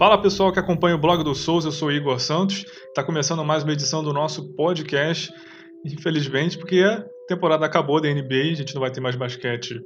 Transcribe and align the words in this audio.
Fala 0.00 0.16
pessoal 0.16 0.50
que 0.50 0.58
acompanha 0.58 0.94
o 0.94 0.98
blog 0.98 1.22
do 1.22 1.34
Souza, 1.34 1.68
eu 1.68 1.72
sou 1.72 1.92
Igor 1.92 2.18
Santos. 2.18 2.64
Está 2.88 3.04
começando 3.04 3.44
mais 3.44 3.64
uma 3.64 3.74
edição 3.74 4.02
do 4.02 4.14
nosso 4.14 4.50
podcast. 4.54 5.30
Infelizmente, 5.84 6.56
porque 6.56 6.80
a 6.82 7.04
temporada 7.28 7.66
acabou 7.66 8.00
da 8.00 8.08
NBA, 8.08 8.50
a 8.50 8.54
gente 8.54 8.74
não 8.74 8.80
vai 8.80 8.90
ter 8.90 9.02
mais 9.02 9.14
basquete, 9.14 9.78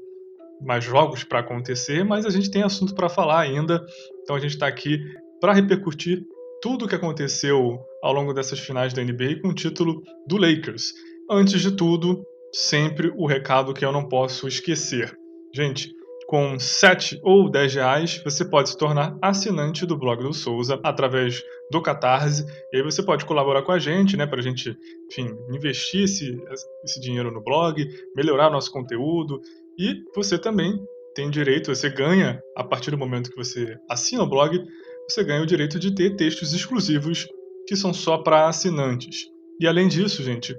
mais 0.64 0.84
jogos 0.84 1.24
para 1.24 1.40
acontecer, 1.40 2.04
mas 2.04 2.24
a 2.24 2.30
gente 2.30 2.48
tem 2.48 2.62
assunto 2.62 2.94
para 2.94 3.08
falar 3.08 3.40
ainda. 3.40 3.84
Então 4.22 4.36
a 4.36 4.38
gente 4.38 4.52
está 4.52 4.68
aqui 4.68 5.00
para 5.40 5.52
repercutir 5.52 6.22
tudo 6.62 6.84
o 6.84 6.88
que 6.88 6.94
aconteceu 6.94 7.80
ao 8.00 8.12
longo 8.12 8.32
dessas 8.32 8.60
finais 8.60 8.94
da 8.94 9.02
NBA 9.02 9.40
com 9.42 9.48
o 9.48 9.54
título 9.54 10.00
do 10.28 10.36
Lakers. 10.36 10.92
Antes 11.28 11.60
de 11.60 11.72
tudo, 11.72 12.24
sempre 12.52 13.12
o 13.16 13.26
recado 13.26 13.74
que 13.74 13.84
eu 13.84 13.90
não 13.90 14.08
posso 14.08 14.46
esquecer. 14.46 15.12
Gente, 15.52 15.90
com 16.26 16.58
7 16.58 17.20
ou 17.22 17.50
10 17.50 17.74
reais, 17.74 18.22
você 18.24 18.44
pode 18.44 18.70
se 18.70 18.78
tornar 18.78 19.16
assinante 19.20 19.86
do 19.86 19.96
blog 19.96 20.22
do 20.22 20.32
Souza 20.32 20.80
através 20.82 21.42
do 21.70 21.82
Catarse. 21.82 22.44
E 22.72 22.76
aí 22.76 22.82
você 22.82 23.02
pode 23.02 23.24
colaborar 23.24 23.62
com 23.62 23.72
a 23.72 23.78
gente, 23.78 24.16
né, 24.16 24.26
para 24.26 24.40
a 24.40 24.42
gente, 24.42 24.76
enfim, 25.10 25.36
investir 25.50 26.04
esse, 26.04 26.36
esse 26.84 27.00
dinheiro 27.00 27.30
no 27.30 27.42
blog, 27.42 27.86
melhorar 28.16 28.50
nosso 28.50 28.70
conteúdo. 28.70 29.40
E 29.78 30.02
você 30.14 30.38
também 30.38 30.78
tem 31.14 31.30
direito, 31.30 31.74
você 31.74 31.88
ganha, 31.88 32.42
a 32.56 32.64
partir 32.64 32.90
do 32.90 32.98
momento 32.98 33.30
que 33.30 33.36
você 33.36 33.76
assina 33.88 34.22
o 34.22 34.28
blog, 34.28 34.60
você 35.08 35.22
ganha 35.22 35.42
o 35.42 35.46
direito 35.46 35.78
de 35.78 35.94
ter 35.94 36.16
textos 36.16 36.52
exclusivos 36.52 37.26
que 37.66 37.76
são 37.76 37.94
só 37.94 38.18
para 38.18 38.48
assinantes. 38.48 39.26
E 39.60 39.66
além 39.66 39.88
disso, 39.88 40.22
gente, 40.22 40.56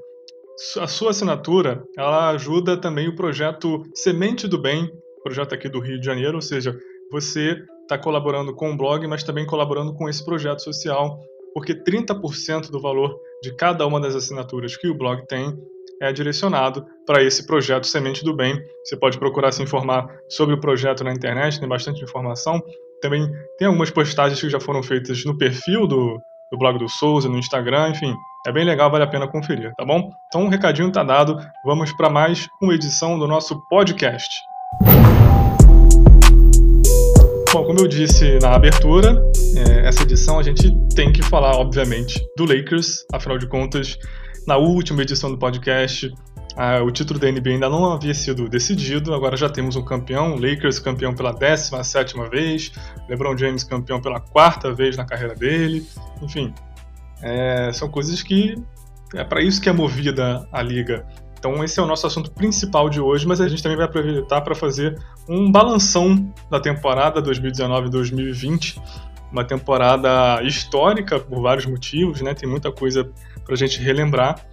a 0.79 0.87
sua 0.87 1.11
assinatura 1.11 1.83
ela 1.97 2.29
ajuda 2.29 2.77
também 2.77 3.07
o 3.07 3.15
projeto 3.15 3.83
Semente 3.93 4.47
do 4.47 4.57
Bem, 4.57 4.89
projeto 5.25 5.55
aqui 5.55 5.67
do 5.67 5.79
Rio 5.79 5.99
de 5.99 6.05
Janeiro, 6.05 6.35
ou 6.35 6.41
seja, 6.41 6.77
você 7.11 7.57
está 7.81 7.97
colaborando 7.97 8.53
com 8.53 8.71
o 8.71 8.77
blog, 8.77 9.07
mas 9.07 9.23
também 9.23 9.43
colaborando 9.43 9.91
com 9.95 10.07
esse 10.07 10.23
projeto 10.23 10.61
social, 10.61 11.19
porque 11.51 11.73
30% 11.73 12.69
do 12.69 12.79
valor 12.79 13.19
de 13.41 13.55
cada 13.55 13.87
uma 13.87 13.99
das 13.99 14.15
assinaturas 14.15 14.77
que 14.77 14.87
o 14.87 14.95
blog 14.95 15.25
tem 15.25 15.51
é 15.99 16.13
direcionado 16.13 16.85
para 17.07 17.23
esse 17.23 17.47
projeto 17.47 17.87
Semente 17.87 18.23
do 18.23 18.35
Bem. 18.35 18.55
Você 18.83 18.95
pode 18.97 19.17
procurar 19.17 19.51
se 19.51 19.63
informar 19.63 20.07
sobre 20.29 20.53
o 20.53 20.59
projeto 20.59 21.03
na 21.03 21.11
internet, 21.11 21.59
tem 21.59 21.67
bastante 21.67 22.03
informação. 22.03 22.61
Também 23.01 23.27
tem 23.57 23.67
algumas 23.67 23.89
postagens 23.89 24.39
que 24.39 24.49
já 24.49 24.59
foram 24.59 24.83
feitas 24.83 25.25
no 25.25 25.35
perfil 25.35 25.87
do, 25.87 26.19
do 26.51 26.57
blog 26.57 26.77
do 26.77 26.87
Souza, 26.87 27.27
no 27.27 27.39
Instagram, 27.39 27.89
enfim, 27.89 28.13
é 28.45 28.51
bem 28.51 28.63
legal, 28.63 28.91
vale 28.91 29.05
a 29.05 29.07
pena 29.07 29.27
conferir, 29.27 29.73
tá 29.75 29.83
bom? 29.83 30.11
Então, 30.27 30.43
um 30.43 30.49
recadinho 30.49 30.91
tá 30.91 31.03
dado, 31.03 31.39
vamos 31.63 31.91
para 31.93 32.11
mais 32.11 32.47
uma 32.61 32.75
edição 32.75 33.17
do 33.17 33.27
nosso 33.27 33.59
podcast. 33.69 34.29
Bom, 37.55 37.63
como 37.63 37.79
eu 37.79 37.87
disse 37.87 38.37
na 38.39 38.53
abertura, 38.53 39.23
é, 39.55 39.87
essa 39.87 40.03
edição 40.03 40.37
a 40.37 40.43
gente 40.43 40.75
tem 40.93 41.09
que 41.13 41.23
falar, 41.23 41.55
obviamente, 41.55 42.21
do 42.35 42.43
Lakers, 42.43 43.05
afinal 43.13 43.37
de 43.37 43.47
contas, 43.47 43.97
na 44.45 44.57
última 44.57 45.03
edição 45.03 45.31
do 45.31 45.37
podcast, 45.37 46.13
o 46.85 46.91
título 46.91 47.17
da 47.17 47.31
NBA 47.31 47.51
ainda 47.51 47.69
não 47.69 47.93
havia 47.93 48.13
sido 48.13 48.49
decidido, 48.49 49.13
agora 49.13 49.37
já 49.37 49.47
temos 49.47 49.77
um 49.77 49.85
campeão, 49.85 50.35
Lakers 50.35 50.79
campeão 50.79 51.15
pela 51.15 51.31
17 51.31 52.15
vez, 52.29 52.73
LeBron 53.07 53.37
James 53.37 53.63
campeão 53.63 54.01
pela 54.01 54.19
quarta 54.19 54.73
vez 54.73 54.97
na 54.97 55.05
carreira 55.05 55.33
dele, 55.33 55.87
enfim, 56.21 56.53
é, 57.21 57.71
são 57.71 57.87
coisas 57.87 58.21
que 58.21 58.61
é 59.13 59.23
para 59.23 59.41
isso 59.41 59.61
que 59.61 59.69
é 59.69 59.71
movida 59.71 60.45
a 60.51 60.61
liga. 60.61 61.07
Então 61.45 61.63
esse 61.63 61.79
é 61.79 61.83
o 61.83 61.85
nosso 61.85 62.07
assunto 62.07 62.31
principal 62.31 62.89
de 62.89 62.99
hoje, 62.99 63.27
mas 63.27 63.39
a 63.39 63.47
gente 63.47 63.61
também 63.61 63.77
vai 63.77 63.85
aproveitar 63.85 64.41
para 64.41 64.55
fazer 64.55 64.99
um 65.29 65.51
balanção 65.51 66.33
da 66.49 66.59
temporada 66.59 67.21
2019-2020, 67.21 68.81
uma 69.31 69.43
temporada 69.43 70.41
histórica 70.41 71.19
por 71.19 71.43
vários 71.43 71.67
motivos, 71.67 72.19
né? 72.19 72.33
Tem 72.33 72.49
muita 72.49 72.71
coisa 72.71 73.07
para 73.43 73.53
a 73.53 73.55
gente 73.55 73.79
relembrar. 73.79 74.43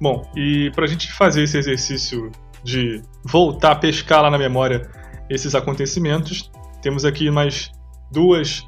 Bom, 0.00 0.28
e 0.36 0.72
para 0.74 0.84
a 0.84 0.88
gente 0.88 1.12
fazer 1.12 1.44
esse 1.44 1.56
exercício 1.56 2.32
de 2.64 3.00
voltar 3.24 3.70
a 3.70 3.76
pescar 3.76 4.20
lá 4.20 4.28
na 4.28 4.38
memória 4.38 4.90
esses 5.30 5.54
acontecimentos, 5.54 6.50
temos 6.82 7.04
aqui 7.04 7.30
mais 7.30 7.70
duas 8.10 8.64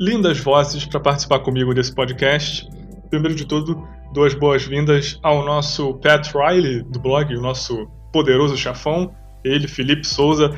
lindas 0.00 0.38
vozes 0.38 0.86
para 0.86 0.98
participar 0.98 1.40
comigo 1.40 1.74
desse 1.74 1.94
podcast. 1.94 2.66
Primeiro 3.10 3.34
de 3.34 3.44
tudo, 3.44 3.86
duas 4.12 4.34
boas-vindas 4.34 5.18
ao 5.22 5.44
nosso 5.44 5.94
Pat 5.94 6.26
Riley 6.32 6.82
do 6.82 6.98
blog, 7.00 7.34
o 7.34 7.40
nosso 7.40 7.88
poderoso 8.12 8.56
chafão, 8.56 9.12
ele, 9.44 9.68
Felipe 9.68 10.06
Souza. 10.06 10.52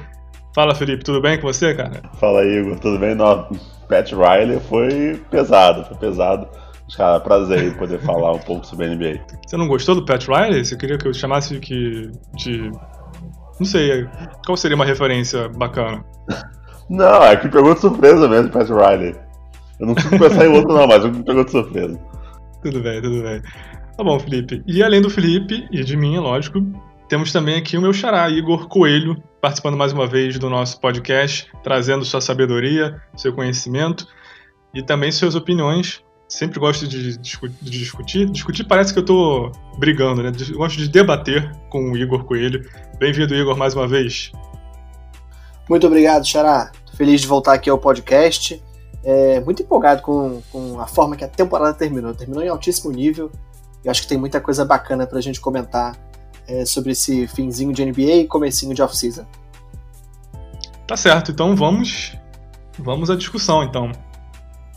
Fala, 0.54 0.74
Felipe, 0.74 1.04
tudo 1.04 1.20
bem 1.20 1.40
com 1.40 1.46
você, 1.46 1.74
cara? 1.74 2.02
Fala, 2.14 2.44
Igor, 2.44 2.78
tudo 2.78 2.98
bem? 2.98 3.14
Não, 3.14 3.48
Pat 3.88 4.10
Riley 4.12 4.60
foi 4.60 5.22
pesado, 5.30 5.84
foi 5.84 5.96
pesado. 5.96 6.48
Cara, 6.96 7.20
prazer 7.20 7.74
poder 7.78 7.98
falar 8.00 8.32
um 8.32 8.38
pouco 8.38 8.66
sobre 8.66 8.86
a 8.86 8.94
NBA. 8.94 9.20
Você 9.46 9.56
não 9.56 9.66
gostou 9.66 9.94
do 9.94 10.04
Pat 10.04 10.26
Riley? 10.26 10.64
Você 10.64 10.76
queria 10.76 10.98
que 10.98 11.08
eu 11.08 11.14
chamasse 11.14 11.58
que 11.58 12.10
de. 12.34 12.70
Não 13.58 13.66
sei, 13.66 14.06
qual 14.44 14.56
seria 14.56 14.74
uma 14.74 14.84
referência 14.84 15.48
bacana? 15.48 16.04
Não, 16.90 17.22
é 17.22 17.36
que 17.36 17.48
pegou 17.48 17.72
de 17.72 17.80
surpresa 17.80 18.28
mesmo, 18.28 18.50
Pat 18.50 18.68
Riley. 18.68 19.14
Eu 19.80 19.86
não 19.86 19.94
consigo 19.94 20.18
pensar 20.18 20.44
em 20.44 20.48
outro, 20.48 20.74
não, 20.74 20.86
mas 20.86 21.04
me 21.04 21.22
pegou 21.22 21.42
de 21.42 21.50
surpresa. 21.50 21.98
Tudo 22.62 22.80
bem, 22.80 23.02
tudo 23.02 23.22
bem. 23.22 23.42
Tá 23.96 24.04
bom, 24.04 24.18
Felipe. 24.18 24.62
E 24.66 24.82
além 24.82 25.02
do 25.02 25.10
Felipe 25.10 25.66
e 25.70 25.82
de 25.82 25.96
mim, 25.96 26.16
é 26.16 26.20
lógico, 26.20 26.60
temos 27.08 27.32
também 27.32 27.56
aqui 27.56 27.76
o 27.76 27.80
meu 27.82 27.92
xará, 27.92 28.30
Igor 28.30 28.68
Coelho, 28.68 29.22
participando 29.40 29.76
mais 29.76 29.92
uma 29.92 30.06
vez 30.06 30.38
do 30.38 30.48
nosso 30.48 30.80
podcast, 30.80 31.50
trazendo 31.62 32.04
sua 32.04 32.20
sabedoria, 32.20 33.00
seu 33.16 33.32
conhecimento 33.32 34.06
e 34.72 34.82
também 34.82 35.12
suas 35.12 35.34
opiniões 35.34 36.02
sempre 36.32 36.58
gosto 36.58 36.88
de, 36.88 37.18
de, 37.18 37.38
discutir. 37.60 38.30
Discutir 38.30 38.64
parece 38.64 38.92
que 38.92 38.98
eu 38.98 39.04
tô 39.04 39.52
brigando, 39.78 40.22
né? 40.22 40.32
Gosto 40.54 40.78
de 40.78 40.88
debater 40.88 41.52
com 41.68 41.92
o 41.92 41.96
Igor 41.96 42.24
Coelho. 42.24 42.66
Bem-vindo, 42.98 43.34
Igor, 43.34 43.56
mais 43.56 43.74
uma 43.74 43.86
vez. 43.86 44.32
Muito 45.68 45.86
obrigado, 45.86 46.26
Xará. 46.26 46.72
Feliz 46.96 47.20
de 47.20 47.26
voltar 47.26 47.54
aqui 47.54 47.68
ao 47.68 47.78
podcast. 47.78 48.62
É, 49.04 49.40
muito 49.40 49.62
empolgado 49.62 50.02
com, 50.02 50.40
com 50.50 50.80
a 50.80 50.86
forma 50.86 51.16
que 51.16 51.24
a 51.24 51.28
temporada 51.28 51.74
terminou. 51.74 52.14
Terminou 52.14 52.42
em 52.42 52.48
altíssimo 52.48 52.90
nível. 52.90 53.30
E 53.84 53.88
acho 53.88 54.02
que 54.02 54.08
tem 54.08 54.18
muita 54.18 54.40
coisa 54.40 54.64
bacana 54.64 55.06
pra 55.06 55.20
gente 55.20 55.40
comentar 55.40 55.96
é, 56.46 56.64
sobre 56.64 56.92
esse 56.92 57.26
finzinho 57.26 57.72
de 57.72 57.84
NBA 57.84 58.12
e 58.12 58.26
comecinho 58.26 58.74
de 58.74 58.82
off-season. 58.82 59.26
Tá 60.86 60.96
certo, 60.96 61.32
então 61.32 61.56
vamos, 61.56 62.16
vamos 62.78 63.10
à 63.10 63.16
discussão, 63.16 63.62
então. 63.64 63.90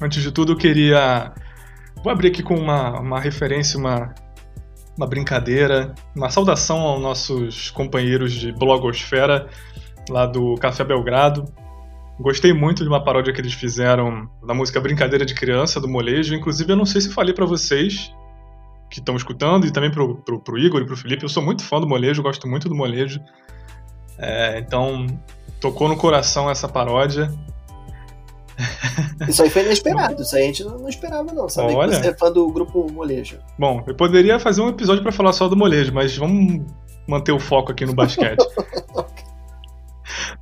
Antes 0.01 0.23
de 0.23 0.31
tudo, 0.31 0.53
eu 0.53 0.57
queria 0.57 1.33
Vou 2.05 2.11
abrir 2.11 2.27
aqui 2.27 2.43
com 2.43 2.53
uma, 2.53 2.99
uma 2.99 3.19
referência, 3.19 3.79
uma, 3.79 4.13
uma 4.95 5.07
brincadeira, 5.07 5.91
uma 6.15 6.29
saudação 6.29 6.81
aos 6.81 7.01
nossos 7.01 7.71
companheiros 7.71 8.31
de 8.31 8.51
blogosfera 8.51 9.47
lá 10.07 10.27
do 10.27 10.53
Café 10.53 10.83
Belgrado. 10.83 11.51
Gostei 12.19 12.53
muito 12.53 12.81
de 12.81 12.89
uma 12.89 13.03
paródia 13.03 13.33
que 13.33 13.41
eles 13.41 13.53
fizeram 13.53 14.29
da 14.45 14.53
música 14.53 14.79
Brincadeira 14.79 15.25
de 15.25 15.33
Criança, 15.33 15.81
do 15.81 15.87
Molejo. 15.87 16.33
Inclusive, 16.33 16.71
eu 16.71 16.77
não 16.77 16.85
sei 16.85 17.01
se 17.01 17.13
falei 17.13 17.33
para 17.33 17.45
vocês 17.45 18.13
que 18.89 18.99
estão 18.99 19.15
escutando 19.15 19.65
e 19.65 19.71
também 19.71 19.91
pro, 19.91 20.15
pro, 20.15 20.39
pro, 20.39 20.57
Igor 20.57 20.81
e 20.81 20.85
pro 20.85 20.95
Felipe. 20.95 21.23
Eu 21.23 21.29
sou 21.29 21.43
muito 21.43 21.63
fã 21.63 21.79
do 21.79 21.87
Molejo, 21.87 22.23
gosto 22.23 22.47
muito 22.47 22.69
do 22.69 22.75
Molejo. 22.75 23.19
É, 24.17 24.59
então, 24.59 25.07
tocou 25.59 25.89
no 25.89 25.97
coração 25.97 26.49
essa 26.49 26.69
paródia. 26.69 27.33
Isso 29.27 29.43
aí 29.43 29.49
foi 29.49 29.65
inesperado, 29.65 30.21
isso 30.21 30.35
aí 30.35 30.43
a 30.43 30.45
gente 30.45 30.63
não, 30.63 30.87
esperava, 30.87 31.33
não. 31.33 31.49
Sabe 31.49 31.73
Olha. 31.73 31.89
que 31.89 32.03
você 32.03 32.09
é 32.11 32.13
fã 32.13 32.31
do 32.31 32.49
grupo 32.49 32.89
Molejo. 32.89 33.39
Bom, 33.59 33.83
eu 33.85 33.93
poderia 33.93 34.39
fazer 34.39 34.61
um 34.61 34.69
episódio 34.69 35.03
para 35.03 35.11
falar 35.11 35.33
só 35.33 35.49
do 35.49 35.57
Molejo, 35.57 35.93
mas 35.93 36.15
vamos 36.15 36.65
manter 37.05 37.33
o 37.33 37.39
foco 37.39 37.73
aqui 37.73 37.85
no 37.85 37.93
basquete. 37.93 38.39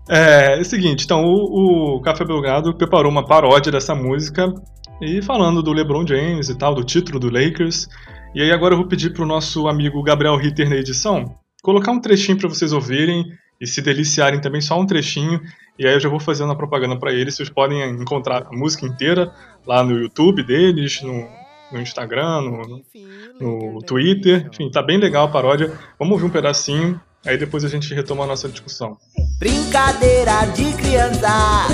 é, 0.10 0.58
é 0.58 0.60
o 0.60 0.66
seguinte, 0.66 1.06
então 1.06 1.24
o, 1.26 1.96
o 1.98 2.02
Café 2.02 2.26
Belgrado 2.26 2.74
preparou 2.74 3.12
uma 3.12 3.26
paródia 3.26 3.72
dessa 3.72 3.96
música 3.96 4.54
e 5.02 5.22
falando 5.22 5.62
do 5.62 5.74
LeBron 5.74 6.06
James 6.06 6.50
e 6.50 6.58
tal, 6.58 6.76
do 6.76 6.84
título 6.84 7.20
do 7.20 7.30
Lakers. 7.30 7.88
E 8.34 8.42
aí 8.42 8.52
agora 8.52 8.74
eu 8.74 8.78
vou 8.78 8.88
pedir 8.88 9.14
pro 9.14 9.26
nosso 9.26 9.68
amigo 9.68 10.02
Gabriel 10.04 10.38
Ritter 10.38 10.70
na 10.70 10.76
edição 10.76 11.38
colocar 11.64 11.94
um 11.94 12.00
trechinho 12.00 12.38
para 12.38 12.50
vocês 12.50 12.74
ouvirem 12.74 13.26
e 13.60 13.66
se 13.66 13.82
deliciarem 13.82 14.42
também, 14.42 14.60
só 14.60 14.80
um 14.80 14.86
trechinho. 14.86 15.42
E 15.80 15.88
aí 15.88 15.94
eu 15.94 16.00
já 16.00 16.10
vou 16.10 16.20
fazendo 16.20 16.52
a 16.52 16.56
propaganda 16.56 17.00
para 17.00 17.14
eles. 17.14 17.36
Vocês 17.36 17.50
podem 17.50 17.82
encontrar 17.90 18.46
a 18.46 18.52
música 18.52 18.86
inteira 18.86 19.34
lá 19.66 19.82
no 19.82 19.98
YouTube 19.98 20.44
deles, 20.44 21.02
no, 21.02 21.26
no 21.72 21.82
Instagram, 21.82 22.42
no, 22.42 22.84
no 23.40 23.80
Twitter. 23.80 24.48
Enfim, 24.52 24.70
tá 24.70 24.84
bem 24.84 24.98
legal 24.98 25.26
a 25.26 25.32
paródia. 25.32 25.72
Vamos 25.98 26.14
ouvir 26.14 26.26
um 26.26 26.30
pedacinho, 26.30 27.00
aí 27.26 27.38
depois 27.38 27.64
a 27.64 27.68
gente 27.68 27.94
retoma 27.94 28.24
a 28.24 28.28
nossa 28.28 28.48
discussão. 28.50 28.98
Brincadeira 29.40 30.46
de 30.56 30.72
criança 30.74 31.68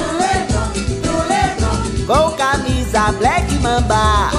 Com 2.08 2.32
camisa 2.32 3.12
black 3.14 3.54
mamba 3.56 4.32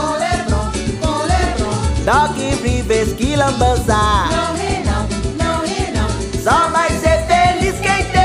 Doc 2.05 2.37
Rivers, 2.63 3.13
que 3.13 3.37
lambança 3.37 3.95
Não 4.31 4.57
ri 4.57 4.83
não, 4.85 5.45
não 5.45 5.65
ri 5.65 5.93
não 5.93 6.43
Só 6.43 6.69
vai 6.71 6.91
ser 6.99 7.25
feliz 7.27 7.79
quem 7.81 8.05
tem 8.11 8.21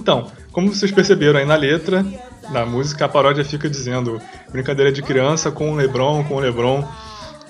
então, 0.00 0.30
como 0.50 0.72
vocês 0.72 0.90
perceberam 0.90 1.38
aí 1.38 1.44
na 1.44 1.56
letra, 1.56 2.04
na 2.50 2.64
música 2.64 3.04
a 3.04 3.08
paródia 3.08 3.44
fica 3.44 3.68
dizendo 3.68 4.20
brincadeira 4.50 4.90
de 4.90 5.02
criança 5.02 5.50
com 5.50 5.72
o 5.72 5.76
Lebron, 5.76 6.24
com 6.24 6.36
o 6.36 6.40
Lebron. 6.40 6.86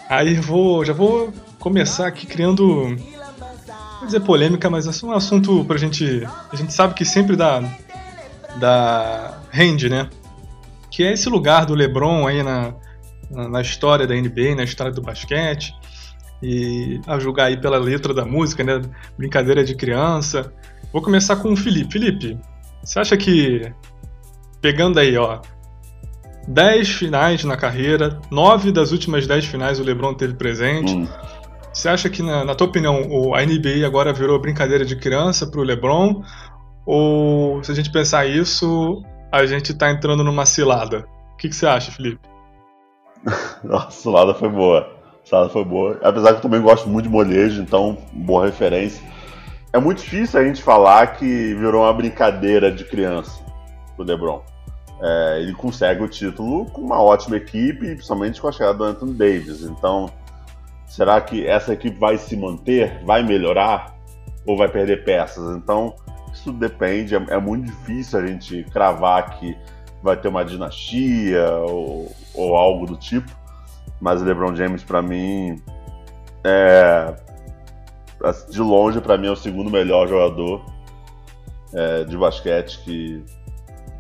Aí 0.09 0.35
vou, 0.35 0.85
já 0.85 0.93
vou 0.93 1.33
começar 1.59 2.09
aqui 2.09 2.27
criando, 2.27 2.97
vou 4.01 4.07
dizer 4.07 4.21
polêmica, 4.21 4.71
mas 4.71 4.87
é 4.87 5.07
um 5.07 5.13
assunto 5.13 5.65
pra 5.65 5.77
gente, 5.77 6.27
a 6.51 6.57
gente 6.57 6.73
sabe 6.73 6.95
que 6.95 7.05
sempre 7.05 7.37
dá, 7.37 7.63
dá 8.59 9.39
rende, 9.51 9.89
né? 9.89 10.09
Que 10.91 11.05
é 11.05 11.13
esse 11.13 11.29
lugar 11.29 11.67
do 11.67 11.75
LeBron 11.75 12.27
aí 12.27 12.43
na, 12.43 12.75
na, 13.31 13.61
história 13.61 14.07
da 14.07 14.15
NBA, 14.15 14.57
na 14.57 14.65
história 14.65 14.93
do 14.93 15.03
basquete 15.03 15.75
e 16.43 16.99
a 17.07 17.19
julgar 17.19 17.47
aí 17.47 17.57
pela 17.59 17.79
letra 17.79 18.15
da 18.15 18.25
música, 18.25 18.65
né? 18.65 18.81
Brincadeira 19.19 19.63
de 19.63 19.75
criança. 19.75 20.53
Vou 20.93 21.03
começar 21.03 21.37
com 21.37 21.53
o 21.53 21.57
Felipe. 21.57 21.93
Felipe, 21.93 22.39
você 22.83 22.99
acha 22.99 23.17
que 23.17 23.71
pegando 24.63 24.99
aí, 24.99 25.17
ó, 25.17 25.41
10 26.49 26.89
finais 26.89 27.45
na 27.45 27.57
carreira, 27.57 28.19
9 28.31 28.73
das 28.73 28.93
últimas 28.93 29.27
10 29.27 29.45
finais 29.45 29.79
o 29.79 29.85
LeBron 29.85 30.15
teve 30.15 30.35
presente. 30.35 30.93
Hum. 30.93 31.07
Você 31.81 31.89
acha 31.89 32.11
que, 32.11 32.23
na, 32.23 32.45
na 32.45 32.55
tua 32.55 32.67
opinião, 32.67 33.09
o, 33.09 33.35
a 33.35 33.41
NBA 33.41 33.87
agora 33.87 34.13
virou 34.13 34.39
brincadeira 34.39 34.85
de 34.85 34.95
criança 34.97 35.47
pro 35.47 35.63
LeBron? 35.63 36.23
Ou 36.85 37.65
se 37.65 37.73
a 37.73 37.75
gente 37.75 37.91
pensar 37.91 38.27
isso, 38.27 39.03
a 39.33 39.47
gente 39.47 39.73
tá 39.73 39.91
entrando 39.91 40.23
numa 40.23 40.45
cilada? 40.45 41.07
O 41.33 41.37
que, 41.39 41.49
que 41.49 41.57
você 41.57 41.67
acha, 41.67 41.91
Felipe? 41.91 42.21
Nossa, 43.65 43.93
cilada 43.93 44.35
foi 44.35 44.51
boa. 44.51 44.91
Cilada 45.25 45.49
foi 45.49 45.65
boa. 45.65 45.99
Apesar 46.03 46.33
que 46.33 46.37
eu 46.37 46.43
também 46.43 46.61
gosto 46.61 46.87
muito 46.87 47.07
de 47.07 47.11
molejo, 47.11 47.63
então, 47.63 47.97
boa 48.13 48.45
referência. 48.45 49.03
É 49.73 49.81
muito 49.81 50.03
difícil 50.03 50.39
a 50.39 50.45
gente 50.45 50.63
falar 50.63 51.07
que 51.15 51.55
virou 51.55 51.85
uma 51.85 51.95
brincadeira 51.95 52.71
de 52.71 52.85
criança 52.85 53.43
pro 53.97 54.05
LeBron. 54.05 54.43
É, 55.01 55.39
ele 55.41 55.55
consegue 55.55 56.03
o 56.03 56.09
título 56.09 56.67
com 56.67 56.83
uma 56.83 57.01
ótima 57.01 57.39
equipe, 57.39 57.95
principalmente 57.95 58.39
com 58.39 58.49
a 58.49 58.53
chegada 58.53 58.77
do 58.77 58.85
Anthony 58.85 59.15
Davis. 59.15 59.63
Então, 59.63 60.11
será 60.91 61.21
que 61.21 61.47
essa 61.47 61.73
equipe 61.73 61.97
vai 61.97 62.19
se 62.19 62.37
manter, 62.37 63.01
vai 63.05 63.23
melhorar 63.23 63.97
ou 64.45 64.57
vai 64.57 64.69
perder 64.69 65.05
peças? 65.05 65.57
Então, 65.57 65.95
isso 66.35 66.53
depende. 66.53 67.15
É, 67.15 67.25
é 67.31 67.39
muito 67.39 67.67
difícil 67.67 68.19
a 68.19 68.27
gente 68.27 68.65
cravar 68.65 69.39
que 69.39 69.57
vai 70.03 70.17
ter 70.17 70.29
uma 70.29 70.45
dinastia 70.45 71.49
ou, 71.61 72.11
ou 72.35 72.57
algo 72.57 72.87
do 72.87 72.97
tipo. 72.97 73.31
Mas 74.01 74.21
o 74.21 74.25
LeBron 74.25 74.57
James, 74.57 74.83
para 74.83 75.01
mim, 75.01 75.63
é 76.43 77.15
de 78.51 78.61
longe, 78.61 79.01
para 79.01 79.17
mim, 79.17 79.29
é 79.29 79.31
o 79.31 79.37
segundo 79.37 79.71
melhor 79.71 80.09
jogador 80.09 80.63
é, 81.73 82.05
de 82.05 82.17
basquete 82.17 82.81
que, 82.83 83.25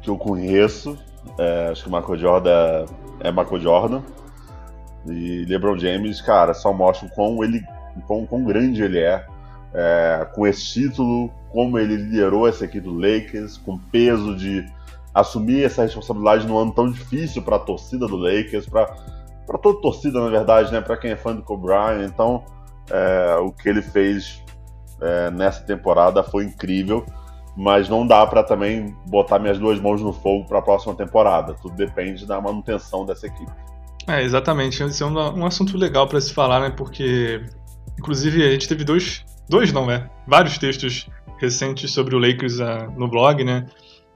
que 0.02 0.10
eu 0.10 0.18
conheço. 0.18 0.98
É, 1.38 1.68
acho 1.70 1.84
que 1.84 1.88
o 1.88 1.92
Michael 1.92 2.18
Jordan 2.18 2.86
é 3.20 3.30
Michael 3.30 3.60
Jordan. 3.60 4.02
E 5.06 5.44
LeBron 5.46 5.78
James, 5.78 6.20
cara, 6.20 6.52
só 6.52 6.72
mostra 6.72 7.06
o 7.06 7.10
quão, 7.10 7.42
ele, 7.42 7.62
quão, 8.06 8.26
quão 8.26 8.44
grande 8.44 8.82
ele 8.82 8.98
é, 8.98 9.24
é, 9.72 10.26
com 10.34 10.46
esse 10.46 10.64
título, 10.64 11.30
como 11.50 11.78
ele 11.78 11.96
liderou 11.96 12.46
essa 12.46 12.64
equipe 12.64 12.86
do 12.86 12.94
Lakers, 12.94 13.56
com 13.58 13.78
peso 13.78 14.36
de 14.36 14.64
assumir 15.14 15.64
essa 15.64 15.82
responsabilidade 15.82 16.46
num 16.46 16.58
ano 16.58 16.72
tão 16.72 16.90
difícil 16.90 17.42
para 17.42 17.56
a 17.56 17.60
torcida 17.60 18.06
do 18.06 18.16
Lakers, 18.16 18.68
para 18.68 18.86
toda 19.60 19.80
torcida, 19.80 20.20
na 20.20 20.28
verdade, 20.28 20.72
né, 20.72 20.80
para 20.80 20.96
quem 20.96 21.10
é 21.10 21.16
fã 21.16 21.34
do 21.34 21.42
Kobe 21.42 21.64
Bryant. 21.64 22.08
Então, 22.08 22.44
é, 22.90 23.36
o 23.36 23.50
que 23.50 23.68
ele 23.68 23.82
fez 23.82 24.42
é, 25.00 25.30
nessa 25.30 25.62
temporada 25.62 26.22
foi 26.22 26.44
incrível, 26.44 27.04
mas 27.56 27.88
não 27.88 28.06
dá 28.06 28.26
para 28.26 28.42
também 28.42 28.94
botar 29.06 29.38
minhas 29.38 29.58
duas 29.58 29.80
mãos 29.80 30.00
no 30.00 30.12
fogo 30.12 30.46
para 30.46 30.58
a 30.58 30.62
próxima 30.62 30.94
temporada. 30.94 31.54
Tudo 31.54 31.74
depende 31.74 32.26
da 32.26 32.40
manutenção 32.40 33.04
dessa 33.04 33.26
equipe. 33.26 33.50
É, 34.06 34.22
exatamente. 34.22 34.82
Esse 34.82 35.02
é 35.02 35.06
um, 35.06 35.14
um 35.14 35.46
assunto 35.46 35.76
legal 35.76 36.06
para 36.06 36.20
se 36.20 36.32
falar, 36.32 36.60
né? 36.60 36.70
Porque, 36.70 37.42
inclusive, 37.98 38.42
a 38.46 38.50
gente 38.50 38.68
teve 38.68 38.84
dois, 38.84 39.24
dois 39.48 39.72
não, 39.72 39.86
né? 39.86 40.08
Vários 40.26 40.58
textos 40.58 41.08
recentes 41.38 41.92
sobre 41.92 42.14
o 42.14 42.18
Lakers 42.18 42.58
uh, 42.58 42.90
no 42.96 43.08
blog, 43.08 43.42
né? 43.44 43.66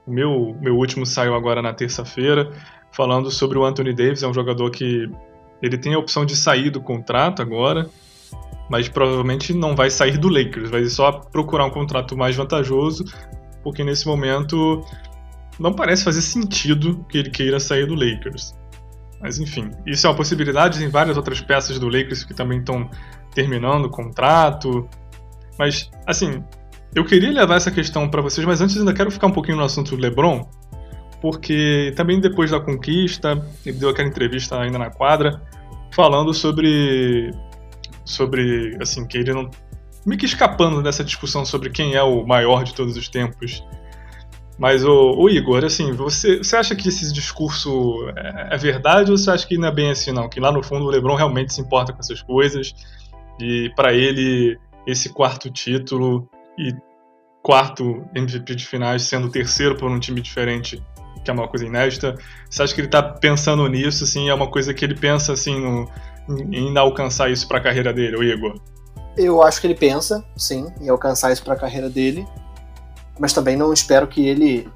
O 0.05 0.11
meu, 0.11 0.55
meu 0.61 0.77
último 0.77 1.05
saiu 1.05 1.33
agora 1.33 1.61
na 1.61 1.73
terça-feira, 1.73 2.51
falando 2.91 3.31
sobre 3.31 3.57
o 3.57 3.65
Anthony 3.65 3.93
Davis. 3.93 4.21
É 4.21 4.27
um 4.27 4.33
jogador 4.33 4.69
que 4.69 5.09
ele 5.61 5.77
tem 5.77 5.93
a 5.93 5.99
opção 5.99 6.25
de 6.25 6.35
sair 6.35 6.69
do 6.69 6.79
contrato 6.81 7.41
agora, 7.41 7.89
mas 8.69 8.87
provavelmente 8.87 9.53
não 9.53 9.75
vai 9.75 9.89
sair 9.89 10.17
do 10.17 10.29
Lakers, 10.29 10.69
vai 10.69 10.85
só 10.85 11.11
procurar 11.11 11.65
um 11.65 11.69
contrato 11.69 12.15
mais 12.17 12.35
vantajoso, 12.35 13.05
porque 13.63 13.83
nesse 13.83 14.05
momento 14.05 14.83
não 15.59 15.73
parece 15.73 16.03
fazer 16.03 16.21
sentido 16.21 17.03
que 17.09 17.17
ele 17.17 17.29
queira 17.29 17.59
sair 17.59 17.87
do 17.87 17.95
Lakers. 17.95 18.53
Mas 19.25 19.39
enfim, 19.39 19.71
isso 19.87 20.05
é 20.05 20.09
uma 20.11 20.15
possibilidade, 20.15 20.77
tem 20.77 20.87
várias 20.87 21.17
outras 21.17 21.41
peças 21.41 21.79
do 21.79 21.87
Lakers 21.87 22.23
que 22.23 22.31
também 22.31 22.59
estão 22.59 22.87
terminando 23.33 23.85
o 23.85 23.89
contrato. 23.89 24.87
Mas, 25.57 25.89
assim, 26.05 26.43
eu 26.93 27.03
queria 27.03 27.31
levar 27.31 27.55
essa 27.55 27.71
questão 27.71 28.07
para 28.07 28.21
vocês, 28.21 28.45
mas 28.45 28.61
antes 28.61 28.77
ainda 28.77 28.93
quero 28.93 29.09
ficar 29.09 29.25
um 29.25 29.31
pouquinho 29.31 29.57
no 29.57 29.63
assunto 29.63 29.95
do 29.95 29.99
LeBron, 29.99 30.47
porque 31.19 31.91
também 31.95 32.19
depois 32.19 32.51
da 32.51 32.59
conquista, 32.59 33.43
ele 33.65 33.79
deu 33.79 33.89
aquela 33.89 34.07
entrevista 34.07 34.61
ainda 34.61 34.77
na 34.77 34.91
quadra, 34.91 35.41
falando 35.91 36.31
sobre 36.31 37.31
sobre, 38.05 38.77
assim, 38.79 39.07
que 39.07 39.17
ele 39.17 39.33
não. 39.33 39.49
meio 40.05 40.19
que 40.19 40.27
escapando 40.27 40.83
dessa 40.83 41.03
discussão 41.03 41.43
sobre 41.43 41.71
quem 41.71 41.95
é 41.95 42.03
o 42.03 42.23
maior 42.27 42.63
de 42.63 42.75
todos 42.75 42.95
os 42.95 43.09
tempos. 43.09 43.63
Mas, 44.57 44.85
o, 44.85 45.11
o 45.17 45.29
Igor, 45.29 45.65
assim, 45.65 45.91
você, 45.91 46.37
você 46.37 46.55
acha 46.55 46.75
que 46.75 46.87
esse 46.87 47.11
discurso 47.11 48.07
é, 48.15 48.55
é, 48.55 48.57
verdade 48.57 49.11
ou 49.11 49.17
você 49.17 49.29
acha 49.29 49.45
que 49.45 49.57
não 49.57 49.67
é 49.67 49.71
bem 49.71 49.91
assim, 49.91 50.11
não? 50.11 50.29
Que 50.29 50.39
lá 50.39 50.51
no 50.51 50.63
fundo 50.63 50.85
o 50.85 50.89
LeBron 50.89 51.15
realmente 51.15 51.53
se 51.53 51.61
importa 51.61 51.91
com 51.91 51.99
essas 51.99 52.21
coisas 52.21 52.73
e 53.39 53.69
para 53.75 53.93
ele 53.93 54.57
esse 54.87 55.09
quarto 55.09 55.49
título 55.51 56.29
e 56.57 56.73
quarto 57.43 58.05
MVP 58.15 58.55
de 58.55 58.65
finais 58.65 59.03
sendo 59.03 59.29
terceiro 59.29 59.75
por 59.75 59.91
um 59.91 59.99
time 59.99 60.21
diferente, 60.21 60.81
que 61.23 61.29
é 61.29 61.33
uma 61.33 61.47
coisa 61.47 61.65
inédita. 61.65 62.15
Você 62.49 62.63
acha 62.63 62.73
que 62.73 62.81
ele 62.81 62.87
tá 62.87 63.03
pensando 63.03 63.67
nisso, 63.67 64.05
assim, 64.05 64.29
é 64.29 64.33
uma 64.33 64.49
coisa 64.49 64.73
que 64.73 64.85
ele 64.85 64.95
pensa, 64.95 65.33
assim, 65.33 65.59
no, 65.59 65.89
em 66.51 66.75
alcançar 66.77 67.29
isso 67.29 67.47
para 67.47 67.57
a 67.57 67.61
carreira 67.61 67.93
dele, 67.93 68.15
o 68.15 68.23
Igor? 68.23 68.59
Eu 69.17 69.41
acho 69.41 69.61
que 69.61 69.67
ele 69.67 69.75
pensa, 69.75 70.25
sim, 70.35 70.67
em 70.81 70.89
alcançar 70.89 71.31
isso 71.31 71.43
para 71.43 71.53
a 71.53 71.57
carreira 71.57 71.89
dele, 71.89 72.25
mas 73.19 73.33
também 73.33 73.55
não 73.55 73.71
espero 73.71 74.07
que 74.07 74.25
ele, 74.25 74.69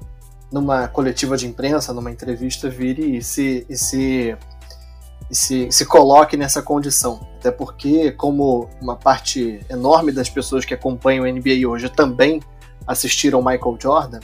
numa 0.50 0.88
coletiva 0.88 1.36
de 1.36 1.46
imprensa, 1.46 1.92
numa 1.92 2.10
entrevista, 2.10 2.68
vire 2.68 3.16
e 3.16 3.22
se, 3.22 3.66
e 3.68 3.76
se, 3.76 4.36
e 5.30 5.34
se, 5.34 5.68
se 5.70 5.84
coloque 5.86 6.36
nessa 6.36 6.62
condição. 6.62 7.26
Até 7.38 7.50
porque, 7.50 8.12
como 8.12 8.68
uma 8.80 8.96
parte 8.96 9.60
enorme 9.68 10.12
das 10.12 10.28
pessoas 10.28 10.64
que 10.64 10.74
acompanham 10.74 11.24
o 11.24 11.32
NBA 11.32 11.68
hoje 11.68 11.88
também 11.88 12.40
assistiram 12.86 13.42
Michael 13.42 13.76
Jordan, 13.80 14.20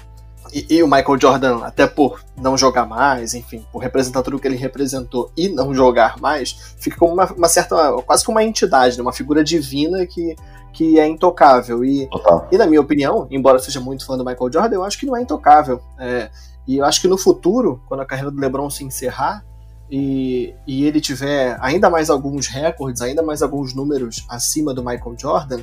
e, 0.56 0.76
e, 0.76 0.82
o 0.82 0.86
Michael 0.86 1.20
Jordan, 1.20 1.58
até 1.58 1.86
por 1.86 2.24
não 2.34 2.56
jogar 2.56 2.86
mais, 2.86 3.34
enfim, 3.34 3.62
por 3.70 3.80
representar 3.80 4.22
tudo 4.22 4.38
que 4.38 4.48
ele 4.48 4.56
representou 4.56 5.30
e 5.36 5.50
não 5.50 5.74
jogar 5.74 6.18
mais, 6.18 6.74
fica 6.78 6.96
como 6.96 7.12
uma, 7.12 7.30
uma 7.30 7.46
certa, 7.46 7.92
quase 8.06 8.24
como 8.24 8.38
uma 8.38 8.44
entidade, 8.44 8.96
né? 8.96 9.02
uma 9.02 9.12
figura 9.12 9.44
divina 9.44 10.06
que, 10.06 10.34
que 10.72 10.98
é 10.98 11.06
intocável. 11.06 11.84
E, 11.84 12.08
e, 12.50 12.56
na 12.56 12.66
minha 12.66 12.80
opinião, 12.80 13.26
embora 13.30 13.58
eu 13.58 13.62
seja 13.62 13.80
muito 13.80 14.06
fã 14.06 14.16
do 14.16 14.24
Michael 14.24 14.50
Jordan, 14.50 14.76
eu 14.76 14.84
acho 14.84 14.98
que 14.98 15.04
não 15.04 15.14
é 15.14 15.20
intocável. 15.20 15.78
É, 15.98 16.30
e 16.66 16.78
eu 16.78 16.86
acho 16.86 17.02
que 17.02 17.08
no 17.08 17.18
futuro, 17.18 17.82
quando 17.86 18.00
a 18.00 18.06
carreira 18.06 18.30
do 18.30 18.40
LeBron 18.40 18.70
se 18.70 18.82
encerrar, 18.82 19.44
e, 19.90 20.54
e 20.66 20.86
ele 20.86 21.02
tiver 21.02 21.58
ainda 21.60 21.90
mais 21.90 22.08
alguns 22.08 22.46
recordes, 22.46 23.02
ainda 23.02 23.22
mais 23.22 23.42
alguns 23.42 23.74
números 23.74 24.24
acima 24.26 24.72
do 24.72 24.82
Michael 24.82 25.16
Jordan, 25.18 25.60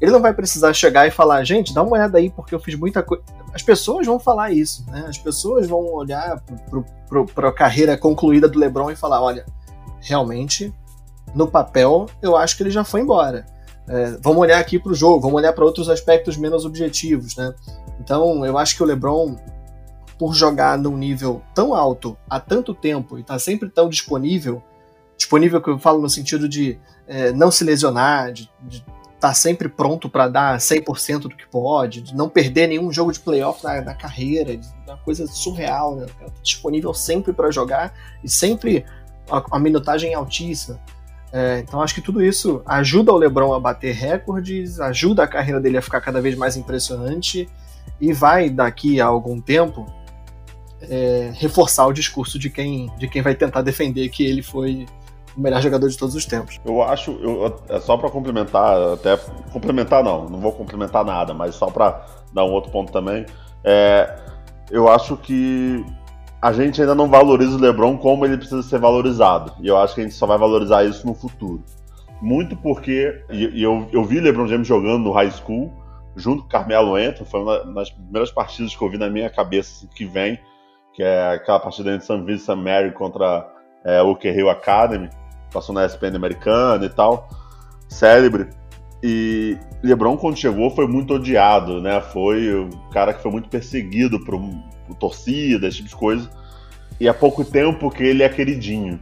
ele 0.00 0.10
não 0.10 0.20
vai 0.20 0.34
precisar 0.34 0.72
chegar 0.74 1.06
e 1.06 1.10
falar, 1.10 1.42
gente, 1.44 1.72
dá 1.72 1.82
uma 1.82 1.92
olhada 1.92 2.18
aí 2.18 2.30
porque 2.30 2.54
eu 2.54 2.60
fiz 2.60 2.74
muita 2.74 3.02
coisa. 3.02 3.22
As 3.54 3.62
pessoas 3.62 4.06
vão 4.06 4.18
falar 4.18 4.52
isso, 4.52 4.84
né? 4.90 5.06
As 5.08 5.16
pessoas 5.16 5.66
vão 5.66 5.80
olhar 5.94 6.42
para 7.34 7.48
a 7.48 7.52
carreira 7.52 7.96
concluída 7.96 8.48
do 8.48 8.58
LeBron 8.58 8.90
e 8.90 8.96
falar, 8.96 9.22
olha, 9.22 9.46
realmente, 10.00 10.74
no 11.34 11.48
papel, 11.48 12.06
eu 12.20 12.36
acho 12.36 12.56
que 12.56 12.62
ele 12.62 12.70
já 12.70 12.84
foi 12.84 13.00
embora. 13.00 13.46
É, 13.88 14.18
vamos 14.22 14.40
olhar 14.40 14.58
aqui 14.58 14.78
para 14.78 14.92
o 14.92 14.94
jogo, 14.94 15.22
vamos 15.22 15.36
olhar 15.36 15.52
para 15.52 15.64
outros 15.64 15.88
aspectos 15.88 16.36
menos 16.36 16.64
objetivos, 16.64 17.36
né? 17.36 17.54
Então, 18.00 18.44
eu 18.44 18.58
acho 18.58 18.76
que 18.76 18.82
o 18.82 18.86
LeBron, 18.86 19.36
por 20.18 20.34
jogar 20.34 20.76
num 20.76 20.96
nível 20.96 21.42
tão 21.54 21.74
alto 21.74 22.16
há 22.28 22.38
tanto 22.38 22.74
tempo 22.74 23.16
e 23.16 23.22
estar 23.22 23.34
tá 23.34 23.38
sempre 23.38 23.70
tão 23.70 23.88
disponível, 23.88 24.62
disponível 25.16 25.62
que 25.62 25.70
eu 25.70 25.78
falo 25.78 26.02
no 26.02 26.10
sentido 26.10 26.48
de 26.48 26.78
é, 27.06 27.32
não 27.32 27.50
se 27.50 27.64
lesionar, 27.64 28.32
de, 28.32 28.50
de 28.62 28.84
tá 29.26 29.34
sempre 29.34 29.68
pronto 29.68 30.08
para 30.08 30.28
dar 30.28 30.56
100% 30.56 31.22
do 31.22 31.30
que 31.30 31.48
pode, 31.48 32.00
de 32.00 32.14
não 32.14 32.28
perder 32.28 32.68
nenhum 32.68 32.92
jogo 32.92 33.10
de 33.10 33.18
playoff 33.18 33.62
na, 33.64 33.80
na 33.80 33.94
carreira, 33.94 34.56
uma 34.86 34.96
coisa 34.98 35.26
surreal, 35.26 35.96
né? 35.96 36.06
Tá 36.20 36.26
disponível 36.40 36.94
sempre 36.94 37.32
para 37.32 37.50
jogar 37.50 37.92
e 38.22 38.30
sempre 38.30 38.84
a, 39.28 39.56
a 39.56 39.58
minutagem 39.58 40.14
altíssima. 40.14 40.78
É, 41.32 41.58
então 41.58 41.82
acho 41.82 41.92
que 41.92 42.00
tudo 42.00 42.24
isso 42.24 42.62
ajuda 42.64 43.12
o 43.12 43.16
LeBron 43.16 43.52
a 43.52 43.58
bater 43.58 43.92
recordes, 43.96 44.78
ajuda 44.78 45.24
a 45.24 45.26
carreira 45.26 45.60
dele 45.60 45.76
a 45.76 45.82
ficar 45.82 46.00
cada 46.00 46.20
vez 46.20 46.36
mais 46.36 46.56
impressionante 46.56 47.48
e 48.00 48.12
vai 48.12 48.48
daqui 48.48 49.00
a 49.00 49.06
algum 49.06 49.40
tempo 49.40 49.92
é, 50.82 51.32
reforçar 51.34 51.84
o 51.86 51.92
discurso 51.92 52.38
de 52.38 52.48
quem, 52.48 52.92
de 52.96 53.08
quem 53.08 53.22
vai 53.22 53.34
tentar 53.34 53.62
defender 53.62 54.08
que 54.08 54.24
ele 54.24 54.40
foi 54.40 54.86
o 55.36 55.40
melhor 55.40 55.60
jogador 55.60 55.88
de 55.88 55.96
todos 55.96 56.14
os 56.14 56.24
tempos. 56.24 56.60
Eu 56.64 56.82
acho, 56.82 57.12
eu, 57.12 57.60
é 57.68 57.78
só 57.80 57.96
para 57.96 58.10
complementar, 58.10 58.94
até 58.94 59.16
complementar 59.52 60.02
não, 60.02 60.28
não 60.28 60.40
vou 60.40 60.52
complementar 60.52 61.04
nada, 61.04 61.34
mas 61.34 61.54
só 61.54 61.66
para 61.66 62.04
dar 62.32 62.44
um 62.44 62.52
outro 62.52 62.70
ponto 62.70 62.90
também, 62.90 63.26
é, 63.62 64.16
eu 64.70 64.88
acho 64.88 65.16
que 65.16 65.84
a 66.40 66.52
gente 66.52 66.80
ainda 66.80 66.94
não 66.94 67.08
valoriza 67.08 67.56
o 67.56 67.60
LeBron 67.60 67.96
como 67.98 68.24
ele 68.24 68.36
precisa 68.36 68.62
ser 68.62 68.78
valorizado. 68.78 69.52
E 69.60 69.66
eu 69.66 69.76
acho 69.76 69.94
que 69.94 70.00
a 70.00 70.04
gente 70.04 70.14
só 70.14 70.26
vai 70.26 70.38
valorizar 70.38 70.84
isso 70.84 71.06
no 71.06 71.14
futuro. 71.14 71.62
Muito 72.20 72.56
porque 72.56 73.22
e, 73.30 73.58
e 73.58 73.62
eu, 73.62 73.86
eu 73.92 74.04
vi 74.04 74.20
LeBron 74.20 74.46
James 74.46 74.66
jogando 74.66 75.04
no 75.04 75.12
high 75.12 75.30
school 75.30 75.72
junto 76.16 76.42
com 76.42 76.48
Carmelo 76.48 76.96
Anthony, 76.96 77.28
foi 77.28 77.42
uma 77.42 77.58
das 77.74 77.90
primeiras 77.90 78.30
partidas 78.30 78.74
que 78.74 78.82
eu 78.82 78.88
vi 78.88 78.96
na 78.96 79.10
minha 79.10 79.28
cabeça 79.28 79.70
assim, 79.76 79.86
que 79.94 80.06
vem, 80.06 80.38
que 80.94 81.02
é 81.02 81.34
aquela 81.34 81.60
partida 81.60 81.92
entre 81.92 82.06
St. 82.06 82.22
Vincent 82.24 82.56
Mary 82.56 82.90
contra 82.92 83.46
é, 83.84 84.02
o 84.02 84.18
Hill 84.18 84.48
Academy, 84.48 85.10
passou 85.52 85.74
na 85.74 85.84
ESPN 85.84 86.16
americana 86.16 86.84
e 86.84 86.88
tal, 86.88 87.28
célebre. 87.88 88.48
E 89.02 89.56
LeBron 89.82 90.16
quando 90.16 90.36
chegou 90.36 90.70
foi 90.70 90.86
muito 90.86 91.14
odiado, 91.14 91.80
né? 91.80 92.00
Foi 92.00 92.54
o 92.54 92.70
cara 92.90 93.12
que 93.12 93.22
foi 93.22 93.30
muito 93.30 93.48
perseguido 93.48 94.24
por, 94.24 94.40
por 94.86 94.96
torcida, 94.96 95.68
esse 95.68 95.78
tipo 95.78 95.88
de 95.88 95.96
coisa. 95.96 96.30
E 96.98 97.08
há 97.08 97.14
pouco 97.14 97.44
tempo 97.44 97.90
que 97.90 98.02
ele 98.02 98.22
é 98.22 98.28
queridinho. 98.28 98.98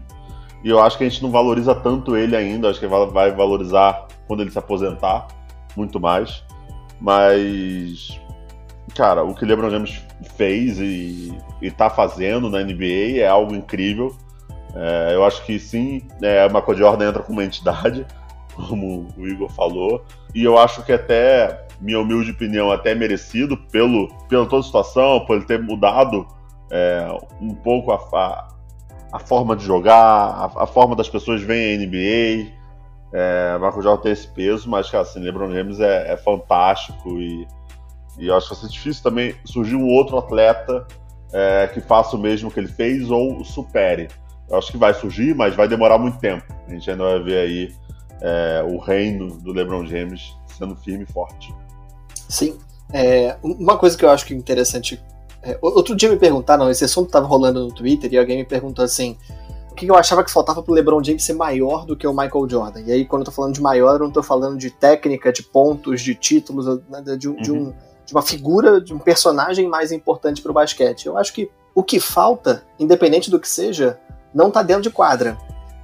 E 0.64 0.68
eu 0.68 0.80
acho 0.80 0.96
que 0.98 1.04
a 1.04 1.08
gente 1.08 1.22
não 1.22 1.30
valoriza 1.30 1.74
tanto 1.74 2.16
ele 2.16 2.34
ainda, 2.34 2.70
acho 2.70 2.80
que 2.80 2.86
vai 2.86 3.30
valorizar 3.32 4.06
quando 4.26 4.40
ele 4.40 4.50
se 4.50 4.58
aposentar, 4.58 5.28
muito 5.76 6.00
mais. 6.00 6.42
Mas, 7.00 8.18
cara, 8.94 9.22
o 9.22 9.34
que 9.34 9.44
LeBron 9.44 9.70
James 9.70 10.02
fez 10.36 10.78
e, 10.78 11.38
e 11.60 11.70
tá 11.70 11.90
fazendo 11.90 12.48
na 12.48 12.62
NBA 12.62 13.18
é 13.18 13.26
algo 13.26 13.54
incrível. 13.54 14.16
É, 14.74 15.14
eu 15.14 15.24
acho 15.24 15.44
que 15.44 15.58
sim, 15.58 16.02
é, 16.20 16.48
Jordan 16.76 17.08
entra 17.08 17.22
como 17.22 17.38
uma 17.38 17.44
entidade, 17.44 18.04
como 18.54 19.08
o 19.16 19.26
Igor 19.26 19.50
falou, 19.50 20.04
e 20.34 20.42
eu 20.42 20.58
acho 20.58 20.82
que 20.82 20.92
até, 20.92 21.66
minha 21.80 22.00
humilde 22.00 22.32
opinião, 22.32 22.72
até 22.72 22.94
merecido 22.94 23.56
pelo, 23.56 24.08
pela 24.28 24.46
toda 24.46 24.60
a 24.60 24.64
situação, 24.64 25.24
por 25.26 25.36
ele 25.36 25.44
ter 25.44 25.62
mudado 25.62 26.26
é, 26.70 27.06
um 27.40 27.54
pouco 27.54 27.92
a, 27.92 27.96
a, 27.96 28.48
a, 29.12 29.18
forma 29.20 29.54
de 29.54 29.64
jogar, 29.64 29.96
a, 29.96 30.64
a, 30.64 30.66
forma 30.66 30.96
das 30.96 31.08
pessoas 31.08 31.40
verem 31.40 31.74
a 31.74 31.86
NBA. 31.86 32.52
É, 33.16 33.54
Michael 33.60 33.82
Jordan 33.82 34.02
tem 34.02 34.12
esse 34.12 34.26
peso, 34.26 34.68
mas, 34.68 34.90
cara, 34.90 35.02
assim, 35.02 35.20
LeBron 35.20 35.52
James 35.52 35.78
é, 35.78 36.12
é 36.12 36.16
fantástico 36.16 37.10
e, 37.20 37.46
e 38.18 38.26
eu 38.26 38.36
acho 38.36 38.48
que 38.48 38.54
vai 38.54 38.64
ser 38.64 38.72
difícil 38.72 39.04
também 39.04 39.36
surgir 39.44 39.76
um 39.76 39.86
outro 39.86 40.18
atleta 40.18 40.84
é, 41.32 41.68
que 41.72 41.80
faça 41.80 42.16
o 42.16 42.18
mesmo 42.18 42.50
que 42.50 42.58
ele 42.58 42.66
fez 42.66 43.08
ou 43.08 43.44
supere. 43.44 44.08
Eu 44.48 44.58
acho 44.58 44.70
que 44.70 44.78
vai 44.78 44.92
surgir, 44.94 45.34
mas 45.34 45.54
vai 45.54 45.66
demorar 45.66 45.98
muito 45.98 46.18
tempo. 46.18 46.44
A 46.66 46.70
gente 46.70 46.90
ainda 46.90 47.04
vai 47.04 47.22
ver 47.22 47.38
aí 47.38 47.74
é, 48.20 48.64
o 48.66 48.78
reino 48.78 49.36
do 49.38 49.52
LeBron 49.52 49.86
James 49.86 50.34
sendo 50.56 50.76
firme 50.76 51.04
e 51.08 51.12
forte. 51.12 51.54
Sim. 52.28 52.58
É, 52.92 53.36
uma 53.42 53.76
coisa 53.76 53.96
que 53.96 54.04
eu 54.04 54.10
acho 54.10 54.26
que 54.26 54.34
é 54.34 54.36
interessante. 54.36 55.02
É, 55.42 55.58
outro 55.60 55.96
dia 55.96 56.08
me 56.08 56.16
perguntaram, 56.16 56.70
esse 56.70 56.84
assunto 56.84 57.06
estava 57.06 57.26
rolando 57.26 57.60
no 57.60 57.72
Twitter 57.72 58.12
e 58.12 58.18
alguém 58.18 58.38
me 58.38 58.44
perguntou 58.44 58.84
assim: 58.84 59.16
o 59.70 59.74
que 59.74 59.86
eu 59.86 59.96
achava 59.96 60.22
que 60.22 60.30
faltava 60.30 60.62
pro 60.62 60.72
LeBron 60.72 61.02
James 61.02 61.24
ser 61.24 61.34
maior 61.34 61.84
do 61.84 61.96
que 61.96 62.06
o 62.06 62.12
Michael 62.12 62.48
Jordan. 62.48 62.82
E 62.82 62.92
aí, 62.92 63.04
quando 63.04 63.22
eu 63.22 63.26
tô 63.26 63.32
falando 63.32 63.54
de 63.54 63.60
maior, 63.60 63.94
eu 63.94 64.04
não 64.04 64.10
tô 64.12 64.22
falando 64.22 64.56
de 64.56 64.70
técnica, 64.70 65.32
de 65.32 65.42
pontos, 65.42 66.00
de 66.00 66.14
títulos, 66.14 66.66
né, 66.88 67.02
de, 67.18 67.28
uhum. 67.28 67.36
de, 67.36 67.50
um, 67.50 67.74
de 68.06 68.12
uma 68.12 68.22
figura, 68.22 68.80
de 68.80 68.94
um 68.94 68.98
personagem 69.00 69.68
mais 69.68 69.90
importante 69.90 70.40
pro 70.40 70.52
basquete. 70.52 71.06
Eu 71.06 71.18
acho 71.18 71.32
que 71.32 71.50
o 71.74 71.82
que 71.82 71.98
falta, 71.98 72.62
independente 72.78 73.28
do 73.28 73.40
que 73.40 73.48
seja, 73.48 73.98
não 74.34 74.50
tá 74.50 74.62
dentro 74.62 74.82
de 74.82 74.90
quadra. 74.90 75.36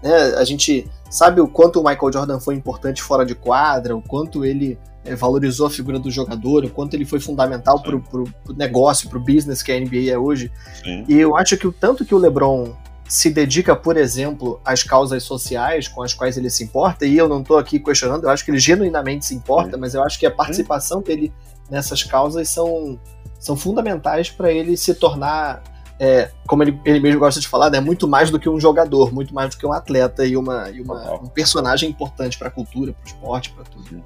Né? 0.03 0.13
A 0.37 0.45
gente 0.45 0.91
sabe 1.11 1.41
o 1.41 1.49
quanto 1.49 1.81
o 1.81 1.85
Michael 1.85 2.13
Jordan 2.13 2.41
foi 2.41 2.55
importante 2.55 3.03
fora 3.03 3.25
de 3.25 3.35
quadra, 3.35 3.97
o 3.97 4.03
quanto 4.03 4.45
ele 4.45 4.79
é, 5.05 5.15
valorizou 5.15 5.67
a 5.67 5.71
figura 5.71 5.99
do 5.99 6.11
jogador, 6.11 6.65
o 6.65 6.71
quanto 6.71 6.95
ele 6.95 7.05
foi 7.05 7.21
fundamental 7.21 7.83
pro, 7.83 8.01
pro 8.01 8.25
negócio, 8.57 9.09
pro 9.09 9.21
business 9.21 9.63
que 9.63 9.73
a 9.73 9.79
NBA 9.79 10.11
é 10.11 10.19
hoje. 10.19 10.51
Sim. 10.83 11.05
E 11.09 11.19
eu 11.19 11.37
acho 11.37 11.57
que 11.57 11.67
o 11.67 11.73
tanto 11.73 12.05
que 12.05 12.15
o 12.15 12.19
LeBron 12.19 12.75
se 13.09 13.29
dedica, 13.29 13.75
por 13.75 13.97
exemplo, 13.97 14.61
às 14.65 14.85
causas 14.85 15.25
sociais 15.25 15.89
com 15.89 16.01
as 16.01 16.15
quais 16.15 16.37
ele 16.39 16.49
se 16.49 16.63
importa, 16.63 17.05
e 17.05 17.19
eu 17.19 17.29
não 17.29 17.41
estou 17.41 17.59
aqui 17.59 17.81
questionando, 17.81 18.25
eu 18.25 18.31
acho 18.31 18.45
que 18.45 18.53
ele 18.53 18.59
genuinamente 18.61 19.27
se 19.27 19.35
importa, 19.35 19.77
mas 19.77 19.95
eu 19.95 20.05
acho 20.05 20.17
que 20.17 20.27
a 20.27 20.31
participação 20.31 21.03
dele 21.03 21.33
nessas 21.69 22.05
causas 22.05 22.49
são, 22.49 23.01
são 23.41 23.57
fundamentais 23.57 24.31
para 24.31 24.53
ele 24.53 24.77
se 24.77 24.95
tornar, 24.95 25.61
é, 26.01 26.31
como 26.47 26.63
ele, 26.63 26.81
ele 26.83 26.99
mesmo 26.99 27.21
gosta 27.21 27.39
de 27.39 27.47
falar, 27.47 27.69
né, 27.69 27.79
muito 27.79 28.09
mais 28.09 28.31
do 28.31 28.39
que 28.41 28.49
um 28.49 28.59
jogador, 28.59 29.13
muito 29.13 29.35
mais 29.35 29.55
do 29.55 29.59
que 29.59 29.67
um 29.67 29.73
atleta 29.73 30.25
e, 30.25 30.35
uma, 30.35 30.71
e 30.71 30.81
uma 30.81 31.17
um 31.17 31.27
personagem 31.27 31.91
importante 31.91 32.39
para 32.39 32.49
a 32.49 32.51
cultura, 32.51 32.95
para 32.95 33.05
o 33.05 33.07
esporte, 33.07 33.51
para 33.51 33.65
tudo. 33.65 34.03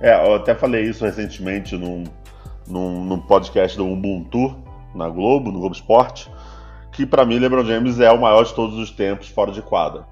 É, 0.00 0.14
eu 0.26 0.36
até 0.36 0.54
falei 0.54 0.84
isso 0.84 1.04
recentemente 1.04 1.76
num, 1.76 2.04
num, 2.66 3.04
num 3.04 3.20
podcast 3.20 3.76
do 3.76 3.86
Ubuntu 3.86 4.56
na 4.94 5.10
Globo, 5.10 5.52
no 5.52 5.60
Globo 5.60 5.74
Esporte, 5.74 6.32
que 6.90 7.04
para 7.04 7.26
mim 7.26 7.38
LeBron 7.38 7.66
James 7.66 8.00
é 8.00 8.10
o 8.10 8.18
maior 8.18 8.42
de 8.42 8.54
todos 8.54 8.78
os 8.78 8.90
tempos 8.90 9.28
fora 9.28 9.52
de 9.52 9.60
quadra. 9.60 10.06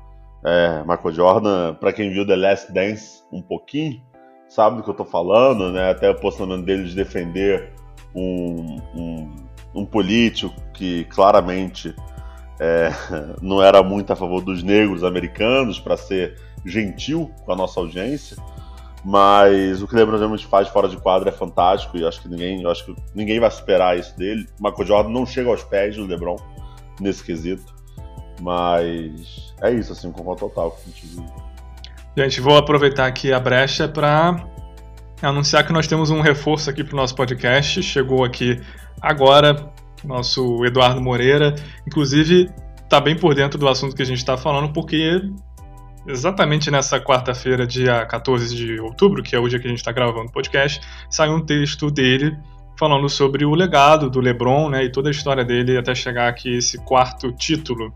É, 0.45 0.81
Michael 0.81 1.15
Jordan, 1.15 1.75
para 1.75 1.91
quem 1.91 2.12
viu 2.12 2.27
The 2.27 2.37
Last 2.37 2.71
Dance 2.71 3.23
um 3.33 3.41
pouquinho, 3.41 4.00
sabe 4.47 4.77
do 4.77 4.83
que 4.83 4.91
eu 4.91 4.95
tô 4.95 5.07
falando, 5.07 5.73
né? 5.73 5.91
Até 5.91 6.11
o 6.11 6.15
posicionamento 6.15 6.67
dele 6.67 6.85
de 6.85 6.95
defender 6.95 7.73
um, 8.15 8.79
um, 8.95 9.48
um 9.75 9.85
político 9.85 10.55
que 10.73 11.05
claramente 11.05 11.95
é, 12.61 12.91
não 13.41 13.63
era 13.63 13.83
muito 13.83 14.13
a 14.13 14.17
favor 14.17 14.43
dos 14.43 14.63
negros 14.63 15.05
americanos, 15.05 15.79
para 15.79 15.97
ser 15.97 16.37
gentil 16.65 17.31
com 17.45 17.53
a 17.53 17.57
nossa 17.57 17.81
audiência. 17.81 18.37
Mas 19.05 19.81
o 19.81 19.87
que 19.87 19.95
o 19.95 19.97
LeBron 19.97 20.19
James 20.19 20.43
faz 20.43 20.69
fora 20.69 20.89
de 20.89 20.97
quadra 20.97 21.31
é 21.31 21.33
fantástico 21.33 21.97
e 21.97 22.05
acho 22.05 22.21
que 22.21 22.29
ninguém, 22.29 22.67
acho 22.67 22.85
que 22.85 22.97
ninguém 23.15 23.39
vai 23.39 23.51
superar 23.51 23.97
isso 23.97 24.17
dele. 24.19 24.47
Michael 24.61 24.87
Jordan 24.87 25.11
não 25.11 25.25
chega 25.25 25.49
aos 25.49 25.63
pés 25.63 25.97
do 25.97 26.05
LeBron 26.05 26.37
nesse 27.01 27.23
quesito. 27.23 27.75
Mas 28.41 29.55
é 29.63 29.71
isso, 29.71 29.93
assim, 29.93 30.11
com 30.11 30.35
total. 30.35 30.77
Gente, 32.17 32.41
vou 32.41 32.57
aproveitar 32.57 33.07
aqui 33.07 33.33
a 33.33 33.39
brecha 33.39 33.89
para 33.89 34.45
anunciar 35.23 35.67
que 35.67 35.73
nós 35.73 35.87
temos 35.87 36.11
um 36.11 36.21
reforço 36.21 36.71
aqui 36.71 36.85
para 36.85 36.95
o 36.95 36.97
nosso 36.97 37.15
podcast. 37.15 37.83
Chegou 37.83 38.25
aqui 38.25 38.61
agora 39.01 39.73
nosso 40.05 40.65
Eduardo 40.65 41.01
Moreira. 41.01 41.55
Inclusive, 41.87 42.51
está 42.83 43.01
bem 43.01 43.17
por 43.17 43.35
dentro 43.35 43.59
do 43.59 43.69
assunto 43.69 43.95
que 43.95 44.03
a 44.03 44.07
gente 44.07 44.19
está 44.19 44.37
falando, 44.37 44.73
porque 44.73 45.21
exatamente 46.07 46.71
nessa 46.71 47.01
quarta-feira, 47.01 47.67
dia 47.67 48.07
14 48.07 48.55
de 48.55 48.81
outubro, 48.81 49.23
que 49.23 49.35
é 49.35 49.39
o 49.39 49.49
dia 49.49 49.59
que 49.59 49.67
a 49.67 49.71
gente 49.71 49.79
está 49.79 49.93
gravando 49.93 50.29
o 50.29 50.33
podcast, 50.33 50.81
saiu 51.11 51.35
um 51.35 51.45
texto 51.45 51.91
dele 51.91 52.37
falando 52.79 53.09
sobre 53.09 53.45
o 53.45 53.55
legado 53.55 54.09
do 54.09 54.21
LeBron 54.21 54.71
né, 54.71 54.85
e 54.85 54.93
toda 54.93 55.09
a 55.09 55.11
história 55.11 55.45
dele 55.45 55.77
até 55.77 55.95
chegar 55.95 56.29
aqui 56.29 56.57
esse 56.57 56.79
quarto 56.79 57.33
título. 57.33 57.93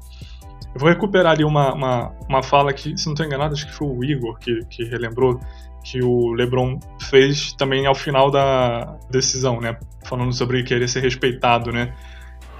Eu 0.74 0.80
vou 0.80 0.88
recuperar 0.88 1.32
ali 1.32 1.44
uma, 1.44 1.72
uma, 1.72 2.12
uma 2.28 2.42
fala 2.42 2.72
que, 2.72 2.96
se 2.98 3.06
não 3.06 3.12
estou 3.12 3.24
enganado, 3.24 3.54
acho 3.54 3.66
que 3.66 3.72
foi 3.72 3.86
o 3.86 4.04
Igor 4.04 4.38
que, 4.38 4.64
que 4.68 4.84
relembrou 4.84 5.38
que 5.84 6.02
o 6.02 6.32
LeBron 6.32 6.78
fez 7.10 7.52
também 7.54 7.86
ao 7.86 7.94
final 7.94 8.30
da 8.30 8.96
decisão, 9.10 9.60
né? 9.60 9.76
Falando 10.04 10.32
sobre 10.32 10.62
querer 10.62 10.88
ser 10.88 11.00
respeitado, 11.00 11.72
né? 11.72 11.92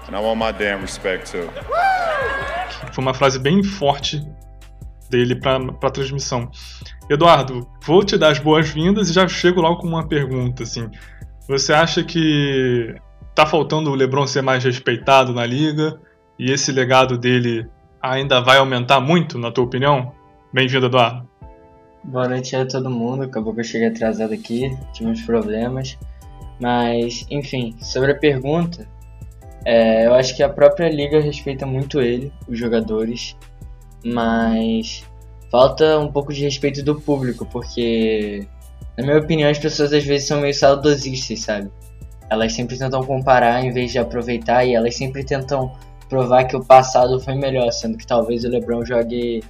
And 0.09 0.19
I 0.19 0.23
want 0.23 0.38
my 0.38 0.52
damn 0.52 0.81
respect 0.81 1.31
too. 1.31 1.49
Foi 2.93 3.02
uma 3.02 3.14
frase 3.14 3.38
bem 3.38 3.62
forte 3.62 4.21
dele 5.09 5.37
para 5.37 5.59
a 5.59 5.91
transmissão. 5.91 6.50
Eduardo, 7.09 7.69
vou 7.85 8.02
te 8.02 8.17
dar 8.17 8.33
as 8.33 8.38
boas-vindas 8.38 9.11
e 9.11 9.12
já 9.12 9.29
chego 9.29 9.61
logo 9.61 9.81
com 9.81 9.87
uma 9.87 10.07
pergunta, 10.09 10.62
assim. 10.62 10.91
Você 11.49 11.73
acha 11.73 12.02
que 12.02 12.95
tá 13.35 13.47
faltando 13.47 13.91
o 13.91 13.95
LeBron 13.95 14.26
ser 14.26 14.43
mais 14.43 14.64
respeitado 14.64 15.33
na 15.33 15.45
liga 15.47 16.00
e 16.38 16.50
esse 16.50 16.73
legado 16.73 17.19
dele 17.19 17.67
ainda 18.00 18.41
vai 18.41 18.59
aumentar 18.59 19.00
muito, 19.00 19.38
na 19.38 19.50
tua 19.50 19.64
opinião? 19.64 20.12
Bem-vindo, 20.52 20.87
Eduardo. 20.87 21.31
Boa 22.04 22.28
noite 22.28 22.56
a 22.56 22.66
todo 22.66 22.90
mundo. 22.90 23.23
Acabou 23.23 23.54
que 23.54 23.61
eu 23.61 23.64
cheguei 23.64 23.88
atrasado 23.88 24.32
aqui, 24.32 24.76
tive 24.92 25.11
uns 25.11 25.23
problemas. 25.23 25.99
Mas, 26.61 27.26
enfim, 27.30 27.76
sobre 27.80 28.12
a 28.12 28.18
pergunta, 28.18 28.87
é, 29.64 30.06
eu 30.06 30.14
acho 30.14 30.37
que 30.37 30.42
a 30.42 30.49
própria 30.49 30.88
liga 30.88 31.21
respeita 31.21 31.66
muito 31.66 32.00
ele, 32.00 32.32
os 32.49 32.59
jogadores, 32.59 33.37
mas 34.04 35.04
falta 35.50 35.99
um 35.99 36.11
pouco 36.11 36.32
de 36.32 36.42
respeito 36.42 36.82
do 36.82 37.00
público, 37.00 37.47
porque 37.47 38.47
na 38.97 39.04
minha 39.04 39.18
opinião, 39.18 39.50
as 39.50 39.59
pessoas 39.59 39.92
às 39.92 40.04
vezes 40.04 40.28
são 40.28 40.40
meio 40.40 40.54
saudosistas, 40.54 41.40
sabe? 41.40 41.71
Elas 42.28 42.52
sempre 42.52 42.76
tentam 42.76 43.02
comparar 43.04 43.64
em 43.64 43.73
vez 43.73 43.92
de 43.92 43.99
aproveitar 43.99 44.64
e 44.64 44.75
elas 44.75 44.97
sempre 44.97 45.25
tentam 45.25 45.73
provar 46.09 46.44
que 46.44 46.56
o 46.56 46.64
passado 46.64 47.18
foi 47.21 47.35
melhor, 47.35 47.71
sendo 47.73 47.97
que 47.97 48.06
talvez 48.06 48.44
o 48.44 48.49
LeBron 48.49 48.85
jogue 48.85 49.42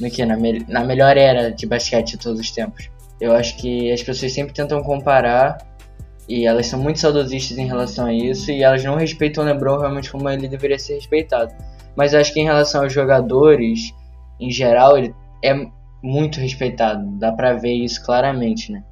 no 0.00 0.10
que 0.10 0.24
na, 0.24 0.36
me 0.36 0.64
na 0.68 0.84
melhor 0.84 1.16
era 1.16 1.50
de 1.50 1.66
basquete 1.66 2.12
de 2.12 2.18
todos 2.18 2.40
os 2.40 2.50
tempos. 2.50 2.90
Eu 3.20 3.32
acho 3.32 3.56
que 3.58 3.92
as 3.92 4.02
pessoas 4.02 4.32
sempre 4.32 4.54
tentam 4.54 4.82
comparar 4.82 5.58
E 6.28 6.46
elas 6.46 6.66
são 6.66 6.80
muito 6.80 7.00
saudosistas 7.00 7.58
em 7.58 7.66
relação 7.66 8.06
a 8.06 8.12
isso 8.12 8.50
e 8.52 8.62
elas 8.62 8.84
não 8.84 8.94
respeitam 8.94 9.42
o 9.42 9.46
LeBron 9.46 9.78
realmente 9.78 10.10
como 10.10 10.28
ele 10.30 10.48
deveria 10.48 10.78
ser 10.78 10.94
respeitado. 10.94 11.52
Mas 11.96 12.14
acho 12.14 12.32
que 12.32 12.40
em 12.40 12.44
relação 12.44 12.82
aos 12.82 12.92
jogadores, 12.92 13.92
em 14.38 14.50
geral, 14.50 14.96
ele 14.96 15.14
é 15.44 15.52
muito 16.02 16.40
respeitado. 16.40 17.04
Dá 17.18 17.32
pra 17.32 17.54
ver 17.54 17.74
isso 17.74 18.02
claramente, 18.04 18.70
né? 18.70 18.84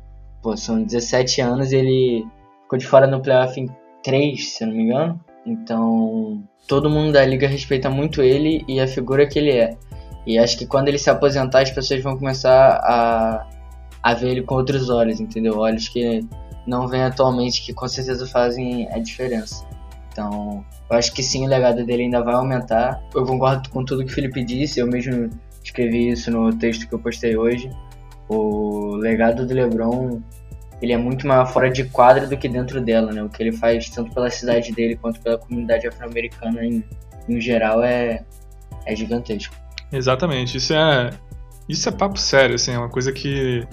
Pô, 0.42 0.56
são 0.56 0.82
17 0.82 1.40
anos 1.40 1.72
e 1.72 1.76
ele 1.76 2.26
ficou 2.64 2.78
de 2.78 2.86
fora 2.86 3.06
no 3.06 3.22
playoff 3.22 3.58
em 3.58 3.68
3, 4.02 4.48
se 4.48 4.64
eu 4.64 4.68
não 4.68 4.74
me 4.74 4.82
engano. 4.82 5.20
Então, 5.46 6.42
todo 6.66 6.90
mundo 6.90 7.12
da 7.12 7.24
liga 7.24 7.48
respeita 7.48 7.88
muito 7.88 8.20
ele 8.20 8.64
e 8.68 8.80
a 8.80 8.86
figura 8.86 9.26
que 9.26 9.38
ele 9.38 9.52
é. 9.52 9.76
E 10.26 10.38
acho 10.38 10.58
que 10.58 10.66
quando 10.66 10.88
ele 10.88 10.98
se 10.98 11.08
aposentar, 11.08 11.62
as 11.62 11.70
pessoas 11.70 12.02
vão 12.02 12.16
começar 12.16 12.80
a, 12.82 13.46
a 14.02 14.14
ver 14.14 14.30
ele 14.30 14.42
com 14.42 14.54
outros 14.54 14.90
olhos, 14.90 15.20
entendeu? 15.20 15.58
Olhos 15.58 15.88
que 15.88 16.26
não 16.66 16.86
vêm 16.86 17.02
atualmente, 17.02 17.64
que 17.64 17.72
com 17.72 17.88
certeza 17.88 18.26
fazem 18.26 18.88
a 18.92 18.98
diferença. 18.98 19.66
Então, 20.12 20.64
eu 20.90 20.96
acho 20.96 21.12
que 21.12 21.22
sim, 21.22 21.46
o 21.46 21.48
legado 21.48 21.84
dele 21.84 22.04
ainda 22.04 22.22
vai 22.22 22.34
aumentar. 22.34 23.00
Eu 23.14 23.24
concordo 23.24 23.68
com 23.70 23.84
tudo 23.84 24.04
que 24.04 24.10
o 24.10 24.14
Felipe 24.14 24.44
disse, 24.44 24.80
eu 24.80 24.86
mesmo 24.86 25.30
escrevi 25.62 26.10
isso 26.10 26.30
no 26.30 26.52
texto 26.54 26.86
que 26.86 26.94
eu 26.94 26.98
postei 26.98 27.36
hoje. 27.36 27.70
O 28.28 28.96
legado 28.96 29.46
do 29.46 29.54
LeBron 29.54 30.20
ele 30.80 30.92
é 30.92 30.96
muito 30.96 31.26
maior 31.26 31.46
fora 31.46 31.70
de 31.70 31.84
quadra 31.84 32.26
do 32.26 32.36
que 32.36 32.48
dentro 32.48 32.80
dela, 32.80 33.12
né? 33.12 33.22
O 33.22 33.28
que 33.28 33.42
ele 33.42 33.52
faz 33.52 33.88
tanto 33.90 34.12
pela 34.12 34.30
cidade 34.30 34.72
dele 34.72 34.96
quanto 34.96 35.20
pela 35.20 35.36
comunidade 35.36 35.86
afro-americana 35.88 36.64
em, 36.64 36.84
em 37.28 37.40
geral 37.40 37.82
é, 37.82 38.24
é 38.86 38.94
gigantesco. 38.94 39.54
Exatamente, 39.92 40.56
isso 40.56 40.74
é 40.74 41.10
isso 41.68 41.88
é 41.88 41.92
papo 41.92 42.18
sério, 42.18 42.54
assim, 42.54 42.72
é 42.72 42.78
uma 42.78 42.88
coisa 42.88 43.12
que 43.12 43.66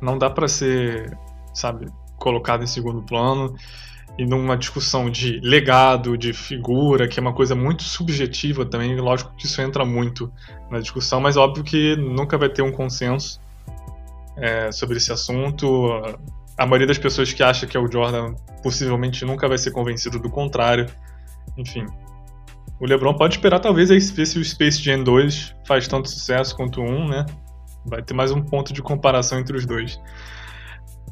não 0.00 0.16
dá 0.16 0.30
para 0.30 0.48
ser, 0.48 1.16
sabe, 1.52 1.86
colocado 2.16 2.64
em 2.64 2.66
segundo 2.66 3.02
plano 3.02 3.54
e 4.16 4.24
numa 4.24 4.56
discussão 4.56 5.10
de 5.10 5.40
legado, 5.40 6.16
de 6.16 6.32
figura, 6.32 7.06
que 7.06 7.18
é 7.18 7.22
uma 7.22 7.34
coisa 7.34 7.54
muito 7.54 7.82
subjetiva 7.82 8.64
também, 8.64 8.96
lógico 8.96 9.34
que 9.36 9.44
isso 9.44 9.60
entra 9.60 9.84
muito 9.84 10.32
na 10.70 10.78
discussão, 10.78 11.20
mas 11.20 11.36
óbvio 11.36 11.62
que 11.62 11.96
nunca 11.96 12.38
vai 12.38 12.48
ter 12.48 12.62
um 12.62 12.72
consenso 12.72 13.40
é, 14.36 14.72
sobre 14.72 14.96
esse 14.96 15.12
assunto 15.12 16.16
a 16.56 16.66
maioria 16.66 16.86
das 16.86 16.98
pessoas 16.98 17.32
que 17.32 17.42
acha 17.42 17.66
que 17.66 17.76
é 17.76 17.80
o 17.80 17.90
Jordan 17.90 18.34
possivelmente 18.62 19.24
nunca 19.24 19.48
vai 19.48 19.58
ser 19.58 19.72
convencido 19.72 20.18
do 20.18 20.30
contrário. 20.30 20.86
Enfim. 21.56 21.86
O 22.84 22.86
LeBron 22.86 23.14
pode 23.14 23.36
esperar 23.36 23.60
talvez 23.60 23.88
ver 23.88 24.26
se 24.26 24.38
o 24.38 24.44
Space 24.44 24.82
Jam 24.82 25.02
2 25.02 25.56
faz 25.66 25.88
tanto 25.88 26.10
sucesso 26.10 26.54
quanto 26.54 26.82
o 26.82 26.84
1, 26.84 27.08
né? 27.08 27.24
Vai 27.86 28.02
ter 28.02 28.12
mais 28.12 28.30
um 28.30 28.42
ponto 28.42 28.74
de 28.74 28.82
comparação 28.82 29.38
entre 29.38 29.56
os 29.56 29.64
dois. 29.64 29.98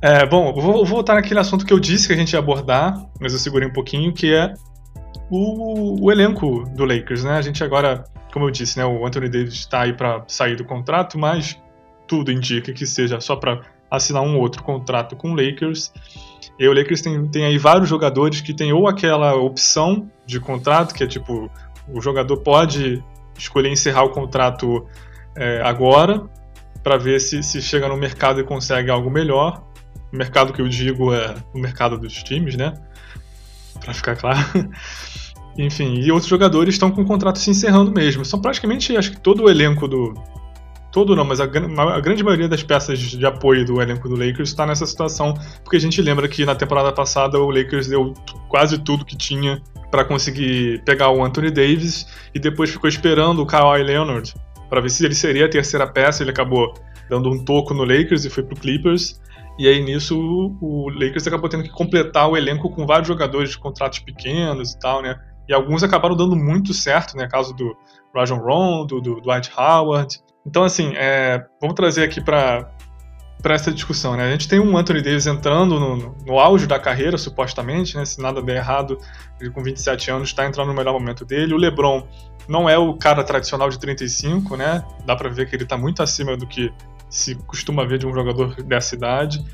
É, 0.03 0.27
bom, 0.27 0.53
vou 0.53 0.85
voltar 0.85 1.15
naquele 1.15 1.41
assunto 1.41 1.65
que 1.65 1.73
eu 1.73 1.81
disse 1.81 2.07
que 2.07 2.13
a 2.13 2.17
gente 2.17 2.35
ia 2.35 2.41
abordar, 2.41 3.03
mas 3.19 3.33
eu 3.33 3.39
segurei 3.39 3.67
um 3.67 3.73
pouquinho, 3.73 4.13
que 4.13 4.35
é 4.35 4.53
o, 5.31 6.05
o 6.05 6.13
elenco 6.13 6.63
do 6.77 6.85
Lakers, 6.85 7.25
né? 7.25 7.39
A 7.39 7.43
gente 7.43 7.65
agora, 7.65 8.05
como 8.35 8.45
eu 8.45 8.51
disse, 8.51 8.77
né, 8.77 8.85
o 8.85 9.07
Anthony 9.07 9.31
Davis 9.31 9.55
está 9.55 9.81
aí 9.81 9.95
para 9.95 10.23
sair 10.29 10.57
do 10.57 10.67
contrato, 10.67 11.19
mas 11.19 11.59
tudo 12.07 12.31
indica 12.31 12.71
que 12.75 12.85
seja 12.85 13.19
só 13.19 13.35
para 13.35 13.63
assinar 13.91 14.23
um 14.23 14.39
outro 14.39 14.63
contrato 14.63 15.17
com 15.17 15.33
o 15.33 15.35
Lakers. 15.35 15.91
E 16.59 16.69
o 16.69 16.73
Lakers 16.73 17.01
tem, 17.01 17.27
tem 17.29 17.45
aí 17.45 17.59
vários 17.59 17.89
jogadores 17.89 18.41
que 18.41 18.55
tem 18.55 18.73
ou 18.73 18.87
aquela 18.87 19.35
opção 19.35 20.11
de 20.27 20.39
contrato, 20.39 20.95
que 20.95 21.03
é 21.03 21.07
tipo, 21.07 21.51
o 21.89 22.01
jogador 22.01 22.37
pode 22.39 23.03
escolher 23.37 23.71
encerrar 23.71 24.05
o 24.05 24.11
contrato 24.11 24.87
é, 25.35 25.61
agora, 25.63 26.23
para 26.83 26.97
ver 26.97 27.21
se, 27.21 27.43
se 27.43 27.63
chega 27.63 27.89
no 27.89 27.97
mercado 27.97 28.41
e 28.41 28.45
consegue 28.45 28.91
algo 28.91 29.11
melhor. 29.11 29.65
O 30.13 30.17
mercado 30.17 30.53
que 30.53 30.61
eu 30.61 30.69
digo 30.69 31.13
é 31.13 31.35
o 31.55 31.59
mercado 31.59 31.99
dos 31.99 32.23
times, 32.23 32.57
né? 32.57 32.75
Para 33.81 33.95
ficar 33.95 34.17
claro. 34.17 34.39
Enfim, 35.57 36.01
e 36.01 36.11
outros 36.11 36.29
jogadores 36.29 36.75
estão 36.75 36.91
com 36.91 37.03
o 37.03 37.07
contrato 37.07 37.39
se 37.39 37.51
encerrando 37.51 37.93
mesmo. 37.93 38.25
São 38.25 38.41
praticamente, 38.41 38.97
acho 38.97 39.13
que 39.13 39.21
todo 39.21 39.45
o 39.45 39.51
elenco 39.51 39.87
do, 39.87 40.15
todo 40.93 41.17
não, 41.17 41.25
mas 41.25 41.41
a, 41.41 41.45
a, 41.45 42.01
grande 42.01 42.23
maioria 42.23 42.47
das 42.47 42.63
peças 42.63 42.99
de 42.99 43.25
apoio 43.27 43.65
do 43.65 43.81
elenco 43.81 44.09
do 44.09 44.15
Lakers 44.15 44.51
está 44.51 44.67
nessa 44.67 44.87
situação, 44.87 45.35
porque 45.65 45.79
a 45.79 45.81
gente 45.81 46.01
lembra 46.03 46.29
que 46.29 46.45
na 46.45 46.55
temporada 46.55 46.93
passada 46.93 47.39
o 47.39 47.51
Lakers 47.51 47.89
deu 47.89 48.13
quase 48.49 48.79
tudo 48.79 49.05
que 49.05 49.17
tinha 49.17 49.61
para 49.91 50.05
conseguir 50.05 50.83
pegar 50.85 51.11
o 51.11 51.25
Anthony 51.25 51.51
Davis 51.51 52.07
e 52.35 52.39
depois 52.39 52.71
ficou 52.71 52.89
esperando 52.89 53.43
o 53.43 53.47
Kawhi 53.47 53.83
Leonard 53.83 54.35
para 54.69 54.81
ver 54.81 54.91
se 54.91 55.05
ele 55.05 55.15
seria 55.15 55.47
a 55.47 55.49
terceira 55.49 55.87
peça. 55.87 56.23
Ele 56.23 56.31
acabou 56.31 56.75
dando 57.09 57.31
um 57.31 57.45
toco 57.45 57.75
no 57.75 57.85
Lakers 57.85 58.25
e 58.25 58.31
foi 58.31 58.43
pro 58.43 58.57
Clippers. 58.57 59.21
E 59.59 59.69
aí 59.69 59.83
nisso 59.83 60.19
o 60.61 60.89
Lakers 60.91 61.27
acabou 61.27 61.49
tendo 61.49 61.63
que 61.63 61.69
completar 61.71 62.29
o 62.29 62.37
elenco 62.37 62.71
com 62.71 62.87
vários 62.87 63.09
jogadores 63.09 63.51
de 63.51 63.59
contratos 63.59 63.99
pequenos 63.99 64.73
e 64.73 64.79
tal, 64.79 65.03
né? 65.03 65.19
E 65.47 65.53
alguns 65.53 65.83
acabaram 65.83 66.17
dando 66.17 66.35
muito 66.35 66.73
certo, 66.73 67.17
né? 67.17 67.29
Caso 67.29 67.55
do 67.55 67.77
Rajon 68.15 68.39
Rondo, 68.39 69.01
do 69.01 69.21
Dwight 69.21 69.51
Howard, 69.55 70.19
então, 70.47 70.65
assim, 70.65 70.93
é, 70.97 71.45
vamos 71.61 71.77
trazer 71.77 72.05
aqui 72.05 72.21
para 72.21 72.69
essa 73.45 73.73
discussão, 73.73 74.17
né? 74.17 74.25
A 74.25 74.31
gente 74.33 74.49
tem 74.49 74.59
um 74.59 74.77
Anthony 74.77 75.03
Davis 75.03 75.27
entrando 75.27 75.79
no, 75.79 76.17
no, 76.27 76.39
auge 76.39 76.67
da 76.67 76.79
carreira, 76.79 77.17
supostamente, 77.17 77.97
né? 77.97 78.05
Se 78.05 78.21
nada 78.21 78.43
der 78.43 78.57
errado, 78.57 78.99
ele 79.41 79.51
com 79.51 79.63
27 79.63 80.11
anos 80.11 80.29
está 80.29 80.45
entrando 80.45 80.69
no 80.69 80.75
melhor 80.75 80.93
momento 80.93 81.25
dele. 81.25 81.55
O 81.55 81.57
LeBron 81.57 82.07
não 82.49 82.69
é 82.69 82.77
o 82.77 82.95
cara 82.95 83.23
tradicional 83.23 83.69
de 83.69 83.79
35, 83.79 84.57
né? 84.57 84.85
Dá 85.07 85.15
para 85.15 85.29
ver 85.29 85.49
que 85.49 85.55
ele 85.55 85.65
está 85.65 85.77
muito 85.77 86.03
acima 86.03 86.37
do 86.37 86.47
que 86.47 86.73
se 87.09 87.35
costuma 87.47 87.85
ver 87.85 87.99
de 87.99 88.07
um 88.07 88.13
jogador 88.13 88.63
dessa 88.63 88.95
idade. 88.95 89.45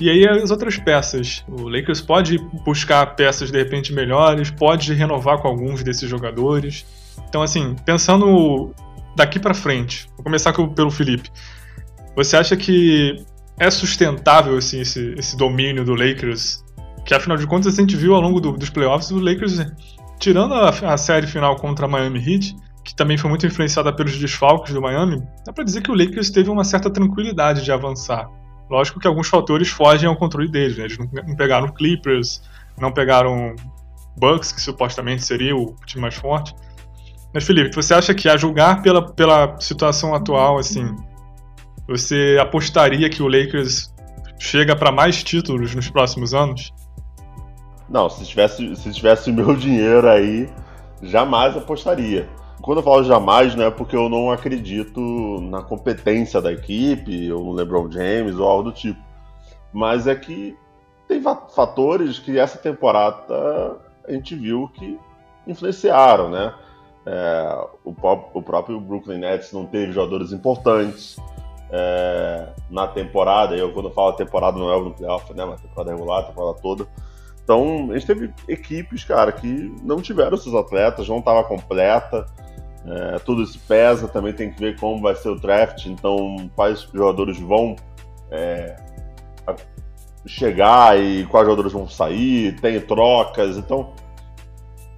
E 0.00 0.08
aí 0.08 0.26
as 0.26 0.50
outras 0.50 0.78
peças. 0.78 1.44
O 1.46 1.68
Lakers 1.68 2.00
pode 2.00 2.38
buscar 2.64 3.04
peças 3.16 3.50
de 3.50 3.58
repente 3.58 3.92
melhores, 3.92 4.50
pode 4.50 4.94
renovar 4.94 5.38
com 5.38 5.48
alguns 5.48 5.82
desses 5.82 6.08
jogadores. 6.08 6.86
Então, 7.28 7.42
assim, 7.42 7.76
pensando 7.84 8.74
daqui 9.20 9.38
para 9.38 9.52
frente, 9.52 10.08
vou 10.16 10.24
começar 10.24 10.50
pelo 10.52 10.90
Felipe. 10.90 11.30
Você 12.16 12.38
acha 12.38 12.56
que 12.56 13.22
é 13.58 13.70
sustentável 13.70 14.56
assim, 14.56 14.80
esse, 14.80 15.14
esse 15.18 15.36
domínio 15.36 15.84
do 15.84 15.94
Lakers? 15.94 16.64
Que 17.04 17.12
afinal 17.12 17.36
de 17.36 17.46
contas 17.46 17.78
a 17.78 17.80
gente 17.82 17.96
viu 17.96 18.14
ao 18.14 18.20
longo 18.22 18.40
do, 18.40 18.52
dos 18.52 18.70
playoffs 18.70 19.10
o 19.10 19.20
Lakers, 19.20 19.58
tirando 20.18 20.54
a, 20.54 20.70
a, 20.70 20.96
série 20.96 21.26
final 21.26 21.56
contra 21.56 21.84
a 21.84 21.88
Miami 21.88 22.18
Heat, 22.18 22.56
que 22.82 22.94
também 22.94 23.18
foi 23.18 23.28
muito 23.28 23.46
influenciada 23.46 23.92
pelos 23.92 24.18
desfalques 24.18 24.72
do 24.72 24.80
Miami, 24.80 25.22
dá 25.44 25.52
pra 25.52 25.64
dizer 25.64 25.82
que 25.82 25.90
o 25.90 25.94
Lakers 25.94 26.30
teve 26.30 26.48
uma 26.48 26.64
certa 26.64 26.90
tranquilidade 26.90 27.62
de 27.62 27.70
avançar. 27.70 28.26
Lógico 28.70 29.00
que 29.00 29.06
alguns 29.06 29.28
fatores 29.28 29.68
fogem 29.68 30.08
ao 30.08 30.16
controle 30.16 30.50
deles, 30.50 30.78
né? 30.78 30.84
Eles 30.84 30.96
não 30.98 31.36
pegaram 31.36 31.68
Clippers, 31.68 32.42
não 32.78 32.90
pegaram 32.90 33.54
Bucks, 34.16 34.50
que 34.50 34.62
supostamente 34.62 35.24
seria 35.24 35.54
o 35.54 35.76
time 35.84 36.00
mais 36.00 36.14
forte. 36.14 36.54
Mas, 37.32 37.44
Felipe, 37.44 37.74
você 37.74 37.94
acha 37.94 38.14
que 38.14 38.28
a 38.28 38.36
julgar 38.36 38.82
pela, 38.82 39.12
pela 39.12 39.58
situação 39.60 40.14
atual, 40.14 40.58
assim, 40.58 40.96
você 41.86 42.38
apostaria 42.40 43.08
que 43.08 43.22
o 43.22 43.28
Lakers 43.28 43.92
chega 44.38 44.74
para 44.74 44.90
mais 44.90 45.22
títulos 45.22 45.74
nos 45.74 45.88
próximos 45.88 46.34
anos? 46.34 46.72
Não, 47.88 48.08
se 48.08 48.24
tivesse, 48.24 48.74
se 48.76 48.92
tivesse 48.92 49.30
o 49.30 49.34
meu 49.34 49.54
dinheiro 49.56 50.08
aí, 50.08 50.48
jamais 51.02 51.56
apostaria. 51.56 52.28
Quando 52.62 52.78
eu 52.78 52.82
falo 52.82 53.04
jamais, 53.04 53.54
não 53.54 53.64
é 53.64 53.70
porque 53.70 53.96
eu 53.96 54.08
não 54.08 54.30
acredito 54.30 55.00
na 55.42 55.62
competência 55.62 56.40
da 56.40 56.52
equipe, 56.52 57.32
ou 57.32 57.44
no 57.44 57.52
LeBron 57.52 57.90
James, 57.90 58.36
ou 58.36 58.46
algo 58.46 58.70
do 58.70 58.72
tipo. 58.72 59.00
Mas 59.72 60.06
é 60.06 60.14
que 60.14 60.56
tem 61.08 61.22
fatores 61.22 62.18
que 62.18 62.38
essa 62.38 62.58
temporada 62.58 63.76
a 64.06 64.12
gente 64.12 64.34
viu 64.34 64.70
que 64.74 64.98
influenciaram, 65.46 66.30
né? 66.30 66.54
É, 67.06 67.66
o, 67.84 67.90
o, 68.34 68.42
próprio 68.42 68.80
Brooklyn 68.80 69.18
Nets 69.18 69.52
não 69.52 69.64
teve 69.64 69.92
jogadores 69.92 70.32
importantes 70.32 71.16
é, 71.70 72.48
na 72.70 72.86
temporada. 72.86 73.56
Eu, 73.56 73.72
quando 73.72 73.90
falo 73.90 74.12
temporada, 74.12 74.58
não 74.58 74.72
é 74.72 74.80
no 74.80 74.92
playoff, 74.92 75.32
né? 75.34 75.44
Mas 75.44 75.60
temporada 75.60 75.92
regular, 75.92 76.26
temporada 76.26 76.58
toda. 76.60 76.86
Então, 77.42 77.88
a 77.90 77.94
gente 77.94 78.06
teve 78.06 78.32
equipes, 78.46 79.02
cara, 79.02 79.32
que 79.32 79.74
não 79.82 80.00
tiveram 80.00 80.36
seus 80.36 80.54
atletas, 80.54 81.08
não 81.08 81.18
estava 81.18 81.42
completa. 81.44 82.26
É, 82.86 83.18
tudo 83.18 83.42
isso 83.42 83.58
pesa, 83.66 84.08
também 84.08 84.32
tem 84.32 84.50
que 84.50 84.58
ver 84.58 84.78
como 84.78 85.02
vai 85.02 85.14
ser 85.14 85.28
o 85.28 85.38
draft, 85.38 85.84
então 85.84 86.50
quais 86.54 86.88
jogadores 86.94 87.38
vão 87.38 87.76
é, 88.30 88.74
chegar 90.26 90.98
e 90.98 91.26
quais 91.26 91.44
jogadores 91.46 91.72
vão 91.72 91.88
sair, 91.88 92.58
tem 92.60 92.80
trocas, 92.80 93.58
então 93.58 93.92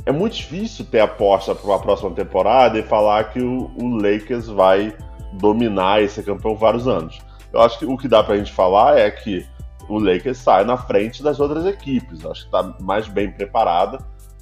é 0.05 0.13
muito 0.13 0.37
difícil 0.37 0.85
ter 0.85 1.01
aposta 1.01 1.55
para 1.55 1.75
a 1.75 1.79
próxima 1.79 2.11
temporada 2.11 2.79
e 2.79 2.83
falar 2.83 3.25
que 3.33 3.41
o, 3.41 3.71
o, 3.77 3.97
Lakers 3.97 4.49
vai 4.49 4.97
dominar 5.35 6.03
esse 6.03 6.23
campeão 6.23 6.57
vários 6.57 6.89
anos. 6.89 7.21
Eu 7.53 7.61
acho 7.61 7.79
que 7.79 7.87
o 7.87 7.97
que 7.97 8.09
dá 8.09 8.23
para 8.23 8.35
a 8.35 8.39
gente 8.39 8.53
falar 8.53 8.99
é 8.99 9.11
que 9.11 9.47
o 9.89 9.99
Lakers 9.99 10.39
sai 10.39 10.65
na 10.65 10.77
frente 10.77 11.23
das 11.23 11.39
outras 11.39 11.67
equipes. 11.67 12.23
Eu 12.23 12.33
acho 12.33 12.49
que 12.49 12.57
está 12.57 12.75
mais 12.81 13.07
bem 13.07 13.31
preparada. 13.31 13.99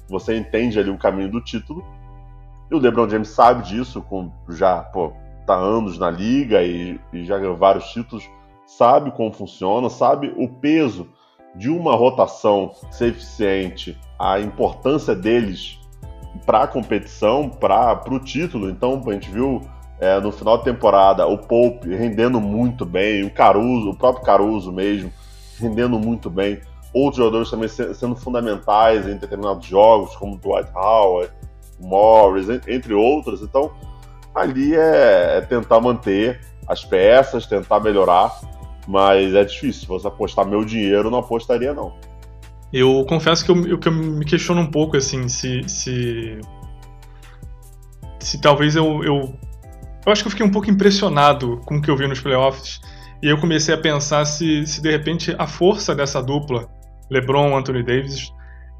Você 0.09 0.35
entende 0.35 0.79
ali 0.79 0.89
o 0.89 0.97
caminho 0.97 1.29
do 1.29 1.41
título. 1.41 1.85
E 2.69 2.75
o 2.75 2.79
LeBron 2.79 3.09
James 3.09 3.29
sabe 3.29 3.63
disso, 3.63 4.01
com 4.01 4.31
já 4.49 4.81
pô, 4.81 5.13
tá 5.45 5.55
anos 5.55 5.99
na 5.99 6.09
liga 6.09 6.63
e, 6.63 6.99
e 7.11 7.25
já 7.25 7.37
ganhou 7.37 7.55
vários 7.55 7.85
títulos. 7.91 8.27
Sabe 8.65 9.11
como 9.11 9.31
funciona, 9.31 9.89
sabe 9.89 10.33
o 10.37 10.47
peso 10.47 11.09
de 11.55 11.69
uma 11.69 11.95
rotação 11.95 12.71
ser 12.89 13.09
eficiente, 13.09 13.97
a 14.17 14.39
importância 14.39 15.15
deles 15.15 15.79
para 16.45 16.63
a 16.63 16.67
competição, 16.67 17.49
para 17.49 18.01
o 18.09 18.19
título. 18.19 18.69
Então, 18.69 19.01
a 19.05 19.13
gente 19.13 19.29
viu 19.29 19.61
é, 19.99 20.19
no 20.19 20.31
final 20.31 20.57
da 20.57 20.63
temporada 20.63 21.27
o 21.27 21.37
Pope 21.37 21.89
rendendo 21.89 22.41
muito 22.41 22.85
bem, 22.85 23.23
o 23.23 23.31
Caruso, 23.31 23.91
o 23.91 23.95
próprio 23.95 24.25
Caruso 24.25 24.71
mesmo, 24.71 25.11
rendendo 25.59 25.99
muito 25.99 26.29
bem. 26.29 26.59
Outros 26.93 27.17
jogadores 27.17 27.49
também 27.49 27.69
sendo 27.69 28.15
fundamentais 28.15 29.07
em 29.07 29.15
determinados 29.15 29.65
jogos, 29.65 30.15
como 30.15 30.37
Dwight 30.37 30.69
Howard, 30.75 31.31
Morris, 31.79 32.47
entre 32.67 32.93
outros. 32.93 33.41
Então, 33.41 33.71
ali 34.35 34.75
é, 34.75 35.37
é 35.37 35.41
tentar 35.41 35.79
manter 35.79 36.41
as 36.67 36.83
peças, 36.83 37.45
tentar 37.45 37.79
melhorar, 37.79 38.39
mas 38.91 39.33
é 39.33 39.45
difícil. 39.45 39.81
Se 39.83 39.87
você 39.87 40.07
apostar 40.07 40.45
meu 40.45 40.65
dinheiro, 40.65 41.09
não 41.09 41.19
apostaria, 41.19 41.73
não. 41.73 41.93
Eu 42.73 43.05
confesso 43.07 43.45
que 43.45 43.51
eu, 43.51 43.77
que 43.79 43.87
eu 43.87 43.91
me 43.91 44.25
questiono 44.25 44.59
um 44.59 44.69
pouco, 44.69 44.97
assim, 44.97 45.29
se. 45.29 45.63
Se, 45.67 46.39
se 48.19 48.41
talvez 48.41 48.75
eu, 48.75 49.01
eu. 49.03 49.33
Eu 50.05 50.11
acho 50.11 50.23
que 50.23 50.27
eu 50.27 50.31
fiquei 50.31 50.45
um 50.45 50.51
pouco 50.51 50.69
impressionado 50.69 51.61
com 51.65 51.77
o 51.77 51.81
que 51.81 51.89
eu 51.89 51.95
vi 51.95 52.05
nos 52.05 52.19
playoffs. 52.19 52.81
E 53.23 53.29
eu 53.29 53.39
comecei 53.39 53.73
a 53.73 53.77
pensar 53.77 54.25
se, 54.25 54.65
se 54.67 54.81
de 54.81 54.91
repente 54.91 55.33
a 55.37 55.47
força 55.47 55.95
dessa 55.95 56.21
dupla, 56.21 56.67
LeBron, 57.09 57.55
Anthony 57.55 57.83
Davis, 57.83 58.33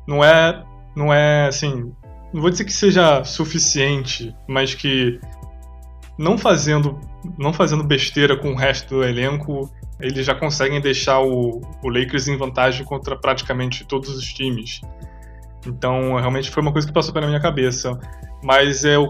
não 0.05 0.21
é. 0.21 0.61
Não 0.93 1.13
é 1.13 1.47
assim. 1.47 1.93
Não 2.33 2.41
vou 2.41 2.49
dizer 2.49 2.65
que 2.65 2.73
seja 2.73 3.23
suficiente, 3.23 4.35
mas 4.47 4.75
que 4.75 5.19
não 6.17 6.37
fazendo, 6.37 6.99
não 7.37 7.53
fazendo 7.53 7.83
besteira 7.83 8.35
com 8.35 8.51
o 8.51 8.55
resto 8.55 8.95
do 8.95 9.03
elenco, 9.03 9.69
eles 10.01 10.25
já 10.25 10.35
conseguem 10.35 10.81
deixar 10.81 11.21
o, 11.21 11.61
o 11.83 11.89
Lakers 11.89 12.27
em 12.27 12.37
vantagem 12.37 12.85
contra 12.85 13.15
praticamente 13.15 13.85
todos 13.85 14.09
os 14.09 14.33
times. 14.33 14.81
Então, 15.65 16.15
realmente 16.15 16.49
foi 16.49 16.63
uma 16.63 16.71
coisa 16.71 16.87
que 16.87 16.93
passou 16.93 17.13
pela 17.13 17.27
minha 17.27 17.39
cabeça. 17.39 17.97
Mas 18.43 18.83
é, 18.83 18.95
eu, 18.95 19.07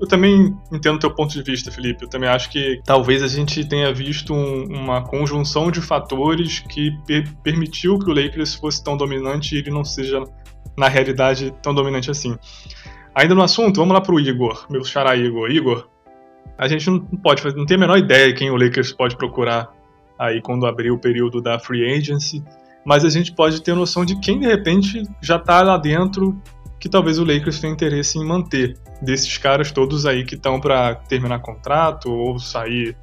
eu, 0.00 0.06
também 0.06 0.54
entendo 0.70 0.96
o 0.96 0.98
teu 0.98 1.10
ponto 1.10 1.32
de 1.32 1.42
vista, 1.42 1.70
Felipe. 1.70 2.04
Eu 2.04 2.08
também 2.08 2.28
acho 2.28 2.50
que 2.50 2.80
talvez 2.84 3.22
a 3.22 3.28
gente 3.28 3.66
tenha 3.66 3.92
visto 3.94 4.34
um, 4.34 4.64
uma 4.64 5.02
conjunção 5.02 5.70
de 5.70 5.80
fatores 5.80 6.58
que 6.58 6.90
per 7.06 7.24
permitiu 7.42 7.98
que 7.98 8.10
o 8.10 8.14
Lakers 8.14 8.54
fosse 8.54 8.84
tão 8.84 8.96
dominante 8.96 9.54
e 9.54 9.58
ele 9.58 9.70
não 9.70 9.84
seja, 9.84 10.22
na 10.76 10.88
realidade, 10.88 11.50
tão 11.62 11.74
dominante 11.74 12.10
assim. 12.10 12.36
Ainda 13.14 13.34
no 13.34 13.42
assunto, 13.42 13.76
vamos 13.76 13.94
lá 13.94 14.02
pro 14.02 14.20
Igor, 14.20 14.66
meu 14.68 14.84
xará 14.84 15.16
Igor. 15.16 15.50
Igor, 15.50 15.88
a 16.58 16.68
gente 16.68 16.90
não 16.90 17.00
pode 17.00 17.40
fazer, 17.40 17.56
não 17.56 17.64
tem 17.64 17.76
a 17.76 17.80
menor 17.80 17.96
ideia 17.96 18.34
quem 18.34 18.50
o 18.50 18.56
Lakers 18.56 18.92
pode 18.92 19.16
procurar 19.16 19.72
aí 20.18 20.40
quando 20.40 20.66
abrir 20.66 20.90
o 20.90 20.98
período 20.98 21.40
da 21.40 21.58
free 21.58 21.96
agency, 21.96 22.42
mas 22.84 23.04
a 23.04 23.08
gente 23.08 23.32
pode 23.32 23.62
ter 23.62 23.74
noção 23.74 24.04
de 24.04 24.18
quem 24.20 24.38
de 24.38 24.46
repente 24.46 25.02
já 25.22 25.36
está 25.36 25.62
lá 25.62 25.76
dentro 25.76 26.40
que 26.78 26.88
talvez 26.88 27.18
o 27.18 27.24
Lakers 27.24 27.60
tenha 27.60 27.72
interesse 27.72 28.18
em 28.18 28.24
manter 28.24 28.76
desses 29.00 29.38
caras 29.38 29.72
todos 29.72 30.04
aí 30.04 30.24
que 30.24 30.34
estão 30.34 30.60
para 30.60 30.94
terminar 30.94 31.38
contrato 31.40 32.10
ou 32.10 32.38
sair 32.38 32.96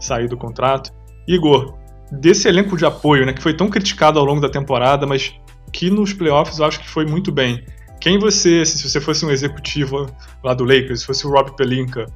sair 0.00 0.28
do 0.28 0.36
contrato. 0.36 0.92
Igor, 1.26 1.78
desse 2.10 2.48
elenco 2.48 2.76
de 2.76 2.84
apoio, 2.84 3.24
né, 3.24 3.32
que 3.32 3.42
foi 3.42 3.54
tão 3.54 3.68
criticado 3.68 4.18
ao 4.18 4.24
longo 4.24 4.40
da 4.40 4.48
temporada, 4.48 5.06
mas 5.06 5.34
que 5.72 5.90
nos 5.90 6.12
playoffs 6.12 6.58
eu 6.58 6.64
acho 6.64 6.80
que 6.80 6.88
foi 6.88 7.06
muito 7.06 7.32
bem. 7.32 7.64
Quem 8.00 8.18
você, 8.18 8.64
se 8.64 8.88
você 8.88 9.00
fosse 9.00 9.24
um 9.24 9.30
executivo 9.30 10.06
lá 10.42 10.54
do 10.54 10.64
Lakers, 10.64 11.00
se 11.00 11.06
fosse 11.06 11.26
o 11.26 11.30
Rob 11.30 11.56
Pelinka, 11.56 12.06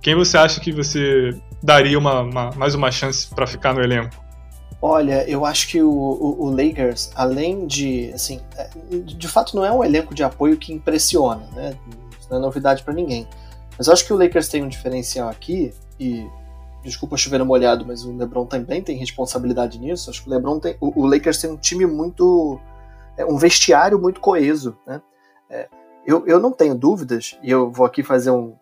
quem 0.00 0.14
você 0.14 0.36
acha 0.36 0.60
que 0.60 0.72
você 0.72 1.38
daria 1.62 1.98
uma, 1.98 2.20
uma 2.20 2.50
mais 2.56 2.74
uma 2.74 2.90
chance 2.90 3.28
para 3.28 3.46
ficar 3.46 3.74
no 3.74 3.82
elenco? 3.82 4.14
Olha, 4.82 5.28
eu 5.28 5.44
acho 5.44 5.68
que 5.68 5.82
o, 5.82 5.90
o, 5.90 6.46
o, 6.46 6.50
Lakers, 6.50 7.10
além 7.14 7.66
de, 7.66 8.10
assim, 8.14 8.40
é, 8.56 8.70
de 9.04 9.28
fato 9.28 9.54
não 9.54 9.62
é 9.64 9.70
um 9.70 9.84
elenco 9.84 10.14
de 10.14 10.22
apoio 10.22 10.56
que 10.56 10.72
impressiona, 10.72 11.46
né? 11.54 11.76
Isso 12.18 12.28
não 12.30 12.38
é 12.38 12.40
novidade 12.40 12.82
para 12.82 12.94
ninguém. 12.94 13.28
Mas 13.76 13.88
eu 13.88 13.92
acho 13.92 14.06
que 14.06 14.12
o 14.12 14.16
Lakers 14.16 14.48
tem 14.48 14.62
um 14.62 14.68
diferencial 14.68 15.28
aqui 15.28 15.74
e 15.98 16.26
desculpa 16.82 17.16
chover 17.18 17.44
molhado, 17.44 17.84
mas 17.84 18.06
o 18.06 18.16
LeBron 18.16 18.46
também 18.46 18.82
tem 18.82 18.96
responsabilidade 18.96 19.78
nisso. 19.78 20.08
Acho 20.08 20.22
que 20.22 20.30
o 20.30 20.32
LeBron 20.32 20.58
tem, 20.58 20.76
o, 20.80 21.02
o 21.02 21.06
Lakers 21.06 21.38
tem 21.38 21.50
um 21.50 21.58
time 21.58 21.84
muito, 21.84 22.58
é, 23.18 23.24
um 23.26 23.36
vestiário 23.36 23.98
muito 23.98 24.18
coeso, 24.18 24.78
né? 24.86 25.02
É, 25.50 25.68
eu, 26.06 26.26
eu 26.26 26.40
não 26.40 26.52
tenho 26.52 26.74
dúvidas, 26.74 27.38
e 27.42 27.50
eu 27.50 27.70
vou 27.70 27.86
aqui 27.86 28.02
fazer 28.02 28.30
um, 28.30 28.54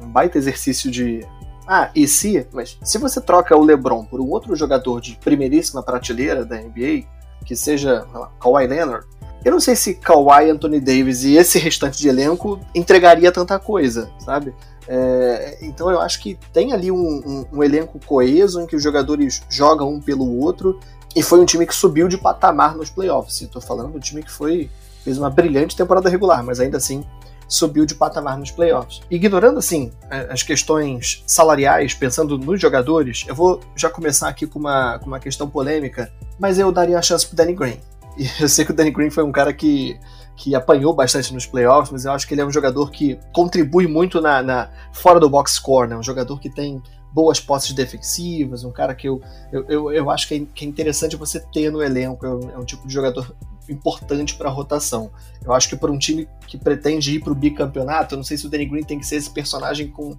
um, 0.00 0.08
baita 0.08 0.38
exercício 0.38 0.90
de. 0.90 1.26
Ah, 1.66 1.90
e 1.94 2.06
se? 2.06 2.46
Mas 2.52 2.78
se 2.82 2.98
você 2.98 3.20
troca 3.20 3.56
o 3.56 3.64
LeBron 3.64 4.04
por 4.04 4.20
um 4.20 4.30
outro 4.30 4.54
jogador 4.54 5.00
de 5.00 5.16
primeiríssima 5.16 5.82
prateleira 5.82 6.44
da 6.44 6.56
NBA, 6.56 7.04
que 7.44 7.56
seja 7.56 8.06
lá, 8.14 8.30
Kawhi 8.40 8.66
Leonard, 8.66 9.06
eu 9.44 9.52
não 9.52 9.60
sei 9.60 9.76
se 9.76 9.94
Kawhi, 9.94 10.50
Anthony 10.50 10.80
Davis 10.80 11.24
e 11.24 11.36
esse 11.36 11.58
restante 11.58 11.98
de 11.98 12.08
elenco 12.08 12.60
entregaria 12.74 13.30
tanta 13.30 13.58
coisa, 13.58 14.10
sabe? 14.18 14.54
É, 14.88 15.58
então 15.62 15.90
eu 15.90 16.00
acho 16.00 16.20
que 16.20 16.38
tem 16.52 16.72
ali 16.72 16.92
um, 16.92 16.96
um, 16.96 17.46
um, 17.52 17.62
elenco 17.62 17.98
coeso 18.06 18.60
em 18.60 18.66
que 18.66 18.76
os 18.76 18.82
jogadores 18.82 19.42
jogam 19.48 19.92
um 19.92 20.00
pelo 20.00 20.38
outro 20.40 20.78
e 21.14 21.22
foi 21.22 21.40
um 21.40 21.44
time 21.44 21.66
que 21.66 21.74
subiu 21.74 22.06
de 22.06 22.16
patamar 22.16 22.76
nos 22.76 22.90
playoffs. 22.90 23.40
Estou 23.40 23.60
falando 23.60 23.92
do 23.92 24.00
time 24.00 24.22
que 24.22 24.30
foi 24.30 24.70
fez 25.06 25.18
uma 25.18 25.30
brilhante 25.30 25.76
temporada 25.76 26.10
regular, 26.10 26.42
mas 26.42 26.58
ainda 26.58 26.78
assim 26.78 27.04
subiu 27.46 27.86
de 27.86 27.94
patamar 27.94 28.36
nos 28.36 28.50
playoffs. 28.50 29.00
Ignorando 29.08 29.60
assim 29.60 29.92
as 30.28 30.42
questões 30.42 31.22
salariais, 31.28 31.94
pensando 31.94 32.36
nos 32.36 32.60
jogadores, 32.60 33.24
eu 33.28 33.34
vou 33.36 33.60
já 33.76 33.88
começar 33.88 34.28
aqui 34.28 34.48
com 34.48 34.58
uma, 34.58 34.98
com 34.98 35.06
uma 35.06 35.20
questão 35.20 35.48
polêmica, 35.48 36.12
mas 36.40 36.58
eu 36.58 36.72
daria 36.72 36.98
a 36.98 37.02
chance 37.02 37.24
pro 37.24 37.36
Danny 37.36 37.52
Green. 37.52 37.80
E 38.18 38.28
eu 38.42 38.48
sei 38.48 38.64
que 38.64 38.72
o 38.72 38.74
Danny 38.74 38.90
Green 38.90 39.10
foi 39.10 39.22
um 39.22 39.30
cara 39.30 39.52
que, 39.52 39.96
que 40.34 40.56
apanhou 40.56 40.92
bastante 40.92 41.32
nos 41.32 41.46
playoffs, 41.46 41.92
mas 41.92 42.04
eu 42.04 42.10
acho 42.10 42.26
que 42.26 42.34
ele 42.34 42.40
é 42.40 42.44
um 42.44 42.50
jogador 42.50 42.90
que 42.90 43.16
contribui 43.32 43.86
muito 43.86 44.20
na, 44.20 44.42
na 44.42 44.70
fora 44.92 45.20
do 45.20 45.30
box 45.30 45.52
score, 45.52 45.88
né? 45.88 45.96
Um 45.96 46.02
jogador 46.02 46.40
que 46.40 46.50
tem 46.50 46.82
boas 47.12 47.38
posses 47.38 47.72
defensivas, 47.72 48.64
um 48.64 48.72
cara 48.72 48.92
que 48.92 49.08
eu, 49.08 49.22
eu, 49.52 49.64
eu, 49.68 49.92
eu 49.92 50.10
acho 50.10 50.26
que 50.26 50.34
é, 50.34 50.42
que 50.52 50.64
é 50.64 50.68
interessante 50.68 51.14
você 51.14 51.38
ter 51.38 51.70
no 51.70 51.80
elenco, 51.80 52.26
é 52.26 52.28
um, 52.28 52.50
é 52.50 52.58
um 52.58 52.64
tipo 52.64 52.88
de 52.88 52.92
jogador 52.92 53.32
importante 53.68 54.34
para 54.34 54.48
a 54.48 54.52
rotação. 54.52 55.10
Eu 55.44 55.52
acho 55.52 55.68
que 55.68 55.76
para 55.76 55.90
um 55.90 55.98
time 55.98 56.28
que 56.46 56.58
pretende 56.58 57.16
ir 57.16 57.20
para 57.20 57.32
o 57.32 57.34
bicampeonato, 57.34 58.14
eu 58.14 58.16
não 58.16 58.24
sei 58.24 58.36
se 58.36 58.46
o 58.46 58.50
Danny 58.50 58.66
Green 58.66 58.82
tem 58.82 58.98
que 58.98 59.06
ser 59.06 59.16
esse 59.16 59.30
personagem 59.30 59.88
com, 59.88 60.16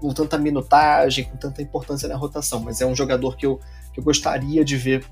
com 0.00 0.12
tanta 0.12 0.38
minutagem, 0.38 1.24
com 1.24 1.36
tanta 1.36 1.62
importância 1.62 2.08
na 2.08 2.16
rotação, 2.16 2.60
mas 2.60 2.80
é 2.80 2.86
um 2.86 2.94
jogador 2.94 3.36
que 3.36 3.46
eu, 3.46 3.60
que 3.92 4.00
eu 4.00 4.04
gostaria 4.04 4.64
de 4.64 4.76
ver 4.76 5.04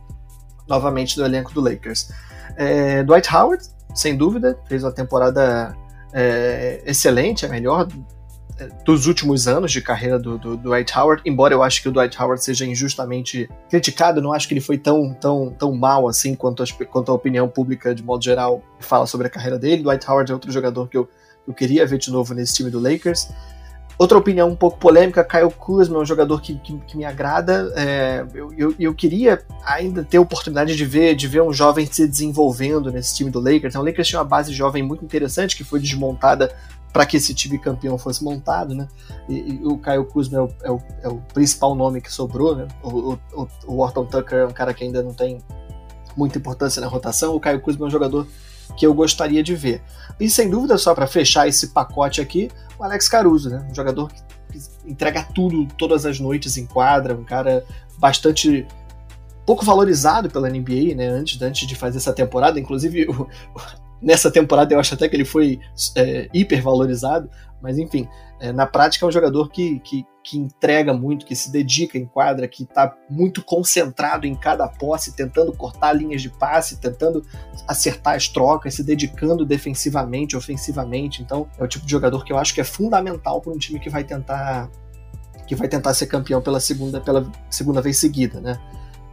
novamente 0.68 1.18
no 1.18 1.24
elenco 1.24 1.52
do 1.52 1.60
Lakers. 1.60 2.10
É, 2.56 3.02
Dwight 3.02 3.34
Howard, 3.34 3.64
sem 3.94 4.16
dúvida, 4.16 4.58
fez 4.66 4.82
uma 4.82 4.92
temporada 4.92 5.76
é, 6.12 6.82
excelente, 6.86 7.44
a 7.44 7.48
melhor 7.48 7.88
dos 8.84 9.06
últimos 9.06 9.48
anos 9.48 9.72
de 9.72 9.80
carreira 9.80 10.18
do, 10.18 10.38
do, 10.38 10.56
do, 10.56 10.62
Dwight 10.68 10.96
Howard, 10.96 11.22
embora 11.24 11.52
eu 11.52 11.62
acho 11.62 11.82
que 11.82 11.88
o 11.88 11.92
Dwight 11.92 12.20
Howard 12.20 12.42
seja 12.42 12.64
injustamente 12.64 13.48
criticado, 13.68 14.22
não 14.22 14.32
acho 14.32 14.46
que 14.46 14.54
ele 14.54 14.60
foi 14.60 14.78
tão, 14.78 15.12
tão, 15.12 15.50
tão 15.50 15.74
mal 15.74 16.06
assim 16.06 16.34
quanto, 16.34 16.62
quanto 16.86 17.10
a 17.10 17.14
opinião 17.14 17.48
pública 17.48 17.94
de 17.94 18.02
modo 18.02 18.22
geral 18.22 18.62
fala 18.78 19.06
sobre 19.06 19.26
a 19.26 19.30
carreira 19.30 19.58
dele. 19.58 19.82
Dwight 19.82 20.08
Howard 20.08 20.30
é 20.30 20.34
outro 20.34 20.52
jogador 20.52 20.88
que 20.88 20.96
eu, 20.96 21.08
eu 21.46 21.52
queria 21.52 21.84
ver 21.86 21.98
de 21.98 22.10
novo 22.10 22.32
nesse 22.32 22.54
time 22.54 22.70
do 22.70 22.78
Lakers. 22.78 23.28
Outra 23.96 24.18
opinião 24.18 24.48
um 24.48 24.56
pouco 24.56 24.76
polêmica, 24.78 25.22
Kyle 25.22 25.50
Kuzma 25.50 25.98
é 25.98 26.00
um 26.00 26.04
jogador 26.04 26.40
que, 26.40 26.56
que, 26.58 26.76
que 26.78 26.96
me 26.96 27.04
agrada. 27.04 27.72
É, 27.76 28.26
eu, 28.34 28.52
eu, 28.58 28.74
eu, 28.78 28.94
queria 28.94 29.40
ainda 29.64 30.02
ter 30.02 30.16
a 30.16 30.20
oportunidade 30.20 30.74
de 30.74 30.84
ver, 30.84 31.14
de 31.14 31.28
ver 31.28 31.42
um 31.42 31.52
jovem 31.52 31.86
se 31.86 32.06
desenvolvendo 32.06 32.90
nesse 32.90 33.14
time 33.14 33.30
do 33.30 33.38
Lakers. 33.38 33.72
Então, 33.72 33.82
o 33.82 33.84
Lakers 33.84 34.08
tinha 34.08 34.18
uma 34.18 34.24
base 34.24 34.52
jovem 34.52 34.82
muito 34.82 35.04
interessante 35.04 35.56
que 35.56 35.62
foi 35.62 35.78
desmontada 35.78 36.52
para 36.94 37.04
que 37.04 37.16
esse 37.16 37.34
time 37.34 37.58
campeão 37.58 37.98
fosse 37.98 38.22
montado, 38.22 38.72
né? 38.72 38.88
E, 39.28 39.54
e 39.54 39.60
o 39.64 39.76
Caio 39.76 40.04
Kuzma 40.04 40.38
é 40.38 40.40
o, 40.40 40.48
é, 40.62 40.70
o, 40.70 40.82
é 41.02 41.08
o, 41.08 41.16
principal 41.34 41.74
nome 41.74 42.00
que 42.00 42.10
sobrou, 42.10 42.54
né? 42.54 42.68
O, 42.84 43.14
o, 43.34 43.48
o 43.66 43.78
Orton 43.80 44.06
Tucker 44.06 44.38
é 44.38 44.46
um 44.46 44.52
cara 44.52 44.72
que 44.72 44.84
ainda 44.84 45.02
não 45.02 45.12
tem 45.12 45.42
muita 46.16 46.38
importância 46.38 46.80
na 46.80 46.86
rotação. 46.86 47.34
O 47.34 47.40
Caio 47.40 47.60
Kuzma 47.60 47.84
é 47.84 47.88
um 47.88 47.90
jogador 47.90 48.28
que 48.76 48.86
eu 48.86 48.94
gostaria 48.94 49.42
de 49.42 49.56
ver. 49.56 49.82
E 50.20 50.30
sem 50.30 50.48
dúvida, 50.48 50.78
só 50.78 50.94
para 50.94 51.08
fechar 51.08 51.48
esse 51.48 51.70
pacote 51.70 52.20
aqui, 52.20 52.48
o 52.78 52.84
Alex 52.84 53.08
Caruso, 53.08 53.50
né? 53.50 53.66
Um 53.68 53.74
jogador 53.74 54.08
que 54.12 54.22
entrega 54.86 55.26
tudo 55.34 55.66
todas 55.76 56.06
as 56.06 56.20
noites 56.20 56.56
em 56.56 56.64
quadra, 56.64 57.12
um 57.16 57.24
cara 57.24 57.64
bastante 57.98 58.68
pouco 59.44 59.64
valorizado 59.64 60.30
pela 60.30 60.48
NBA, 60.48 60.94
né? 60.94 61.08
Antes, 61.08 61.42
antes 61.42 61.66
de 61.66 61.74
fazer 61.74 61.98
essa 61.98 62.12
temporada, 62.12 62.60
inclusive 62.60 63.04
o, 63.10 63.28
Nessa 64.00 64.30
temporada 64.30 64.74
eu 64.74 64.80
acho 64.80 64.94
até 64.94 65.08
que 65.08 65.16
ele 65.16 65.24
foi 65.24 65.60
é, 65.96 66.28
hipervalorizado, 66.32 67.30
mas 67.62 67.78
enfim, 67.78 68.06
é, 68.40 68.52
na 68.52 68.66
prática 68.66 69.06
é 69.06 69.08
um 69.08 69.12
jogador 69.12 69.48
que, 69.50 69.80
que, 69.80 70.04
que, 70.22 70.38
entrega 70.38 70.92
muito, 70.92 71.24
que 71.24 71.34
se 71.34 71.50
dedica 71.50 71.96
em 71.96 72.04
quadra, 72.04 72.46
que 72.46 72.64
está 72.64 72.94
muito 73.08 73.42
concentrado 73.42 74.26
em 74.26 74.34
cada 74.34 74.68
posse, 74.68 75.16
tentando 75.16 75.52
cortar 75.52 75.94
linhas 75.94 76.20
de 76.20 76.28
passe, 76.28 76.78
tentando 76.78 77.24
acertar 77.66 78.16
as 78.16 78.28
trocas, 78.28 78.74
se 78.74 78.84
dedicando 78.84 79.46
defensivamente, 79.46 80.36
ofensivamente. 80.36 81.22
Então 81.22 81.48
é 81.58 81.64
o 81.64 81.68
tipo 81.68 81.86
de 81.86 81.90
jogador 81.90 82.22
que 82.24 82.32
eu 82.32 82.38
acho 82.38 82.52
que 82.52 82.60
é 82.60 82.64
fundamental 82.64 83.40
para 83.40 83.52
um 83.52 83.58
time 83.58 83.80
que 83.80 83.88
vai 83.88 84.04
tentar 84.04 84.70
que 85.46 85.54
vai 85.54 85.68
tentar 85.68 85.92
ser 85.94 86.06
campeão 86.06 86.40
pela 86.40 86.60
segunda, 86.60 87.00
pela 87.00 87.30
segunda 87.50 87.80
vez 87.80 87.98
seguida, 87.98 88.40
né? 88.40 88.58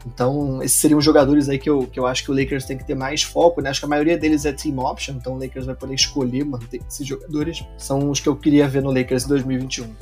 Então, 0.06 0.62
esses 0.64 0.80
seriam 0.80 1.00
jogadores 1.00 1.48
aí 1.48 1.60
que 1.60 1.70
eu, 1.70 1.86
que 1.86 2.00
eu 2.00 2.08
acho 2.08 2.24
que 2.24 2.32
o 2.32 2.34
Lakers 2.34 2.66
tem 2.66 2.78
que 2.78 2.86
ter 2.86 2.96
mais 2.96 3.22
foco, 3.22 3.62
né? 3.62 3.70
Acho 3.70 3.82
que 3.82 3.86
a 3.86 3.90
maioria 3.90 4.18
deles 4.18 4.46
é 4.46 4.52
team 4.52 4.80
option, 4.80 5.16
então 5.16 5.34
o 5.34 5.40
Lakers 5.40 5.66
vai 5.66 5.76
poder 5.76 5.94
escolher 5.94 6.44
manter 6.44 6.82
esses 6.88 7.06
jogadores. 7.06 7.64
São 7.78 8.10
os 8.10 8.20
que 8.20 8.28
eu 8.28 8.36
queria 8.36 8.68
ver 8.68 8.82
no 8.82 8.92
Lakers 8.92 9.26
em 9.26 9.30
2021. 9.30 9.96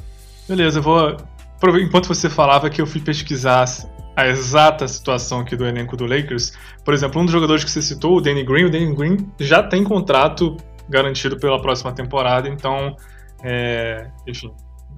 Beleza, 0.48 0.80
eu 0.80 0.84
vou. 0.84 1.18
Enquanto 1.82 2.08
você 2.08 2.30
falava 2.30 2.70
que 2.70 2.82
eu 2.82 2.88
fui 2.88 3.02
pesquisar 3.02 3.66
a 4.16 4.28
exata 4.28 4.88
situação 4.88 5.42
aqui 5.42 5.56
do 5.56 5.66
elenco 5.66 5.98
do 5.98 6.06
Lakers, 6.06 6.54
por 6.86 6.94
exemplo, 6.94 7.22
um 7.22 7.26
dos 7.26 7.34
jogadores 7.34 7.64
que 7.64 7.70
você 7.70 7.82
citou, 7.82 8.18
o 8.18 8.22
Danny 8.22 8.44
Green, 8.44 8.66
o 8.66 8.70
Danny 8.70 8.96
Green 8.96 9.18
já 9.40 9.62
tem 9.62 9.84
contrato 9.84 10.56
garantido 10.88 11.38
pela 11.38 11.62
próxima 11.62 11.92
temporada, 11.92 12.48
então, 12.48 12.96
é, 13.44 14.10
enfim, 14.26 14.52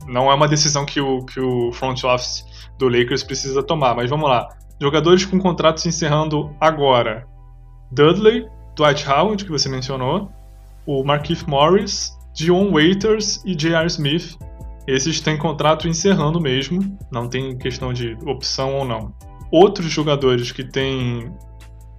não 0.08 0.32
é 0.32 0.34
uma 0.34 0.48
decisão 0.48 0.86
que 0.86 1.00
o, 1.00 1.26
que 1.26 1.40
o 1.40 1.72
front 1.72 2.04
office 2.04 2.46
do 2.78 2.88
Lakers 2.88 3.24
precisa 3.24 3.62
tomar. 3.62 3.96
Mas 3.96 4.10
vamos 4.10 4.30
lá. 4.30 4.48
Jogadores 4.82 5.24
com 5.24 5.38
contratos 5.38 5.86
encerrando 5.86 6.56
agora: 6.60 7.28
Dudley, 7.92 8.48
Dwight 8.76 9.08
Howard, 9.08 9.46
que 9.46 9.52
você 9.52 9.70
mencionou, 9.70 10.32
o 10.88 11.04
Markif 11.04 11.48
Morris, 11.48 12.18
Dion 12.34 12.72
Waiters 12.72 13.44
e 13.46 13.54
J.R. 13.54 13.86
Smith. 13.86 14.36
Esses 14.88 15.22
têm 15.22 15.38
contrato 15.38 15.88
encerrando 15.88 16.42
mesmo, 16.42 16.98
não 17.12 17.30
tem 17.30 17.56
questão 17.56 17.94
de 17.94 18.18
opção 18.26 18.74
ou 18.74 18.84
não. 18.84 19.14
Outros 19.52 19.86
jogadores 19.92 20.52
que 20.52 20.64
têm 20.64 21.32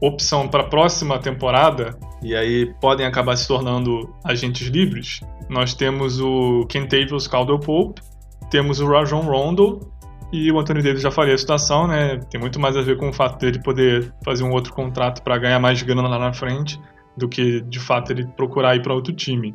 opção 0.00 0.48
para 0.48 0.64
a 0.64 0.66
próxima 0.66 1.20
temporada, 1.20 1.96
e 2.20 2.34
aí 2.34 2.74
podem 2.80 3.06
acabar 3.06 3.36
se 3.36 3.46
tornando 3.46 4.12
agentes 4.24 4.66
livres, 4.66 5.20
nós 5.48 5.72
temos 5.72 6.18
o 6.20 6.66
Kentavious 6.66 7.28
Caldwell 7.28 7.60
Pope, 7.60 8.02
temos 8.50 8.80
o 8.80 8.88
Rajon 8.88 9.20
Rondo 9.20 9.92
e 10.32 10.50
o 10.50 10.58
Anthony 10.58 10.82
Davis 10.82 11.02
já 11.02 11.10
falei 11.10 11.34
a 11.34 11.38
situação, 11.38 11.86
né? 11.86 12.18
Tem 12.30 12.40
muito 12.40 12.58
mais 12.58 12.76
a 12.76 12.82
ver 12.82 12.96
com 12.96 13.08
o 13.08 13.12
fato 13.12 13.38
dele 13.38 13.62
poder 13.62 14.12
fazer 14.24 14.42
um 14.44 14.50
outro 14.50 14.72
contrato 14.72 15.22
para 15.22 15.36
ganhar 15.38 15.58
mais 15.58 15.82
grana 15.82 16.08
lá 16.08 16.18
na 16.18 16.32
frente 16.32 16.80
do 17.16 17.28
que 17.28 17.60
de 17.60 17.78
fato 17.78 18.12
ele 18.12 18.26
procurar 18.26 18.74
ir 18.74 18.82
para 18.82 18.94
outro 18.94 19.12
time. 19.12 19.54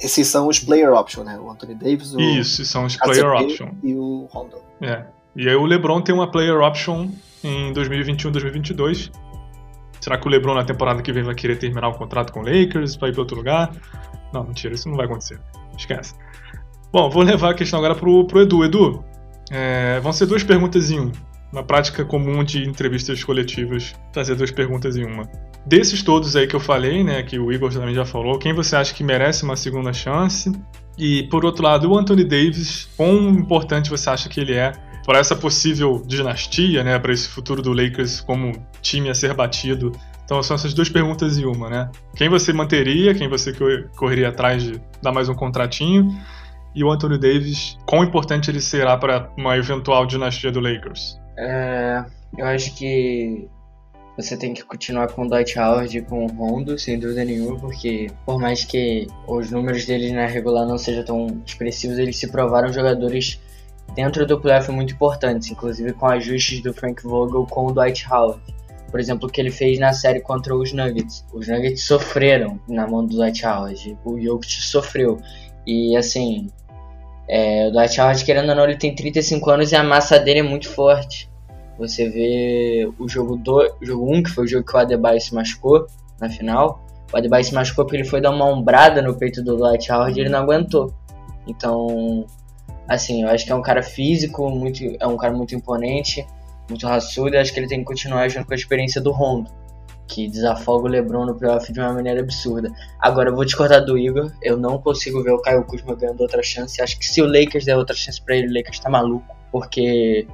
Esses 0.00 0.26
são 0.26 0.48
os 0.48 0.58
player 0.58 0.92
option, 0.92 1.22
né? 1.22 1.38
O 1.38 1.50
Anthony 1.50 1.74
Davis, 1.74 2.14
o 2.14 2.20
Isso, 2.20 2.64
são 2.64 2.86
os 2.86 2.96
player 2.96 3.26
option. 3.26 3.68
E 3.82 3.94
o 3.94 4.26
Rondo. 4.30 4.56
É. 4.80 5.04
E 5.36 5.48
aí 5.48 5.54
o 5.54 5.64
LeBron 5.64 6.00
tem 6.00 6.14
uma 6.14 6.30
player 6.30 6.60
option 6.60 7.10
em 7.42 7.72
2021, 7.72 8.32
2022 8.32 9.12
Será 10.04 10.18
que 10.18 10.26
o 10.26 10.30
LeBron 10.30 10.52
na 10.52 10.64
temporada 10.64 11.00
que 11.00 11.10
vem 11.10 11.22
vai 11.22 11.34
querer 11.34 11.56
terminar 11.56 11.88
o 11.88 11.94
contrato 11.94 12.30
com 12.30 12.40
o 12.40 12.42
Lakers, 12.42 12.94
vai 12.96 13.08
ir 13.08 13.14
para 13.14 13.22
outro 13.22 13.38
lugar? 13.38 13.72
Não, 14.34 14.44
mentira, 14.44 14.74
isso 14.74 14.86
não 14.86 14.98
vai 14.98 15.06
acontecer. 15.06 15.40
Esquece. 15.78 16.14
Bom, 16.92 17.08
vou 17.08 17.22
levar 17.22 17.52
a 17.52 17.54
questão 17.54 17.78
agora 17.78 17.94
pro, 17.94 18.26
pro 18.26 18.42
Edu. 18.42 18.66
Edu, 18.66 19.02
é, 19.50 20.00
vão 20.00 20.12
ser 20.12 20.26
duas 20.26 20.42
perguntas 20.42 20.90
em 20.90 21.00
um. 21.00 21.12
Uma 21.52 21.62
prática 21.62 22.04
comum 22.04 22.42
de 22.42 22.68
entrevistas 22.68 23.22
coletivas, 23.22 23.94
fazer 24.12 24.34
duas 24.34 24.50
perguntas 24.50 24.96
em 24.96 25.04
uma. 25.04 25.28
Desses 25.64 26.02
todos 26.02 26.34
aí 26.36 26.46
que 26.46 26.56
eu 26.56 26.60
falei, 26.60 27.04
né, 27.04 27.22
que 27.22 27.38
o 27.38 27.52
Igor 27.52 27.72
também 27.72 27.94
já 27.94 28.04
falou, 28.04 28.38
quem 28.38 28.52
você 28.52 28.74
acha 28.76 28.92
que 28.92 29.04
merece 29.04 29.44
uma 29.44 29.56
segunda 29.56 29.92
chance? 29.92 30.52
E, 30.98 31.24
por 31.24 31.44
outro 31.44 31.62
lado, 31.62 31.90
o 31.90 31.98
Anthony 31.98 32.24
Davis, 32.24 32.88
quão 32.96 33.30
importante 33.30 33.88
você 33.88 34.10
acha 34.10 34.28
que 34.28 34.40
ele 34.40 34.52
é 34.52 34.72
para 35.06 35.18
essa 35.18 35.36
possível 35.36 36.02
dinastia, 36.06 36.82
né, 36.82 36.98
para 36.98 37.12
esse 37.12 37.28
futuro 37.28 37.62
do 37.62 37.72
Lakers 37.72 38.20
como 38.20 38.52
time 38.80 39.10
a 39.10 39.14
ser 39.14 39.34
batido. 39.34 39.92
Então 40.24 40.42
são 40.42 40.54
essas 40.54 40.72
duas 40.72 40.88
perguntas 40.88 41.36
em 41.36 41.44
uma, 41.44 41.68
né? 41.68 41.90
Quem 42.16 42.30
você 42.30 42.52
manteria, 42.52 43.14
quem 43.14 43.28
você 43.28 43.52
correria 43.94 44.30
atrás 44.30 44.62
de 44.62 44.80
dar 45.02 45.12
mais 45.12 45.28
um 45.28 45.34
contratinho, 45.34 46.08
e 46.74 46.82
o 46.82 46.90
Anthony 46.90 47.18
Davis, 47.18 47.78
quão 47.86 48.04
importante 48.04 48.50
ele 48.50 48.60
será 48.60 48.96
para 48.96 49.30
uma 49.36 49.56
eventual 49.56 50.06
dinastia 50.06 50.50
do 50.50 50.60
Lakers? 50.60 51.18
É, 51.36 52.04
eu 52.36 52.46
acho 52.46 52.74
que 52.74 53.48
você 54.16 54.36
tem 54.36 54.54
que 54.54 54.62
continuar 54.62 55.08
com 55.08 55.22
o 55.22 55.28
Dwight 55.28 55.58
Howard 55.58 55.98
e 55.98 56.02
com 56.02 56.24
o 56.24 56.28
Rondo, 56.28 56.78
sem 56.78 56.98
dúvida 56.98 57.24
nenhuma, 57.24 57.58
porque 57.58 58.08
por 58.24 58.38
mais 58.38 58.64
que 58.64 59.06
os 59.26 59.50
números 59.50 59.84
deles 59.84 60.12
na 60.12 60.26
regular 60.26 60.66
não 60.66 60.78
sejam 60.78 61.04
tão 61.04 61.42
expressivos, 61.44 61.98
eles 61.98 62.16
se 62.16 62.30
provaram 62.30 62.72
jogadores 62.72 63.40
dentro 63.94 64.26
do 64.26 64.40
playoff 64.40 64.70
muito 64.70 64.94
importantes, 64.94 65.50
inclusive 65.50 65.92
com 65.92 66.06
ajustes 66.06 66.62
do 66.62 66.72
Frank 66.72 67.02
Vogel 67.02 67.46
com 67.46 67.66
o 67.66 67.72
Dwight 67.72 68.06
Howard. 68.10 68.40
Por 68.90 69.00
exemplo, 69.00 69.28
o 69.28 69.32
que 69.32 69.40
ele 69.40 69.50
fez 69.50 69.80
na 69.80 69.92
série 69.92 70.20
contra 70.20 70.54
os 70.54 70.72
Nuggets. 70.72 71.24
Os 71.32 71.48
Nuggets 71.48 71.84
sofreram 71.84 72.60
na 72.68 72.86
mão 72.86 73.04
do 73.04 73.16
Dwight 73.16 73.44
Howard. 73.44 73.98
O 74.04 74.20
Jokic 74.20 74.62
sofreu. 74.62 75.20
E 75.66 75.96
assim, 75.96 76.48
é, 77.28 77.68
o 77.68 77.72
Dwight 77.72 78.00
Howard, 78.00 78.24
querendo 78.24 78.50
ou 78.50 78.54
não, 78.54 78.64
ele 78.64 78.76
tem 78.76 78.94
35 78.94 79.50
anos 79.50 79.72
e 79.72 79.76
a 79.76 79.82
massa 79.82 80.18
dele 80.18 80.40
é 80.40 80.42
muito 80.42 80.68
forte. 80.68 81.30
Você 81.78 82.08
vê 82.08 82.88
o 82.98 83.08
jogo 83.08 83.36
1, 83.80 83.84
jogo 83.84 84.14
um, 84.14 84.22
que 84.22 84.30
foi 84.30 84.44
o 84.44 84.48
jogo 84.48 84.66
que 84.66 84.76
o 84.76 84.78
Adebayo 84.78 85.20
se 85.20 85.34
machucou 85.34 85.86
na 86.20 86.28
final. 86.28 86.84
O 87.12 87.16
Adebayo 87.16 87.44
se 87.44 87.54
machucou 87.54 87.84
porque 87.84 87.96
ele 87.96 88.04
foi 88.04 88.20
dar 88.20 88.30
uma 88.30 88.46
ombrada 88.46 89.02
no 89.02 89.16
peito 89.16 89.42
do 89.42 89.56
Dwight 89.56 89.90
Howard 89.90 90.18
e 90.18 90.22
ele 90.22 90.30
não 90.30 90.40
aguentou. 90.40 90.94
Então, 91.46 92.26
Assim, 92.88 93.22
eu 93.22 93.28
acho 93.30 93.44
que 93.44 93.52
é 93.52 93.54
um 93.54 93.62
cara 93.62 93.82
físico, 93.82 94.48
muito, 94.50 94.82
é 95.00 95.06
um 95.06 95.16
cara 95.16 95.32
muito 95.32 95.54
imponente, 95.54 96.26
muito 96.68 96.86
raçudo, 96.86 97.34
e 97.34 97.38
acho 97.38 97.52
que 97.52 97.58
ele 97.58 97.66
tem 97.66 97.78
que 97.78 97.84
continuar 97.84 98.28
junto 98.28 98.46
com 98.46 98.52
a 98.52 98.56
experiência 98.56 99.00
do 99.00 99.10
Rondo, 99.10 99.50
que 100.06 100.28
desafoga 100.28 100.86
o 100.86 100.88
LeBron 100.88 101.26
no 101.26 101.34
playoff 101.34 101.72
de 101.72 101.80
uma 101.80 101.92
maneira 101.92 102.20
absurda. 102.20 102.70
Agora, 103.00 103.30
eu 103.30 103.34
vou 103.34 103.44
discordar 103.44 103.84
do 103.84 103.98
Igor, 103.98 104.30
eu 104.42 104.56
não 104.56 104.78
consigo 104.78 105.22
ver 105.22 105.32
o 105.32 105.40
Caio 105.40 105.64
Kuzma 105.64 105.94
ganhando 105.94 106.20
outra 106.20 106.42
chance. 106.42 106.80
Acho 106.80 106.98
que 106.98 107.06
se 107.06 107.22
o 107.22 107.26
Lakers 107.26 107.64
der 107.64 107.76
outra 107.76 107.96
chance 107.96 108.20
para 108.20 108.36
ele, 108.36 108.48
o 108.48 108.54
Lakers 108.54 108.78
tá 108.78 108.90
maluco, 108.90 109.34
porque 109.50 110.26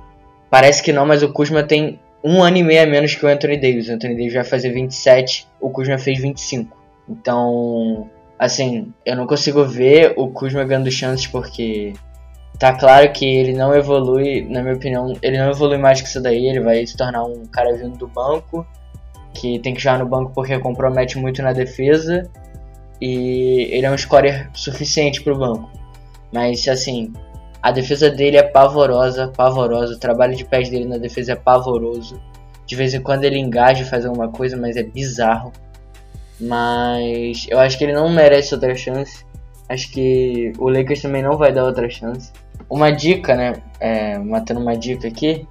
parece 0.51 0.83
que 0.83 0.93
não, 0.93 1.07
mas 1.07 1.23
o 1.23 1.33
Kuzma 1.33 1.63
tem 1.63 2.01
um 2.23 2.43
ano 2.43 2.59
e 2.59 2.63
meio 2.63 2.83
a 2.83 2.87
menos 2.87 3.15
que 3.15 3.25
o 3.25 3.29
Anthony 3.29 3.57
Davis. 3.57 3.89
O 3.89 3.93
Anthony 3.93 4.17
Davis 4.17 4.35
vai 4.35 4.45
fazer 4.45 4.71
27, 4.71 5.47
o 5.61 5.71
Kuzma 5.71 5.99
fez 5.99 6.21
25. 6.21 6.77
Então, 7.09 8.11
assim, 8.39 8.93
eu 9.07 9.17
não 9.17 9.27
consigo 9.27 9.65
ver 9.65 10.15
o 10.17 10.29
Kuzma 10.29 10.65
ganhando 10.65 10.91
chances 10.91 11.27
porque 11.27 11.95
Tá 12.61 12.75
claro 12.75 13.11
que 13.11 13.25
ele 13.25 13.55
não 13.55 13.75
evolui, 13.75 14.43
na 14.43 14.63
minha 14.63 14.75
opinião, 14.75 15.17
ele 15.23 15.39
não 15.39 15.51
evolui 15.51 15.79
mais 15.79 16.03
que 16.03 16.09
isso 16.09 16.21
daí, 16.21 16.47
ele 16.47 16.61
vai 16.61 16.87
se 16.87 16.95
tornar 16.95 17.25
um 17.25 17.47
cara 17.47 17.75
vindo 17.75 17.97
do 17.97 18.07
banco, 18.07 18.67
que 19.35 19.59
tem 19.59 19.75
que 19.75 19.81
jogar 19.81 19.99
no 19.99 20.07
banco 20.07 20.33
porque 20.35 20.59
compromete 20.59 21.19
muito 21.19 21.43
na 21.43 21.53
defesa, 21.53 22.29
e 23.01 23.69
ele 23.71 23.87
é 23.87 23.91
um 23.91 23.97
scorer 23.97 24.51
suficiente 24.53 25.23
pro 25.23 25.39
banco. 25.39 25.71
Mas 26.33 26.67
assim, 26.69 27.13
a 27.63 27.71
defesa 27.71 28.11
dele 28.11 28.37
é 28.37 28.43
pavorosa, 28.43 29.29
pavorosa, 29.29 29.95
o 29.95 29.99
trabalho 29.99 30.35
de 30.35 30.45
pés 30.45 30.69
dele 30.71 30.87
na 30.87 30.99
defesa 30.99 31.33
é 31.33 31.37
pavoroso. 31.37 32.21
De 32.67 32.77
vez 32.77 32.95
em 32.95 33.01
quando 33.01 33.25
ele 33.25 33.39
engaja 33.39 33.83
e 33.83 33.87
faz 33.87 34.07
alguma 34.07 34.29
coisa, 34.29 34.57
mas 34.57 34.77
é 34.77 34.83
bizarro. 34.83 35.53
Mas 36.39 37.47
eu 37.51 37.59
acho 37.59 37.77
que 37.77 37.85
ele 37.85 37.93
não 37.93 38.09
merece 38.09 38.55
outra 38.55 38.75
chance. 38.75 39.25
Acho 39.69 39.91
que 39.93 40.53
o 40.59 40.69
Lakers 40.69 41.03
também 41.03 41.23
não 41.23 41.37
vai 41.37 41.53
dar 41.53 41.65
outra 41.65 41.89
chance. 41.91 42.33
Uma 42.69 42.91
dica, 42.91 43.35
né? 43.35 43.55
É, 43.79 44.19
matando 44.19 44.61
uma 44.61 44.77
dica 44.77 45.09
aqui. 45.09 45.47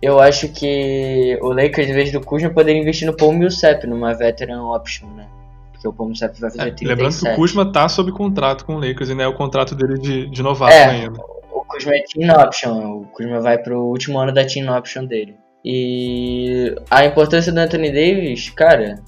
Eu 0.00 0.20
acho 0.20 0.48
que 0.48 1.38
o 1.42 1.48
Lakers, 1.48 1.88
em 1.88 1.92
vez 1.92 2.12
do 2.12 2.20
Kuzma, 2.20 2.50
poderia 2.50 2.80
investir 2.80 3.06
no 3.06 3.16
Paul 3.16 3.32
Millsap, 3.32 3.84
numa 3.86 4.14
veteran 4.14 4.62
option, 4.62 5.08
né? 5.08 5.26
Porque 5.72 5.88
o 5.88 5.92
Paul 5.92 6.08
Millsap 6.08 6.38
vai 6.40 6.50
fazer 6.50 6.62
é, 6.62 6.70
37. 6.70 6.86
Lembrando 6.86 7.18
que 7.18 7.28
o 7.28 7.34
Kuzma 7.34 7.72
tá 7.72 7.88
sob 7.88 8.12
contrato 8.12 8.64
com 8.64 8.76
o 8.76 8.78
Lakers, 8.78 9.10
e 9.10 9.14
não 9.14 9.24
é 9.24 9.28
o 9.28 9.34
contrato 9.34 9.74
dele 9.74 9.98
de, 9.98 10.28
de 10.28 10.42
novato 10.42 10.72
é, 10.72 10.84
ainda. 10.84 11.20
O 11.52 11.64
Kuzma 11.64 11.96
é 11.96 12.02
team 12.02 12.30
option, 12.30 13.00
o 13.00 13.06
Kuzma 13.06 13.40
vai 13.40 13.58
pro 13.58 13.86
último 13.86 14.18
ano 14.18 14.32
da 14.32 14.44
team 14.44 14.72
option 14.76 15.04
dele. 15.04 15.36
E 15.64 16.74
a 16.88 17.04
importância 17.04 17.50
do 17.50 17.58
Anthony 17.58 17.90
Davis, 17.90 18.50
cara, 18.50 19.02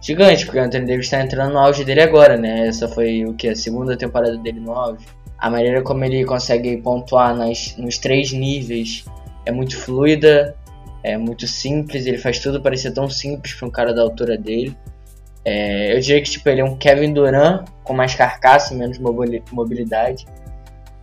gigante, 0.00 0.44
porque 0.44 0.58
o 0.58 0.62
Anthony 0.64 0.86
Davis 0.86 1.08
tá 1.08 1.22
entrando 1.22 1.52
no 1.52 1.58
auge 1.60 1.84
dele 1.84 2.02
agora, 2.02 2.36
né? 2.36 2.66
Essa 2.66 2.88
foi 2.88 3.24
o 3.24 3.34
que? 3.34 3.48
A 3.48 3.54
segunda 3.54 3.96
temporada 3.96 4.36
dele 4.36 4.58
no 4.58 4.72
auge 4.72 5.06
a 5.38 5.48
maneira 5.48 5.82
como 5.82 6.04
ele 6.04 6.24
consegue 6.24 6.76
pontuar 6.78 7.34
nas, 7.34 7.76
nos 7.76 7.96
três 7.98 8.32
níveis 8.32 9.04
é 9.48 9.52
muito 9.52 9.78
fluida, 9.78 10.54
é 11.02 11.16
muito 11.16 11.46
simples, 11.46 12.04
ele 12.04 12.18
faz 12.18 12.38
tudo 12.38 12.60
parecer 12.60 12.92
tão 12.92 13.08
simples 13.08 13.54
para 13.54 13.66
um 13.66 13.70
cara 13.70 13.94
da 13.94 14.02
altura 14.02 14.36
dele. 14.36 14.76
É, 15.42 15.96
eu 15.96 16.00
diria 16.00 16.20
que 16.22 16.30
tipo, 16.30 16.46
ele 16.50 16.60
é 16.60 16.64
um 16.64 16.76
Kevin 16.76 17.14
Durant 17.14 17.66
com 17.82 17.94
mais 17.94 18.14
carcaça 18.14 18.74
menos 18.74 18.98
mobilidade. 18.98 20.26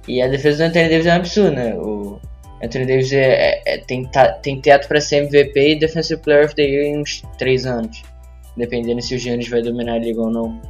E 0.07 0.21
a 0.21 0.27
defesa 0.27 0.59
do 0.59 0.69
Anthony 0.69 0.89
Davis 0.89 1.05
é 1.07 1.11
um 1.11 1.15
absurdo, 1.15 1.51
né? 1.55 1.75
O 1.75 2.19
Anthony 2.63 2.85
Davis 2.85 3.11
é, 3.11 3.17
é, 3.25 3.61
é 3.65 3.77
tem, 3.79 4.05
tá, 4.05 4.33
tem 4.33 4.61
teto 4.61 4.87
para 4.87 5.01
ser 5.01 5.23
MVP 5.23 5.71
e 5.71 5.79
Defensive 5.79 6.21
Player 6.21 6.45
of 6.45 6.53
the 6.53 6.61
Year 6.61 6.85
em 6.85 7.01
uns 7.01 7.23
3 7.39 7.65
anos. 7.65 8.03
Dependendo 8.55 9.01
se 9.01 9.15
o 9.15 9.17
Giannis 9.17 9.49
vai 9.49 9.63
dominar 9.63 9.93
a 9.93 9.97
liga 9.97 10.21
ou 10.21 10.29
não. 10.29 10.61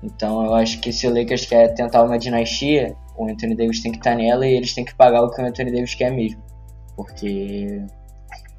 Então 0.00 0.44
eu 0.44 0.54
acho 0.54 0.80
que 0.80 0.92
se 0.92 1.08
o 1.08 1.12
Lakers 1.12 1.44
quer 1.44 1.74
tentar 1.74 2.04
uma 2.04 2.16
dinastia, 2.16 2.94
o 3.18 3.28
Anthony 3.28 3.56
Davis 3.56 3.82
tem 3.82 3.90
que 3.90 3.98
estar 3.98 4.14
nela 4.14 4.46
e 4.46 4.54
eles 4.54 4.72
têm 4.72 4.84
que 4.84 4.94
pagar 4.94 5.24
o 5.24 5.30
que 5.30 5.42
o 5.42 5.44
Anthony 5.44 5.72
Davis 5.72 5.96
quer 5.96 6.12
mesmo. 6.12 6.49
Porque 7.04 7.82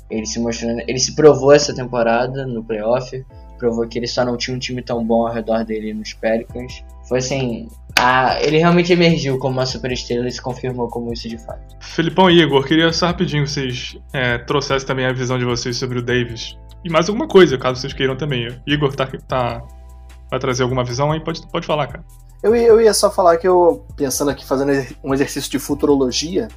ele 0.10 0.26
se 0.26 0.40
mostrou, 0.40 0.72
ele 0.88 1.00
se 1.00 1.16
provou 1.16 1.54
essa 1.54 1.74
temporada 1.76 2.46
no 2.46 2.64
playoff, 2.64 3.24
provou 3.60 3.88
que 3.88 4.00
ele 4.00 4.08
só 4.08 4.26
não 4.26 4.36
tinha 4.36 4.56
um 4.56 4.60
time 4.60 4.82
tão 4.82 5.06
bom 5.06 5.28
ao 5.28 5.34
redor 5.34 5.64
dele 5.64 5.94
nos 5.94 6.14
Pelicans. 6.14 6.84
Foi 7.08 7.20
assim, 7.20 7.68
ah, 7.98 8.42
ele 8.42 8.58
realmente 8.58 8.92
emergiu 8.92 9.38
como 9.38 9.54
uma 9.54 9.66
superestrela 9.66 10.28
e 10.28 10.32
se 10.32 10.42
confirmou 10.42 10.88
como 10.88 11.14
isso 11.14 11.30
de 11.30 11.38
fato. 11.38 11.76
Felipão 11.80 12.30
e 12.30 12.42
Igor, 12.42 12.66
queria 12.66 12.92
só 12.92 13.08
rapidinho 13.08 13.44
que 13.44 13.52
vocês 13.52 13.98
é, 14.12 14.40
trouxessem 14.40 14.88
também 14.88 15.06
a 15.06 15.14
visão 15.14 15.38
de 15.38 15.46
vocês 15.46 15.78
sobre 15.78 16.00
o 16.00 16.02
Davis. 16.02 16.58
E 16.84 16.90
mais 16.90 17.08
alguma 17.08 17.28
coisa, 17.28 17.58
caso 17.60 17.80
vocês 17.80 17.94
queiram 17.94 18.18
também. 18.18 18.48
Igor 18.66 18.96
tá, 18.96 19.08
tá, 19.28 19.62
vai 20.32 20.40
trazer 20.40 20.64
alguma 20.64 20.84
visão 20.84 21.12
aí? 21.12 21.24
Pode, 21.24 21.46
pode 21.52 21.68
falar, 21.68 21.88
cara. 21.88 22.04
Eu, 22.42 22.56
eu 22.56 22.82
ia 22.82 22.94
só 22.94 23.12
falar 23.12 23.38
que 23.38 23.48
eu, 23.48 23.86
pensando 23.96 24.32
aqui, 24.32 24.44
fazendo 24.46 24.72
um 25.04 25.14
exercício 25.14 25.52
de 25.52 25.60
futurologia, 25.60 26.48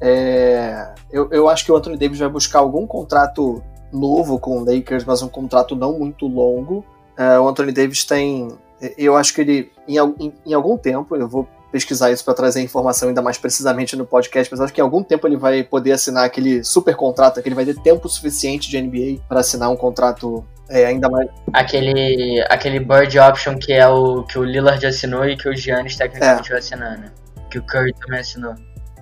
é, 0.00 0.94
eu, 1.10 1.28
eu 1.30 1.48
acho 1.48 1.64
que 1.64 1.72
o 1.72 1.76
Anthony 1.76 1.96
Davis 1.96 2.18
vai 2.18 2.28
buscar 2.28 2.60
algum 2.60 2.86
contrato 2.86 3.62
novo 3.92 4.38
com 4.38 4.58
o 4.58 4.64
Lakers, 4.64 5.04
mas 5.04 5.22
um 5.22 5.28
contrato 5.28 5.74
não 5.74 5.98
muito 5.98 6.26
longo. 6.26 6.84
É, 7.16 7.38
o 7.38 7.48
Anthony 7.48 7.72
Davis 7.72 8.04
tem. 8.04 8.48
Eu 8.96 9.16
acho 9.16 9.34
que 9.34 9.40
ele, 9.40 9.72
em, 9.88 9.98
em, 9.98 10.32
em 10.46 10.54
algum 10.54 10.76
tempo, 10.76 11.16
eu 11.16 11.28
vou 11.28 11.48
pesquisar 11.70 12.10
isso 12.10 12.24
para 12.24 12.34
trazer 12.34 12.62
informação 12.62 13.08
ainda 13.08 13.20
mais 13.20 13.36
precisamente 13.36 13.94
no 13.94 14.06
podcast, 14.06 14.50
mas 14.50 14.60
acho 14.60 14.72
que 14.72 14.80
em 14.80 14.84
algum 14.84 15.02
tempo 15.02 15.26
ele 15.26 15.36
vai 15.36 15.62
poder 15.62 15.92
assinar 15.92 16.24
aquele 16.24 16.64
super 16.64 16.94
contrato, 16.96 17.42
que 17.42 17.48
ele 17.48 17.54
vai 17.54 17.64
ter 17.64 17.78
tempo 17.80 18.08
suficiente 18.08 18.70
de 18.70 18.80
NBA 18.80 19.22
para 19.28 19.40
assinar 19.40 19.70
um 19.70 19.76
contrato 19.76 20.44
é, 20.68 20.86
ainda 20.86 21.08
mais. 21.08 21.28
Aquele, 21.52 22.44
aquele 22.48 22.80
bird 22.80 23.18
option 23.18 23.58
que 23.58 23.72
é 23.72 23.86
o 23.86 24.22
que 24.24 24.38
o 24.38 24.44
Lillard 24.44 24.84
assinou 24.86 25.26
e 25.26 25.36
que 25.36 25.48
o 25.48 25.56
Giannis 25.56 25.96
tecnicamente 25.96 26.48
é. 26.48 26.50
vai 26.50 26.58
assinar, 26.58 26.98
né? 26.98 27.10
Que 27.50 27.58
o 27.58 27.62
Curry 27.62 27.94
também 27.94 28.20
assinou. 28.20 28.54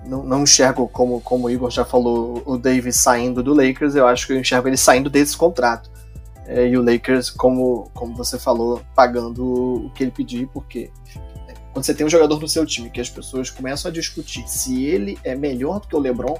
Não, 0.05 0.23
não 0.23 0.43
enxergo, 0.43 0.87
como, 0.87 1.19
como 1.21 1.47
o 1.47 1.49
Igor 1.49 1.69
já 1.69 1.83
falou, 1.83 2.41
o 2.45 2.57
Davis 2.57 2.95
saindo 2.95 3.43
do 3.43 3.53
Lakers, 3.53 3.95
eu 3.95 4.07
acho 4.07 4.25
que 4.25 4.33
eu 4.33 4.39
enxergo 4.39 4.67
ele 4.67 4.77
saindo 4.77 5.09
desse 5.09 5.35
contrato. 5.35 5.89
É, 6.45 6.65
e 6.65 6.77
o 6.77 6.81
Lakers, 6.81 7.29
como, 7.29 7.91
como 7.93 8.15
você 8.15 8.39
falou, 8.39 8.81
pagando 8.95 9.85
o 9.85 9.91
que 9.93 10.03
ele 10.03 10.11
pedir, 10.11 10.47
porque 10.47 10.89
é, 11.49 11.53
quando 11.73 11.83
você 11.83 11.93
tem 11.93 12.05
um 12.05 12.09
jogador 12.09 12.39
no 12.39 12.47
seu 12.47 12.65
time 12.65 12.89
que 12.89 13.01
as 13.01 13.09
pessoas 13.09 13.49
começam 13.49 13.91
a 13.91 13.93
discutir 13.93 14.47
se 14.47 14.85
ele 14.85 15.19
é 15.25 15.35
melhor 15.35 15.81
do 15.81 15.87
que 15.87 15.95
o 15.95 15.99
LeBron, 15.99 16.37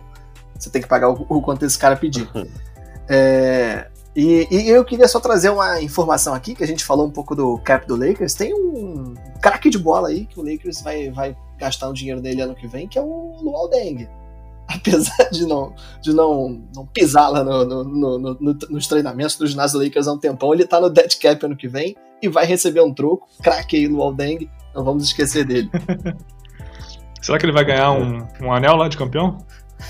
você 0.57 0.69
tem 0.69 0.81
que 0.81 0.87
pagar 0.87 1.09
o, 1.09 1.25
o 1.27 1.41
quanto 1.41 1.65
esse 1.65 1.77
cara 1.77 1.97
pedir. 1.97 2.29
é, 3.09 3.87
e, 4.15 4.47
e, 4.49 4.69
eu 4.69 4.83
queria 4.83 5.07
só 5.07 5.19
trazer 5.19 5.49
uma 5.49 5.79
informação 5.81 6.33
aqui, 6.33 6.55
que 6.55 6.63
a 6.63 6.67
gente 6.67 6.83
falou 6.83 7.05
um 7.05 7.11
pouco 7.11 7.35
do 7.35 7.57
cap 7.59 7.85
do 7.85 7.95
Lakers. 7.95 8.33
Tem 8.33 8.51
um 8.53 9.13
craque 9.41 9.69
de 9.69 9.77
bola 9.77 10.07
aí 10.07 10.25
que 10.25 10.39
o 10.39 10.43
Lakers 10.43 10.81
vai, 10.81 11.11
vai 11.11 11.37
gastar 11.57 11.89
o 11.89 11.93
dinheiro 11.93 12.21
dele 12.21 12.41
ano 12.41 12.55
que 12.55 12.67
vem, 12.67 12.87
que 12.87 12.97
é 12.97 13.01
o 13.01 13.37
Luol 13.41 13.69
Deng. 13.69 14.07
Apesar 14.67 15.29
de 15.31 15.45
não, 15.45 15.73
de 16.01 16.13
não, 16.13 16.61
não 16.75 16.85
pisar 16.85 17.29
lá 17.29 17.43
no, 17.43 17.63
no, 17.63 18.19
no, 18.19 18.57
nos 18.69 18.87
treinamentos 18.87 19.37
do 19.37 19.47
ginásio 19.47 19.79
Lakers 19.81 20.07
há 20.07 20.13
um 20.13 20.17
tempão, 20.17 20.53
ele 20.53 20.65
tá 20.65 20.79
no 20.79 20.89
dead 20.89 21.17
cap 21.19 21.45
ano 21.45 21.55
que 21.55 21.69
vem 21.69 21.95
e 22.21 22.27
vai 22.27 22.45
receber 22.45 22.81
um 22.81 22.93
troco. 22.93 23.27
Craque 23.41 23.77
aí, 23.77 23.87
Luol 23.87 24.13
Deng, 24.13 24.49
não 24.75 24.83
vamos 24.83 25.05
esquecer 25.05 25.45
dele. 25.45 25.69
Será 27.21 27.37
que 27.37 27.45
ele 27.45 27.53
vai 27.53 27.65
ganhar 27.65 27.91
um, 27.91 28.27
um 28.41 28.53
anel 28.53 28.75
lá 28.75 28.87
de 28.87 28.97
campeão? 28.97 29.37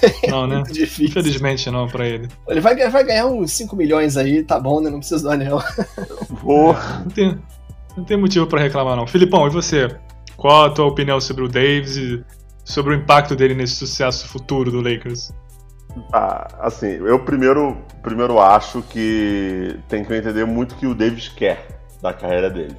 Não, 0.28 0.46
né? 0.46 0.64
Infelizmente 0.70 1.72
não 1.72 1.88
pra 1.88 2.06
ele. 2.06 2.28
Ele 2.48 2.60
vai, 2.60 2.76
vai 2.90 3.04
ganhar 3.06 3.26
uns 3.28 3.52
5 3.54 3.74
milhões 3.76 4.18
aí, 4.18 4.44
tá 4.44 4.60
bom, 4.60 4.82
né? 4.82 4.90
Não 4.90 5.00
precisa 5.00 5.24
do 5.24 5.30
anel. 5.32 5.60
Porra. 6.42 7.00
Não 7.06 7.12
tem, 7.12 7.40
não 7.96 8.04
tem 8.04 8.18
motivo 8.18 8.46
pra 8.48 8.60
reclamar, 8.60 8.98
não. 8.98 9.08
Filipão, 9.08 9.48
e 9.48 9.50
você? 9.50 9.98
Qual 10.38 10.66
a 10.66 10.70
tua 10.70 10.86
opinião 10.86 11.20
sobre 11.20 11.44
o 11.44 11.48
Davis 11.48 11.98
e 11.98 12.24
sobre 12.64 12.94
o 12.94 12.96
impacto 12.96 13.36
dele 13.36 13.56
nesse 13.56 13.76
sucesso 13.76 14.28
futuro 14.28 14.70
do 14.70 14.82
Lakers? 14.82 15.34
Ah, 16.14 16.48
assim, 16.60 16.92
eu 16.92 17.20
primeiro, 17.26 17.76
primeiro 18.04 18.40
acho 18.40 18.84
que 18.84 19.80
tem 19.90 20.06
que 20.06 20.14
entender 20.14 20.46
muito 20.46 20.74
o 20.74 20.76
que 20.76 20.86
o 20.86 20.94
Davis 20.94 21.28
quer 21.28 21.82
da 22.04 22.14
carreira 22.14 22.52
dele. 22.52 22.78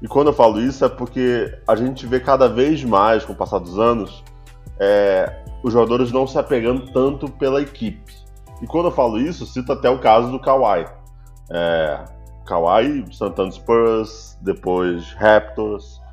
E 0.00 0.06
quando 0.06 0.28
eu 0.28 0.32
falo 0.32 0.60
isso 0.60 0.84
é 0.84 0.88
porque 0.88 1.52
a 1.66 1.74
gente 1.74 2.06
vê 2.06 2.20
cada 2.20 2.48
vez 2.48 2.84
mais, 2.84 3.24
com 3.24 3.32
o 3.32 3.36
passar 3.36 3.58
dos 3.58 3.76
anos, 3.76 4.22
é, 4.78 5.42
os 5.64 5.72
jogadores 5.72 6.12
não 6.12 6.28
se 6.28 6.38
apegando 6.38 6.92
tanto 6.92 7.28
pela 7.28 7.60
equipe. 7.60 8.14
E 8.62 8.66
quando 8.68 8.86
eu 8.86 8.92
falo 8.92 9.18
isso, 9.18 9.46
cito 9.46 9.72
até 9.72 9.90
o 9.90 9.98
caso 9.98 10.30
do 10.30 10.38
Kawhi. 10.38 10.86
É, 11.50 12.04
Kawhi, 12.46 13.04
San 13.12 13.50
Spurs, 13.50 14.38
depois 14.42 15.12
Raptors 15.14 16.03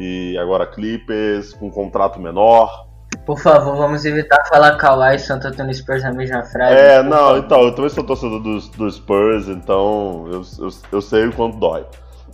e 0.00 0.38
agora 0.38 0.66
Clippers 0.66 1.52
com 1.52 1.66
um 1.66 1.70
contrato 1.70 2.18
menor. 2.18 2.86
Por 3.26 3.38
favor, 3.38 3.76
vamos 3.76 4.06
evitar 4.06 4.42
falar 4.48 4.76
Kawhi 4.76 5.16
e 5.16 5.18
Santo 5.18 5.48
Antônio 5.48 5.74
Spurs 5.74 6.02
na 6.02 6.12
mesma 6.12 6.42
frase. 6.44 6.74
É, 6.74 7.02
não, 7.02 7.18
favor. 7.18 7.38
então, 7.38 7.60
eu 7.62 7.74
também 7.74 7.90
sou 7.90 8.02
torcedor 8.02 8.40
dos, 8.40 8.70
dos 8.70 8.96
Spurs, 8.96 9.48
então 9.48 10.26
eu, 10.32 10.42
eu, 10.58 10.70
eu 10.90 11.02
sei 11.02 11.26
o 11.26 11.32
quanto 11.32 11.58
dói. 11.58 11.84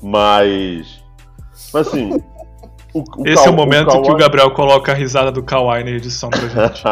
Mas. 0.01 1.03
Mas 1.73 1.89
assim, 1.89 2.23
o, 2.95 3.01
o 3.01 3.27
Esse 3.27 3.49
é 3.49 3.51
o 3.51 3.55
momento 3.55 3.89
o 3.89 4.03
que 4.03 4.13
o 4.13 4.17
Gabriel 4.17 4.53
coloca 4.53 4.93
a 4.93 4.95
risada 4.95 5.33
do 5.33 5.43
Kawaii 5.43 5.83
na 5.83 5.91
edição 5.91 6.31
pra 6.31 6.39
gente. 6.41 6.85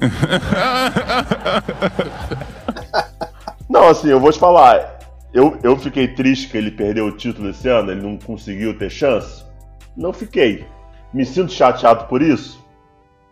não, 3.68 3.88
assim, 3.88 4.08
eu 4.08 4.20
vou 4.20 4.30
te 4.30 4.38
falar. 4.38 4.98
Eu, 5.32 5.58
eu 5.62 5.76
fiquei 5.76 6.08
triste 6.08 6.48
que 6.48 6.58
ele 6.58 6.70
perdeu 6.70 7.06
o 7.06 7.12
título 7.12 7.50
esse 7.50 7.68
ano, 7.68 7.92
ele 7.92 8.02
não 8.02 8.18
conseguiu 8.18 8.76
ter 8.76 8.90
chance. 8.90 9.47
Não 9.96 10.12
fiquei. 10.12 10.66
Me 11.12 11.24
sinto 11.24 11.52
chateado 11.52 12.06
por 12.06 12.22
isso? 12.22 12.64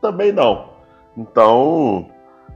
Também 0.00 0.32
não. 0.32 0.70
Então, 1.16 2.08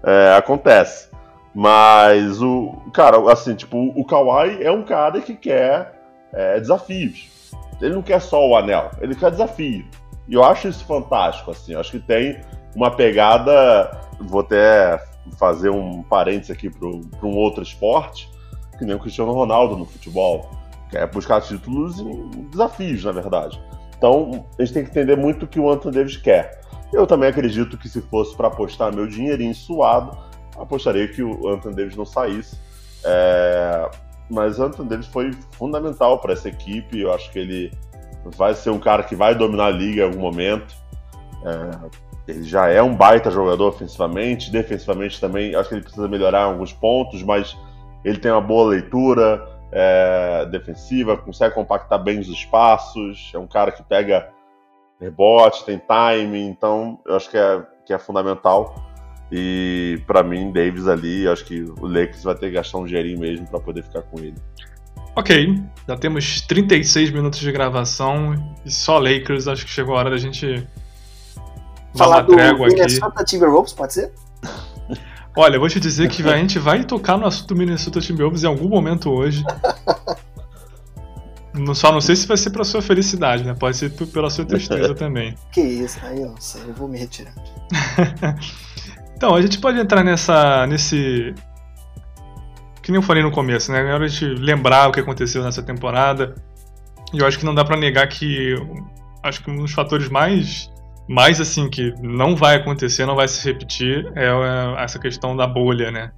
é, 0.03 0.35
acontece. 0.37 1.11
Mas 1.55 2.41
o. 2.41 2.77
Cara, 2.95 3.19
assim, 3.33 3.55
tipo, 3.55 3.77
o 3.77 4.05
Kawhi 4.05 4.63
é 4.63 4.71
um 4.71 4.83
cara 4.83 5.21
que 5.21 5.35
quer 5.35 6.01
é, 6.33 6.61
desafios. 6.61 7.53
Ele 7.81 7.95
não 7.95 8.03
quer 8.03 8.21
só 8.21 8.47
o 8.47 8.57
anel, 8.57 8.91
ele 9.01 9.15
quer 9.15 9.31
desafio. 9.31 9.85
E 10.29 10.35
eu 10.35 10.45
acho 10.45 10.69
isso 10.69 10.85
fantástico, 10.85 11.51
assim. 11.51 11.73
Eu 11.73 11.81
acho 11.81 11.91
que 11.91 11.99
tem 11.99 12.41
uma 12.75 12.91
pegada. 12.91 13.91
Vou 14.21 14.41
até 14.41 15.03
fazer 15.39 15.71
um 15.71 16.03
parênteses 16.03 16.51
aqui 16.51 16.71
para 16.71 16.87
um 16.87 17.37
outro 17.37 17.63
esporte, 17.63 18.31
que 18.79 18.85
nem 18.85 18.95
o 18.95 18.99
Cristiano 18.99 19.33
Ronaldo 19.33 19.77
no 19.77 19.87
futebol. 19.87 20.51
Que 20.89 20.99
é 20.99 21.07
buscar 21.07 21.41
títulos 21.41 22.01
e 22.01 22.05
desafios, 22.51 23.05
na 23.05 23.13
verdade. 23.13 23.61
Então, 24.01 24.47
a 24.59 24.65
gente 24.65 24.73
tem 24.73 24.83
que 24.83 24.91
entender 24.91 25.15
muito 25.15 25.43
o 25.43 25.47
que 25.47 25.61
o 25.61 25.71
Anthony 25.71 25.95
Davis 25.95 26.17
quer. 26.17 26.59
Eu 26.91 27.07
também 27.07 27.29
acredito 27.29 27.77
que 27.77 27.87
se 27.87 28.01
fosse 28.01 28.35
para 28.35 28.49
apostar 28.49 28.95
meu 28.95 29.07
dinheirinho 29.07 29.55
suado, 29.55 30.17
apostaria 30.59 31.07
que 31.07 31.23
o 31.23 31.49
Anthony 31.49 31.77
Davis 31.77 31.97
não 31.97 32.07
saísse. 32.07 32.59
É 33.05 33.91
mas 34.31 34.61
Anthony 34.61 34.89
Davis 34.89 35.07
foi 35.09 35.33
fundamental 35.51 36.19
para 36.21 36.33
essa 36.33 36.49
equipe. 36.49 37.01
Eu 37.01 37.13
acho 37.13 37.31
que 37.33 37.39
ele 37.41 37.73
vai 38.37 38.55
ser 38.55 38.71
um 38.71 38.79
cara 38.79 39.03
que 39.03 39.17
vai 39.17 39.35
dominar 39.35 39.67
a 39.67 39.71
liga 39.71 40.03
em 40.03 40.05
algum 40.05 40.21
momento. 40.21 40.75
É, 41.45 42.31
ele 42.33 42.45
já 42.45 42.69
é 42.69 42.81
um 42.81 42.95
baita 42.95 43.31
jogador 43.31 43.69
ofensivamente, 43.69 44.53
defensivamente 44.53 45.21
também. 45.21 45.55
Acho 45.55 45.69
que 45.69 45.75
ele 45.75 45.83
precisa 45.83 46.07
melhorar 46.07 46.45
alguns 46.45 46.73
pontos, 46.73 47.23
mas 47.23 47.57
ele 48.05 48.19
tem 48.19 48.31
uma 48.31 48.41
boa 48.41 48.71
leitura 48.71 49.45
é, 49.73 50.47
defensiva, 50.51 51.17
consegue 51.17 51.55
compactar 51.55 52.03
bem 52.03 52.19
os 52.19 52.29
espaços. 52.29 53.31
É 53.35 53.39
um 53.39 53.47
cara 53.47 53.73
que 53.73 53.83
pega 53.83 54.29
rebote, 55.01 55.65
tem 55.65 55.79
timing, 55.79 56.49
então 56.49 57.01
eu 57.07 57.17
acho 57.17 57.31
que 57.31 57.37
é, 57.39 57.63
que 57.87 57.93
é 57.93 57.99
fundamental. 57.99 58.75
E 59.33 60.03
para 60.07 60.23
mim, 60.23 60.53
Davis 60.53 60.89
ali, 60.89 61.27
acho 61.29 61.45
que 61.45 61.63
o 61.63 61.87
Lakers 61.87 62.25
vai 62.25 62.35
ter 62.35 62.49
que 62.49 62.53
gastar 62.53 62.79
um 62.79 62.85
dinheirinho 62.85 63.19
mesmo 63.19 63.47
para 63.47 63.61
poder 63.61 63.83
ficar 63.83 64.03
com 64.03 64.19
ele. 64.19 64.35
Ok, 65.17 65.61
já 65.89 65.97
temos 65.97 66.41
36 66.43 67.11
minutos 67.11 67.41
de 67.41 67.51
gravação 67.51 68.35
e 68.65 68.71
só 68.71 68.99
Lakers, 68.99 69.49
acho 69.49 69.65
que 69.65 69.71
chegou 69.71 69.95
a 69.95 69.99
hora 69.99 70.11
da 70.11 70.19
gente 70.19 70.67
falar 71.97 72.23
do 72.23 72.37
Minnesota. 72.37 73.25
Timberwolves, 73.25 73.73
pode 73.73 73.95
ser? 73.95 74.13
Olha, 75.37 75.57
eu 75.57 75.61
vou 75.61 75.69
te 75.69 75.79
dizer 75.79 76.09
que 76.09 76.23
a 76.29 76.37
gente 76.37 76.59
vai 76.59 76.85
tocar 76.85 77.17
no 77.17 77.27
assunto 77.27 77.49
do 77.49 77.57
Minnesota 77.57 78.01
Timberwolves 78.01 78.43
em 78.43 78.47
algum 78.47 78.69
momento 78.69 79.11
hoje. 79.11 79.45
Só 81.75 81.93
não 81.93 82.01
sei 82.01 82.17
se 82.17 82.27
vai 82.27 82.37
ser 82.37 82.51
pra 82.51 82.65
sua 82.65 82.81
felicidade, 82.81 83.45
né? 83.45 83.55
Pode 83.55 83.77
ser 83.77 83.91
pela 83.91 84.31
sua 84.31 84.45
tristeza 84.45 84.95
também. 84.95 85.35
Que 85.53 85.61
isso, 85.61 85.99
aí 86.03 86.21
eu 86.21 86.29
não 86.29 86.41
sei, 86.41 86.63
eu 86.63 86.75
vou 86.75 86.89
me 86.89 86.99
retirar. 86.99 87.35
Então, 89.21 89.35
a 89.35 89.43
gente 89.43 89.59
pode 89.59 89.79
entrar 89.79 90.03
nessa. 90.03 90.67
nesse. 90.67 91.35
Que 92.83 92.91
nem 92.91 92.99
eu 92.99 93.03
falei 93.03 93.23
no 93.23 93.31
começo, 93.31 93.71
né? 93.71 93.87
É 93.87 93.93
hora 93.93 94.09
de 94.09 94.25
lembrar 94.25 94.89
o 94.89 94.93
que 94.93 95.01
aconteceu 95.01 95.45
nessa 95.45 95.63
temporada. 95.63 96.35
E 97.13 97.19
eu 97.19 97.27
acho 97.27 97.39
que 97.39 97.45
não 97.45 97.55
dá 97.55 97.63
para 97.63 97.77
negar 97.77 98.09
que. 98.09 98.55
Acho 99.23 99.45
que 99.45 99.51
um 99.51 99.59
dos 99.59 99.73
fatores 99.73 100.09
mais. 100.09 100.71
Mais 101.11 101.41
assim, 101.41 101.69
que 101.69 101.93
não 102.01 102.37
vai 102.37 102.55
acontecer, 102.55 103.05
não 103.05 103.17
vai 103.17 103.27
se 103.27 103.45
repetir, 103.45 104.07
é, 104.15 104.27
é 104.27 104.85
essa 104.85 104.97
questão 104.97 105.37
da 105.37 105.45
bolha, 105.45 105.91
né? 105.91 106.13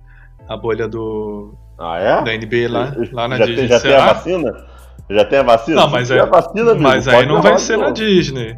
A 0.46 0.54
bolha 0.54 0.86
do. 0.86 1.54
Ah, 1.78 1.98
é? 1.98 2.22
Da 2.22 2.36
NBA 2.36 2.70
lá, 2.70 2.94
lá 3.10 3.26
na 3.26 3.38
já 3.38 3.46
Disney. 3.46 3.68
Tem, 3.68 3.68
já 3.68 3.80
tem 3.80 3.94
a 3.94 4.12
vacina? 4.12 4.66
Já 5.08 5.24
tem 5.24 5.38
a 5.38 5.42
vacina? 5.42 5.80
Não, 5.80 5.88
mas, 5.88 6.10
é, 6.10 6.26
vacina, 6.26 6.74
mas 6.74 7.08
aí 7.08 7.24
não 7.24 7.40
vai 7.40 7.58
ser 7.58 7.78
na 7.78 7.88
Disney. 7.88 8.54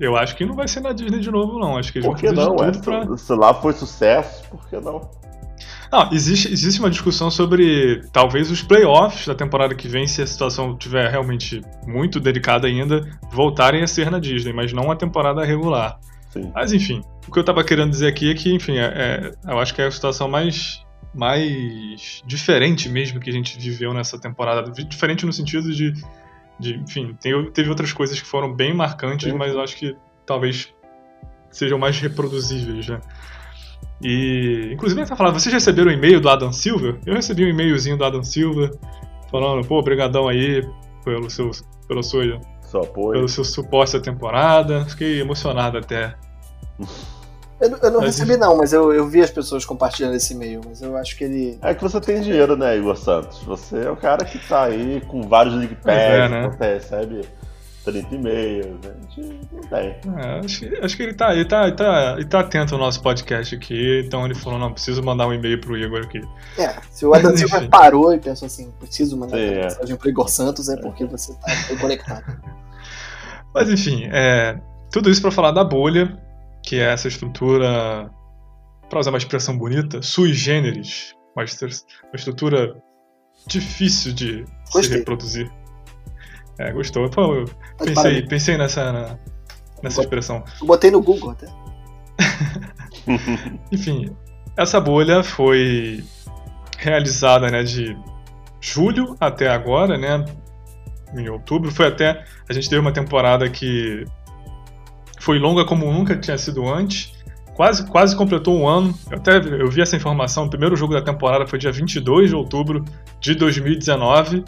Eu 0.00 0.16
acho 0.16 0.34
que 0.36 0.46
não 0.46 0.54
vai 0.54 0.66
ser 0.66 0.80
na 0.80 0.94
Disney 0.94 1.20
de 1.20 1.30
novo, 1.30 1.58
não. 1.58 1.76
Acho 1.76 1.92
que 1.92 1.98
eles 1.98 2.08
por 2.08 2.16
que 2.16 2.32
vão 2.32 2.46
não? 2.46 2.56
tudo 2.56 2.80
pra... 2.80 3.16
Se 3.18 3.34
lá 3.34 3.52
foi 3.52 3.74
sucesso, 3.74 4.42
por 4.48 4.66
que 4.70 4.80
não? 4.80 5.02
Não, 5.90 6.10
existe, 6.12 6.52
existe 6.52 6.80
uma 6.80 6.90
discussão 6.90 7.30
sobre 7.30 8.02
talvez 8.12 8.50
os 8.50 8.62
playoffs 8.62 9.26
da 9.26 9.34
temporada 9.34 9.74
que 9.74 9.88
vem, 9.88 10.06
se 10.06 10.20
a 10.22 10.26
situação 10.26 10.72
estiver 10.72 11.10
realmente 11.10 11.60
muito 11.86 12.18
delicada 12.18 12.66
ainda, 12.66 13.08
voltarem 13.30 13.82
a 13.82 13.86
ser 13.86 14.10
na 14.10 14.18
Disney, 14.18 14.52
mas 14.52 14.72
não 14.72 14.90
a 14.90 14.96
temporada 14.96 15.44
regular. 15.44 15.98
Sim. 16.30 16.50
Mas 16.54 16.72
enfim, 16.72 17.02
o 17.26 17.32
que 17.32 17.38
eu 17.38 17.44
tava 17.44 17.62
querendo 17.64 17.90
dizer 17.90 18.08
aqui 18.08 18.30
é 18.30 18.34
que, 18.34 18.52
enfim, 18.52 18.76
é, 18.78 18.84
é- 19.46 19.52
eu 19.52 19.58
acho 19.58 19.74
que 19.74 19.80
é 19.80 19.86
a 19.86 19.90
situação 19.90 20.28
mais, 20.28 20.84
mais 21.14 22.22
diferente 22.26 22.88
mesmo 22.88 23.20
que 23.20 23.30
a 23.30 23.32
gente 23.32 23.58
viveu 23.58 23.94
nessa 23.94 24.18
temporada. 24.18 24.70
Diferente 24.70 25.24
no 25.24 25.32
sentido 25.32 25.72
de, 25.72 25.92
de 26.58 26.74
enfim, 26.74 27.16
tem- 27.20 27.50
teve 27.52 27.70
outras 27.70 27.92
coisas 27.92 28.20
que 28.20 28.26
foram 28.26 28.52
bem 28.52 28.74
marcantes, 28.74 29.30
Sim. 29.30 29.38
mas 29.38 29.52
eu 29.54 29.60
acho 29.60 29.76
que 29.76 29.96
talvez 30.26 30.68
sejam 31.50 31.78
mais 31.78 31.98
reproduzíveis, 31.98 32.86
né? 32.88 33.00
E, 34.02 34.70
inclusive, 34.72 35.00
ele 35.00 35.08
tá 35.08 35.16
falando, 35.16 35.34
vocês 35.34 35.52
receberam 35.52 35.88
o 35.90 35.92
e-mail 35.94 36.20
do 36.20 36.28
Adam 36.28 36.52
Silva? 36.52 36.98
Eu 37.06 37.14
recebi 37.14 37.44
um 37.44 37.48
e-mailzinho 37.48 37.96
do 37.96 38.04
Adam 38.04 38.22
Silva 38.22 38.70
falando, 39.30 39.66
pô, 39.66 39.78
obrigadão 39.78 40.28
aí 40.28 40.66
pelo 41.04 41.30
seu, 41.30 41.50
pelo 41.88 42.02
seu, 42.02 42.40
Seu 42.62 42.82
apoio. 42.82 43.12
pelo 43.12 43.28
seu 43.28 43.44
suporte 43.44 43.96
à 43.96 44.00
temporada. 44.00 44.84
Fiquei 44.86 45.20
emocionado 45.20 45.78
até. 45.78 46.14
Eu, 47.58 47.70
não- 47.70 47.78
eu 47.82 47.90
não 47.90 48.00
Mas, 48.02 48.18
recebi, 48.18 48.36
não, 48.36 48.54
mas 48.58 48.74
eu, 48.74 48.92
eu 48.92 49.08
vi 49.08 49.22
as 49.22 49.30
pessoas 49.30 49.64
compartilhando 49.64 50.14
esse 50.14 50.34
e-mail, 50.34 50.60
mas 50.62 50.82
eu 50.82 50.94
acho 50.94 51.16
que 51.16 51.24
ele. 51.24 51.58
É 51.62 51.72
que 51.72 51.82
você 51.82 51.98
tem 52.02 52.20
dinheiro, 52.20 52.54
né, 52.54 52.76
Igor 52.76 52.94
Santos? 52.98 53.42
Você 53.44 53.78
é 53.78 53.90
o 53.90 53.96
cara 53.96 54.26
que 54.26 54.38
tá 54.46 54.64
aí 54.64 55.00
com 55.08 55.22
vários 55.22 55.54
League 55.54 55.74
Pass, 55.76 55.84
Pois 55.84 55.96
é, 55.96 56.28
né? 56.28 56.50
você 56.50 56.74
recebe 56.74 57.22
30 57.86 58.14
e-mails, 58.14 58.80
né? 58.84 58.94
A 58.96 59.00
gente 59.20 59.40
não 59.52 59.60
tem. 59.62 59.96
É, 60.18 60.40
acho, 60.44 60.58
que- 60.60 60.76
acho 60.84 60.96
que 60.96 61.02
ele 61.02 61.14
tá, 61.14 61.34
ele, 61.34 61.44
tá, 61.44 61.66
ele, 61.66 61.76
tá, 61.76 62.14
ele 62.16 62.24
tá 62.26 62.40
atento 62.40 62.74
ao 62.74 62.80
nosso 62.80 63.00
podcast 63.00 63.54
aqui, 63.54 64.02
então 64.04 64.24
ele 64.24 64.34
falou, 64.34 64.58
não, 64.58 64.72
preciso 64.72 65.02
mandar 65.02 65.26
um 65.28 65.32
e-mail 65.32 65.60
pro 65.60 65.76
Igor 65.76 66.02
aqui. 66.04 66.20
É, 66.58 66.74
se 66.90 67.06
o 67.06 67.14
Adam 67.14 67.36
Silva 67.36 67.66
parou 67.68 68.12
e 68.14 68.18
pensou 68.18 68.46
assim, 68.46 68.70
preciso 68.78 69.16
mandar 69.16 69.36
Sim, 69.36 69.44
uma 69.44 69.52
é. 69.52 69.62
mensagem 69.62 69.96
pro 69.96 70.08
Igor 70.08 70.28
Santos, 70.28 70.68
é 70.68 70.76
porque 70.76 71.04
você 71.06 71.32
tá 71.34 71.76
conectado. 71.80 72.24
Mas 73.54 73.70
enfim, 73.70 74.08
é, 74.12 74.58
tudo 74.92 75.08
isso 75.10 75.22
pra 75.22 75.30
falar 75.30 75.52
da 75.52 75.64
bolha, 75.64 76.20
que 76.62 76.76
é 76.76 76.92
essa 76.92 77.08
estrutura, 77.08 78.10
pra 78.90 78.98
usar 79.00 79.10
uma 79.10 79.18
expressão 79.18 79.56
bonita, 79.56 80.02
sui 80.02 80.34
generis, 80.34 81.14
uma, 81.34 81.44
uma 81.44 82.14
estrutura 82.16 82.76
difícil 83.46 84.12
de 84.12 84.44
se 84.64 84.72
Gostei. 84.72 84.98
reproduzir. 84.98 85.50
É, 86.58 86.72
gostou? 86.72 87.08
Pô, 87.10 87.44
pensei, 87.78 88.22
pensei 88.22 88.56
nessa, 88.56 88.92
na- 88.92 89.18
nessa 89.82 90.00
expressão. 90.00 90.42
Eu 90.60 90.66
botei 90.66 90.90
no 90.90 91.02
Google 91.02 91.30
até. 91.30 91.46
Enfim, 93.70 94.10
essa 94.56 94.80
bolha 94.80 95.22
foi 95.22 96.02
realizada 96.78 97.50
né, 97.50 97.62
de 97.62 97.96
julho 98.60 99.16
até 99.20 99.48
agora, 99.48 99.96
né? 99.98 100.24
Em 101.14 101.28
outubro. 101.28 101.70
Foi 101.70 101.86
até. 101.86 102.24
A 102.48 102.52
gente 102.52 102.68
teve 102.68 102.80
uma 102.80 102.92
temporada 102.92 103.48
que 103.48 104.04
foi 105.20 105.38
longa 105.38 105.64
como 105.64 105.90
nunca 105.92 106.16
tinha 106.16 106.36
sido 106.38 106.66
antes. 106.66 107.14
Quase, 107.54 107.86
quase 107.86 108.14
completou 108.14 108.54
um 108.58 108.68
ano. 108.68 108.94
Eu 109.10 109.16
até 109.18 109.36
eu 109.38 109.70
vi 109.70 109.80
essa 109.80 109.96
informação. 109.96 110.44
O 110.44 110.50
primeiro 110.50 110.76
jogo 110.76 110.92
da 110.92 111.00
temporada 111.00 111.46
foi 111.46 111.58
dia 111.58 111.72
22 111.72 112.30
de 112.30 112.36
outubro 112.36 112.84
de 113.18 113.34
2019. 113.34 114.44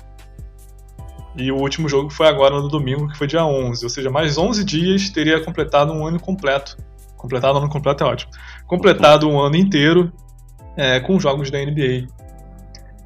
E 1.39 1.53
o 1.53 1.57
último 1.57 1.89
jogo 1.89 2.11
foi 2.11 2.27
agora 2.27 2.61
no 2.61 2.69
domingo, 2.69 3.09
que 3.09 3.17
foi 3.17 3.27
dia 3.27 3.45
11. 3.45 3.85
Ou 3.85 3.91
seja, 3.91 4.11
mais 4.11 4.37
11 4.37 4.65
dias 4.65 5.09
teria 5.11 5.43
completado 5.43 5.93
um 5.93 6.07
ano 6.07 6.19
completo. 6.19 6.77
Completado 7.17 7.55
um 7.59 7.63
ano 7.63 7.71
completo 7.71 8.03
é 8.03 8.07
ótimo. 8.07 8.33
Completado 8.67 9.29
um 9.29 9.41
ano 9.41 9.57
inteiro 9.57 10.13
é, 10.77 10.99
com 11.01 11.19
jogos 11.19 11.51
da 11.51 11.59
NBA. 11.59 12.09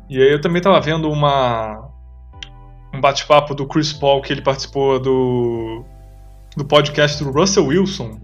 E 0.09 0.21
aí 0.21 0.33
eu 0.33 0.41
também 0.41 0.59
estava 0.59 0.81
vendo 0.81 1.11
uma 1.11 1.89
um 2.95 3.01
bate-papo 3.01 3.55
do 3.55 3.67
Chris 3.67 3.93
Paul 3.93 4.21
que 4.21 4.33
ele 4.33 4.43
participou 4.43 4.99
do 4.99 5.85
do 6.55 6.65
podcast 6.65 7.23
do 7.25 7.31
Russell 7.31 7.67
Wilson, 7.67 8.21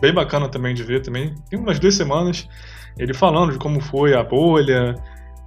bem 0.00 0.14
bacana 0.14 0.48
também 0.48 0.74
de 0.74 0.82
ver 0.82 1.02
também. 1.02 1.34
Tem 1.50 1.58
umas 1.58 1.78
duas 1.78 1.94
semanas 1.94 2.48
ele 2.98 3.12
falando 3.12 3.52
de 3.52 3.58
como 3.58 3.80
foi 3.80 4.14
a 4.14 4.22
bolha, 4.22 4.94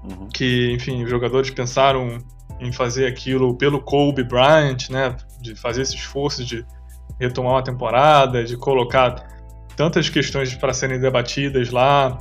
Uhum. 0.04 0.30
que, 0.34 0.72
enfim, 0.72 1.04
os 1.04 1.10
jogadores 1.10 1.50
pensaram 1.50 2.20
em 2.60 2.72
fazer 2.72 3.08
aquilo 3.08 3.56
pelo 3.56 3.82
Kobe 3.82 4.24
Bryant, 4.24 4.90
né? 4.90 5.16
De 5.42 5.56
fazer 5.56 5.84
esse 5.84 5.96
esforço 5.96 6.44
de 6.44 6.66
retomar 7.20 7.54
uma 7.54 7.64
temporada, 7.64 8.44
de 8.44 8.58
colocar 8.58 9.28
tantas 9.76 10.10
questões 10.10 10.54
para 10.56 10.74
serem 10.74 11.00
debatidas 11.00 11.70
lá, 11.70 12.18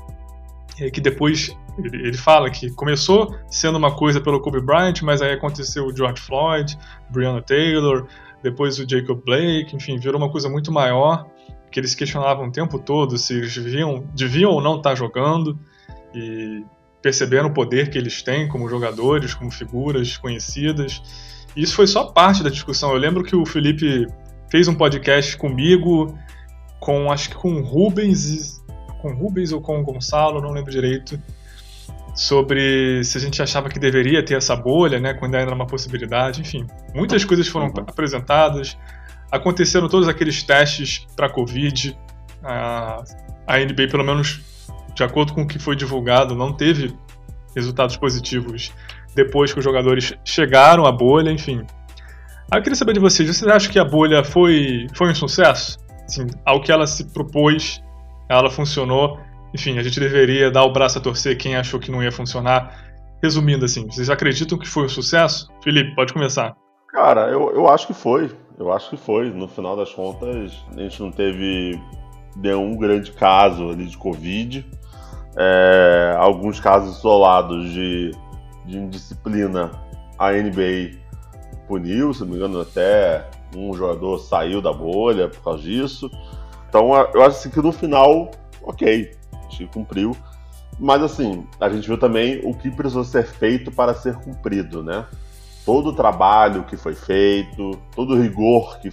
que 0.93 1.01
depois 1.01 1.57
ele, 1.85 2.17
fala 2.17 2.51
que 2.51 2.71
começou 2.71 3.37
sendo 3.49 3.79
uma 3.79 3.95
coisa 3.95 4.21
pelo 4.21 4.41
Kobe 4.41 4.61
Bryant, 4.61 5.03
mas 5.03 5.23
aí 5.23 5.33
aconteceu 5.33 5.87
o 5.87 5.97
George 5.97 6.21
Floyd, 6.21 6.79
Breonna 7.11 7.43
Taylor, 7.43 8.07
depois 8.43 8.79
o 8.79 8.89
Jacob 8.89 9.21
Blake, 9.25 9.75
enfim, 9.75 9.99
virou 9.99 10.21
uma 10.21 10.31
coisa 10.31 10.49
muito 10.49 10.73
maior, 10.73 11.27
que 11.71 11.79
eles 11.79 11.95
questionavam 11.95 12.49
o 12.49 12.53
tempo 12.53 12.79
todo 12.79 13.19
se 13.19 13.35
eles 13.35 13.55
deviam, 13.57 14.09
deviam 14.15 14.53
ou 14.53 14.61
não 14.61 14.77
estar 14.77 14.95
jogando, 14.95 15.59
e 16.15 16.65
perceberam 17.09 17.49
o 17.49 17.55
poder 17.55 17.89
que 17.89 17.97
eles 17.97 18.23
têm 18.23 18.47
como 18.47 18.69
jogadores, 18.69 19.33
como 19.33 19.51
figuras 19.51 20.19
conhecidas. 20.19 21.01
E 21.57 21.63
isso 21.63 21.75
foi 21.75 21.87
só 21.87 22.05
parte 22.05 22.43
da 22.43 22.51
discussão. 22.51 22.93
Eu 22.93 22.99
lembro 22.99 23.25
que 23.25 23.35
o 23.35 23.47
Felipe 23.47 24.07
fez 24.51 24.69
um 24.69 24.75
podcast 24.75 25.35
comigo, 25.39 26.15
com 26.79 27.11
acho 27.11 27.31
que 27.31 27.35
com 27.35 27.53
o 27.55 27.63
Rubens, 27.63 28.63
com 29.01 29.15
Rubens 29.15 29.53
ou 29.53 29.61
com 29.63 29.81
o 29.81 29.83
Gonçalo, 29.83 30.43
não 30.43 30.51
lembro 30.51 30.71
direito, 30.71 31.19
sobre 32.15 33.03
se 33.05 33.17
a 33.17 33.21
gente 33.23 33.41
achava 33.41 33.71
que 33.71 33.79
deveria 33.79 34.23
ter 34.23 34.35
essa 34.35 34.55
bolha, 34.55 35.01
né, 35.01 35.15
quando 35.15 35.35
era 35.35 35.55
uma 35.55 35.67
possibilidade, 35.67 36.43
enfim. 36.43 36.67
Muitas 36.95 37.25
coisas 37.25 37.49
foram 37.49 37.69
Uhum. 37.69 37.85
apresentadas, 37.87 38.77
aconteceram 39.33 39.89
todos 39.89 40.09
aqueles 40.09 40.43
testes 40.43 41.07
para 41.17 41.31
Covid, 41.31 41.97
a, 42.45 43.03
a 43.47 43.59
NBA, 43.61 43.89
pelo 43.89 44.05
menos 44.05 44.41
de 44.99 45.05
acordo 45.05 45.33
com 45.33 45.43
o 45.43 45.47
que 45.47 45.61
foi 45.61 45.77
divulgado, 45.77 46.35
não 46.35 46.53
teve 46.53 46.93
resultados 47.55 47.97
positivos 47.97 48.73
depois 49.15 49.53
que 49.53 49.61
os 49.61 49.65
jogadores 49.65 50.13
chegaram 50.25 50.85
à 50.85 50.91
bolha, 50.91 51.31
enfim. 51.31 51.65
Aí 52.51 52.59
eu 52.59 52.63
queria 52.63 52.75
saber 52.75 52.95
de 52.95 53.01
vocês, 53.01 53.29
vocês 53.29 53.49
acham 53.49 53.71
que 53.71 53.79
a 53.79 53.85
bolha 53.85 54.25
foi, 54.25 54.89
foi 54.95 55.09
um 55.09 55.15
sucesso? 55.15 55.79
Assim, 56.05 56.27
ao 56.45 56.61
que 56.61 56.73
ela 56.73 56.85
se 56.85 57.13
propôs, 57.13 57.81
ela 58.29 58.51
funcionou. 58.51 59.21
Enfim, 59.55 59.79
a 59.79 59.83
gente 59.85 60.01
deveria 60.01 60.51
dar 60.51 60.65
o 60.65 60.73
braço 60.73 60.99
a 60.99 61.01
torcer 61.01 61.39
quem 61.39 61.55
achou 61.55 61.79
que 61.79 61.93
não 61.93 62.03
ia 62.03 62.11
funcionar. 62.11 62.77
Resumindo 63.23 63.65
assim, 63.65 63.87
vocês 63.87 64.11
acreditam 64.11 64.59
que 64.59 64.67
foi 64.67 64.85
um 64.85 64.89
sucesso? 64.89 65.49
Felipe, 65.63 65.95
pode 65.95 66.13
começar. 66.13 66.57
Cara, 66.89 67.29
eu, 67.29 67.55
eu 67.55 67.69
acho 67.69 67.87
que 67.87 67.95
foi. 67.95 68.33
Eu 68.59 68.73
acho 68.73 68.91
que 68.91 68.97
foi. 68.97 69.31
No 69.31 69.47
final 69.47 69.77
das 69.77 69.93
contas, 69.93 70.53
a 70.77 70.81
gente 70.81 71.01
não 71.01 71.13
teve 71.13 71.81
nenhum 72.37 72.77
grande 72.77 73.13
caso 73.13 73.71
ali 73.71 73.87
de 73.87 73.97
Covid. 73.97 74.65
É, 75.41 76.17
alguns 76.19 76.59
casos 76.59 76.99
isolados 76.99 77.71
de, 77.71 78.11
de 78.67 78.77
indisciplina 78.77 79.71
a 80.19 80.33
NBA 80.33 80.99
puniu, 81.69 82.13
se 82.13 82.21
não 82.21 82.29
me 82.29 82.37
engano, 82.37 82.61
até 82.61 83.25
um 83.55 83.73
jogador 83.73 84.19
saiu 84.19 84.61
da 84.61 84.73
bolha 84.73 85.29
por 85.29 85.43
causa 85.43 85.63
disso. 85.63 86.11
Então 86.69 86.93
eu 87.15 87.23
acho 87.23 87.39
assim, 87.39 87.51
que 87.51 87.61
no 87.61 87.71
final, 87.71 88.31
ok, 88.63 89.17
acho 89.47 89.59
que 89.59 89.67
cumpriu. 89.67 90.17
Mas 90.79 91.03
assim, 91.03 91.47
a 91.61 91.69
gente 91.69 91.87
viu 91.87 91.99
também 91.99 92.41
o 92.45 92.55
que 92.55 92.71
precisou 92.71 93.05
ser 93.05 93.25
feito 93.25 93.71
para 93.71 93.95
ser 93.95 94.17
cumprido, 94.17 94.83
né? 94.83 95.07
Todo 95.65 95.91
o 95.91 95.93
trabalho 95.93 96.65
que 96.65 96.77
foi 96.77 96.95
feito, 96.95 97.79
todo 97.95 98.15
o 98.15 98.21
rigor 98.21 98.79
que 98.81 98.91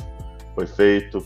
foi 0.54 0.68
feito. 0.68 1.26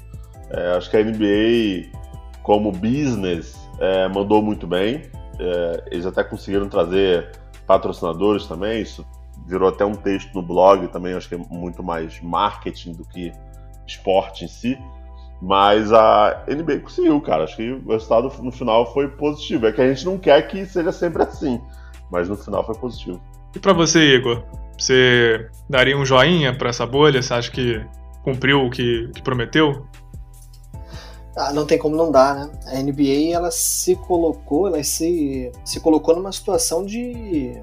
É, 0.49 0.77
acho 0.77 0.89
que 0.89 0.97
a 0.97 1.03
NBA, 1.03 1.97
como 2.43 2.71
business, 2.71 3.57
é, 3.79 4.07
mandou 4.07 4.41
muito 4.41 4.67
bem. 4.67 5.03
É, 5.39 5.83
eles 5.91 6.05
até 6.05 6.23
conseguiram 6.23 6.67
trazer 6.67 7.31
patrocinadores 7.65 8.45
também. 8.45 8.81
Isso 8.81 9.05
virou 9.47 9.69
até 9.69 9.85
um 9.85 9.95
texto 9.95 10.33
no 10.33 10.41
blog 10.41 10.87
também. 10.89 11.13
Acho 11.13 11.29
que 11.29 11.35
é 11.35 11.37
muito 11.37 11.81
mais 11.81 12.21
marketing 12.21 12.93
do 12.93 13.05
que 13.05 13.31
esporte 13.87 14.45
em 14.45 14.47
si. 14.47 14.77
Mas 15.41 15.93
a 15.93 16.43
NBA 16.47 16.79
conseguiu, 16.79 17.19
cara. 17.21 17.45
Acho 17.45 17.55
que 17.55 17.71
o 17.71 17.91
resultado 17.91 18.31
no 18.43 18.51
final 18.51 18.91
foi 18.93 19.07
positivo. 19.07 19.67
É 19.67 19.71
que 19.71 19.81
a 19.81 19.87
gente 19.87 20.05
não 20.05 20.17
quer 20.17 20.41
que 20.47 20.65
seja 20.65 20.91
sempre 20.91 21.23
assim, 21.23 21.61
mas 22.11 22.27
no 22.27 22.35
final 22.35 22.65
foi 22.65 22.75
positivo. 22.75 23.21
E 23.55 23.59
pra 23.59 23.73
você, 23.73 24.15
Igor? 24.15 24.43
Você 24.77 25.49
daria 25.69 25.97
um 25.97 26.05
joinha 26.05 26.55
pra 26.55 26.69
essa 26.69 26.85
bolha? 26.85 27.21
Você 27.21 27.33
acha 27.33 27.51
que 27.51 27.81
cumpriu 28.23 28.65
o 28.65 28.69
que, 28.69 29.09
que 29.13 29.21
prometeu? 29.21 29.85
Ah, 31.35 31.53
não 31.53 31.65
tem 31.65 31.77
como 31.77 31.95
não 31.95 32.11
dar, 32.11 32.35
né? 32.35 32.51
A 32.65 32.81
NBA 32.81 33.33
ela 33.33 33.51
se 33.51 33.95
colocou, 33.95 34.67
ela 34.67 34.83
se, 34.83 35.51
se 35.63 35.79
colocou 35.79 36.15
numa 36.15 36.31
situação 36.31 36.85
de. 36.85 37.61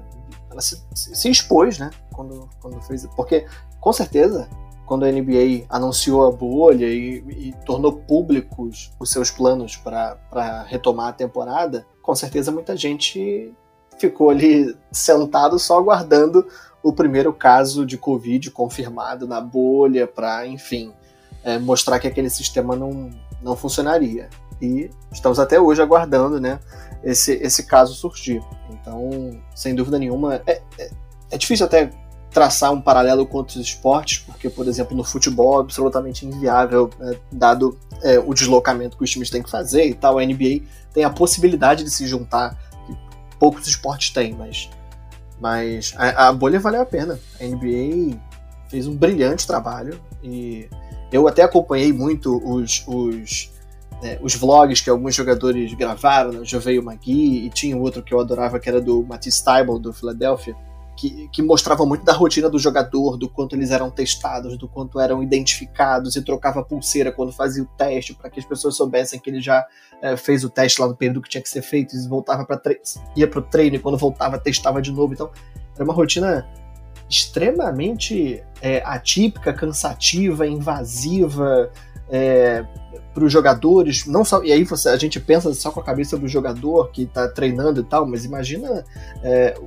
Ela 0.49 0.61
se, 0.61 0.81
se 0.95 1.29
expôs, 1.29 1.77
né? 1.77 1.91
Quando, 2.13 2.49
quando 2.61 2.81
fez. 2.81 3.05
Porque, 3.15 3.45
com 3.79 3.93
certeza, 3.93 4.49
quando 4.85 5.03
a 5.03 5.11
NBA 5.11 5.65
anunciou 5.69 6.25
a 6.25 6.31
bolha 6.31 6.85
e, 6.85 7.23
e 7.27 7.55
tornou 7.65 7.91
públicos 7.91 8.89
os 8.99 9.11
seus 9.11 9.29
planos 9.29 9.75
para 9.75 10.63
retomar 10.67 11.09
a 11.09 11.13
temporada, 11.13 11.85
com 12.01 12.15
certeza 12.15 12.51
muita 12.51 12.75
gente 12.75 13.53
ficou 13.99 14.29
ali 14.29 14.75
sentado 14.91 15.59
só 15.59 15.77
aguardando 15.77 16.47
o 16.81 16.93
primeiro 16.93 17.33
caso 17.33 17.85
de 17.85 17.97
Covid 17.97 18.49
confirmado 18.51 19.27
na 19.27 19.41
bolha 19.41 20.07
para, 20.07 20.47
enfim, 20.47 20.93
é, 21.43 21.59
mostrar 21.59 21.99
que 21.99 22.07
aquele 22.07 22.29
sistema 22.29 22.75
não, 22.75 23.09
não 23.41 23.55
funcionaria. 23.55 24.29
E 24.61 24.89
estamos 25.11 25.39
até 25.39 25.59
hoje 25.59 25.81
aguardando 25.81 26.39
né, 26.39 26.59
esse, 27.03 27.33
esse 27.33 27.63
caso 27.63 27.93
surgir. 27.93 28.41
Então, 28.69 29.39
sem 29.55 29.75
dúvida 29.75 29.99
nenhuma, 29.99 30.41
é, 30.47 30.61
é, 30.77 30.89
é 31.31 31.37
difícil 31.37 31.65
até 31.65 31.91
traçar 32.31 32.71
um 32.71 32.81
paralelo 32.81 33.25
com 33.25 33.37
outros 33.37 33.57
esportes, 33.57 34.19
porque, 34.19 34.49
por 34.49 34.67
exemplo, 34.67 34.95
no 34.95 35.03
futebol 35.03 35.59
é 35.59 35.61
absolutamente 35.61 36.25
inviável, 36.25 36.89
né, 36.99 37.15
dado 37.31 37.77
é, 38.03 38.19
o 38.19 38.33
deslocamento 38.33 38.97
que 38.97 39.03
os 39.03 39.09
times 39.09 39.29
têm 39.29 39.41
que 39.41 39.49
fazer 39.49 39.85
e 39.85 39.93
tal. 39.93 40.19
A 40.19 40.25
NBA 40.25 40.61
tem 40.93 41.03
a 41.03 41.09
possibilidade 41.09 41.83
de 41.83 41.89
se 41.89 42.05
juntar, 42.07 42.57
que 42.85 42.97
poucos 43.39 43.67
esportes 43.67 44.11
têm, 44.11 44.33
mas, 44.33 44.69
mas 45.39 45.93
a, 45.97 46.27
a 46.27 46.33
bolha 46.33 46.59
valeu 46.59 46.81
a 46.81 46.85
pena. 46.85 47.19
A 47.39 47.43
NBA 47.43 48.17
fez 48.69 48.87
um 48.87 48.95
brilhante 48.95 49.47
trabalho 49.47 49.99
e 50.23 50.69
eu 51.11 51.27
até 51.27 51.43
acompanhei 51.43 51.93
muito 51.93 52.37
os, 52.45 52.83
os, 52.87 53.51
né, 54.01 54.17
os 54.21 54.35
vlogs 54.35 54.81
que 54.81 54.89
alguns 54.89 55.15
jogadores 55.15 55.73
gravaram, 55.73 56.31
né, 56.31 56.39
Joveio 56.43 56.83
Magui, 56.83 57.45
e 57.45 57.49
tinha 57.49 57.77
outro 57.77 58.03
que 58.03 58.13
eu 58.13 58.19
adorava, 58.19 58.59
que 58.59 58.67
era 58.67 58.81
do 58.81 59.03
Matisse 59.03 59.43
Tybalt, 59.43 59.81
do 59.81 59.93
Philadelphia, 59.93 60.55
que, 60.97 61.29
que 61.29 61.41
mostrava 61.43 61.85
muito 61.85 62.03
da 62.03 62.11
rotina 62.11 62.49
do 62.49 62.57
jogador, 62.57 63.17
do 63.17 63.29
quanto 63.29 63.55
eles 63.55 63.69
eram 63.69 63.91
testados, 63.91 64.57
do 64.57 64.67
quanto 64.67 64.99
eram 64.99 65.21
identificados, 65.21 66.15
e 66.15 66.21
trocava 66.21 66.63
pulseira 66.63 67.11
quando 67.11 67.31
fazia 67.31 67.63
o 67.63 67.67
teste, 67.77 68.15
para 68.15 68.29
que 68.29 68.39
as 68.39 68.45
pessoas 68.45 68.75
soubessem 68.75 69.19
que 69.19 69.29
ele 69.29 69.39
já 69.39 69.65
é, 70.01 70.17
fez 70.17 70.43
o 70.43 70.49
teste 70.49 70.81
lá 70.81 70.87
no 70.87 70.95
período 70.95 71.21
que 71.21 71.29
tinha 71.29 71.41
que 71.41 71.49
ser 71.49 71.61
feito, 71.61 71.95
e 71.95 72.07
voltava 72.07 72.43
para 72.45 72.59
ia 73.15 73.27
para 73.27 73.39
o 73.39 73.43
treino, 73.43 73.75
e 73.75 73.79
quando 73.79 73.97
voltava, 73.97 74.39
testava 74.39 74.81
de 74.81 74.91
novo. 74.91 75.13
Então, 75.13 75.29
era 75.75 75.83
uma 75.83 75.93
rotina 75.93 76.47
extremamente 77.09 78.43
é, 78.61 78.81
atípica, 78.85 79.53
cansativa, 79.53 80.45
invasiva 80.45 81.71
é, 82.09 82.65
para 83.13 83.23
os 83.23 83.31
jogadores. 83.31 84.05
Não 84.05 84.23
só 84.23 84.43
e 84.43 84.51
aí 84.51 84.63
você, 84.63 84.89
a 84.89 84.97
gente 84.97 85.19
pensa 85.19 85.53
só 85.53 85.71
com 85.71 85.79
a 85.79 85.83
cabeça 85.83 86.17
do 86.17 86.27
jogador 86.27 86.91
que 86.91 87.03
está 87.03 87.27
treinando 87.27 87.81
e 87.81 87.83
tal, 87.83 88.05
mas 88.05 88.25
imagina 88.25 88.83
é, 89.23 89.57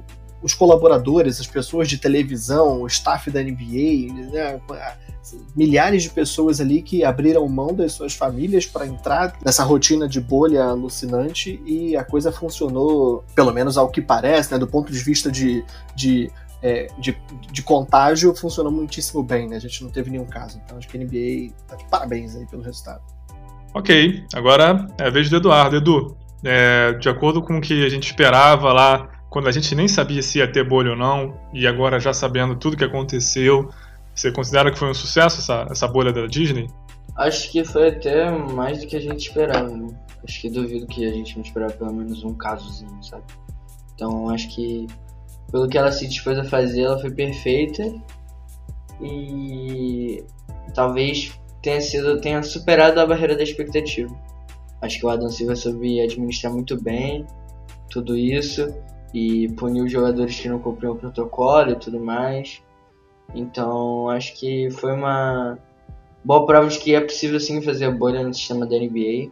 os 0.43 0.55
colaboradores, 0.55 1.41
as 1.41 1.47
pessoas 1.47 1.88
de 1.88 1.99
televisão, 1.99 2.82
o 2.82 2.86
staff 2.86 3.30
da 3.30 3.43
NBA, 3.43 4.12
né, 4.32 4.61
milhares 5.55 6.03
de 6.03 6.11
pessoas 6.11 6.61
ali 6.61 6.80
que 6.80 7.05
abriram 7.05 7.47
mão 7.47 7.74
das 7.74 7.93
suas 7.93 8.14
famílias 8.14 8.64
para 8.64 8.86
entrar 8.86 9.36
nessa 9.45 9.62
rotina 9.62 10.09
de 10.09 10.20
bolha 10.20 10.64
alucinante 10.64 11.61
e 11.66 11.95
a 11.95 12.03
coisa 12.03 12.32
funcionou, 12.32 13.24
pelo 13.34 13.53
menos 13.53 13.76
ao 13.76 13.91
que 13.91 14.01
parece, 14.01 14.53
né, 14.53 14.59
do 14.59 14.66
ponto 14.66 14.91
de 14.91 14.99
vista 14.99 15.30
de, 15.30 15.64
de, 15.95 16.30
é, 16.63 16.89
de, 16.99 17.17
de, 17.51 17.63
contágio, 17.63 18.35
funcionou 18.35 18.73
muitíssimo 18.73 19.23
bem. 19.23 19.49
Né, 19.49 19.57
a 19.57 19.61
gente 19.61 19.83
não 19.83 19.91
teve 19.91 20.11
nenhum 20.11 20.27
caso. 20.27 20.61
Então 20.65 20.79
acho 20.79 20.89
que 20.89 20.97
a 20.97 21.01
NBA 21.01 21.55
está 21.63 21.77
de 21.77 21.85
parabéns 21.87 22.37
aí 22.37 22.47
pelo 22.47 22.63
resultado. 22.63 23.03
Ok, 23.73 24.25
agora 24.35 24.87
é 24.99 25.07
a 25.07 25.11
vez 25.11 25.31
do 25.31 25.37
Eduardo. 25.37 25.77
Edu, 25.77 26.17
é, 26.45 26.95
de 26.95 27.09
acordo 27.09 27.43
com 27.43 27.59
o 27.59 27.61
que 27.61 27.85
a 27.85 27.89
gente 27.89 28.07
esperava 28.07 28.73
lá 28.73 29.09
quando 29.31 29.47
a 29.47 29.53
gente 29.53 29.75
nem 29.77 29.87
sabia 29.87 30.21
se 30.23 30.39
ia 30.39 30.51
ter 30.51 30.69
bolha 30.69 30.91
ou 30.91 30.97
não, 30.97 31.41
e 31.55 31.65
agora 31.67 32.01
já 32.01 32.13
sabendo 32.13 32.57
tudo 32.57 32.77
que 32.77 32.85
aconteceu, 32.85 33.71
você 34.13 34.33
considera 34.33 34.73
que 34.73 34.79
foi 34.79 34.91
um 34.91 34.95
sucesso 34.95 35.39
essa, 35.39 35.69
essa 35.71 35.87
bolha 35.87 36.13
da 36.13 36.27
Disney? 36.27 36.69
Acho 37.17 37.51
que 37.51 37.65
foi 37.65 37.91
até 37.91 38.29
mais 38.29 38.81
do 38.81 38.89
que 38.89 38.97
a 38.97 39.01
gente 39.01 39.29
esperava, 39.29 39.69
né? 39.69 39.89
Acho 40.25 40.41
que 40.41 40.51
duvido 40.51 40.87
que 40.87 41.07
a 41.07 41.13
gente 41.13 41.37
não 41.37 41.45
esperava 41.45 41.73
pelo 41.73 41.93
menos 41.93 42.25
um 42.25 42.35
casozinho, 42.35 43.03
sabe? 43.03 43.23
Então 43.95 44.29
acho 44.31 44.49
que 44.55 44.89
pelo 45.51 45.68
que 45.68 45.76
ela 45.76 45.92
se 45.92 46.07
dispôs 46.07 46.38
a 46.38 46.44
fazer, 46.44 46.82
ela 46.82 46.98
foi 46.98 47.11
perfeita 47.11 47.82
e 49.01 50.22
talvez 50.74 51.38
tenha 51.62 51.80
sido 51.80 52.20
tenha 52.20 52.42
superado 52.42 53.01
a 53.01 53.07
barreira 53.07 53.36
da 53.36 53.42
expectativa. 53.42 54.14
Acho 54.80 54.98
que 54.98 55.07
o 55.07 55.11
Adam 55.11 55.28
Silva 55.28 55.55
soube 55.57 56.01
administrar 56.01 56.53
muito 56.53 56.80
bem 56.80 57.26
tudo 57.90 58.16
isso 58.16 58.72
e 59.12 59.48
punir 59.55 59.82
os 59.82 59.92
jogadores 59.92 60.38
que 60.38 60.48
não 60.48 60.59
cumpriam 60.59 60.92
o 60.92 60.96
protocolo 60.96 61.72
e 61.72 61.76
tudo 61.76 62.01
mais. 62.01 62.62
Então 63.34 64.09
acho 64.09 64.38
que 64.38 64.70
foi 64.70 64.92
uma 64.92 65.59
boa 66.24 66.46
prova 66.46 66.68
de 66.68 66.78
que 66.78 66.94
é 66.94 67.01
possível 67.01 67.40
sim 67.40 67.61
fazer 67.61 67.90
bolha 67.92 68.22
no 68.22 68.32
sistema 68.32 68.66
da 68.66 68.78
NBA. 68.78 69.30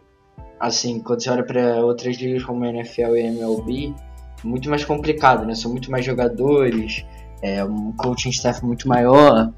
Assim, 0.59 0.99
quando 0.99 1.23
você 1.23 1.29
olha 1.29 1.43
para 1.43 1.85
outras 1.85 2.17
ligas 2.17 2.43
como 2.43 2.63
a 2.65 2.69
NFL 2.69 3.15
e 3.15 3.21
a 3.21 3.27
MLB, 3.27 3.95
muito 4.43 4.69
mais 4.69 4.85
complicado, 4.85 5.45
né? 5.45 5.55
São 5.55 5.71
muito 5.71 5.91
mais 5.91 6.05
jogadores, 6.05 7.05
é 7.41 7.63
um 7.63 7.91
coaching 7.93 8.29
staff 8.29 8.65
muito 8.65 8.87
maior, 8.87 9.51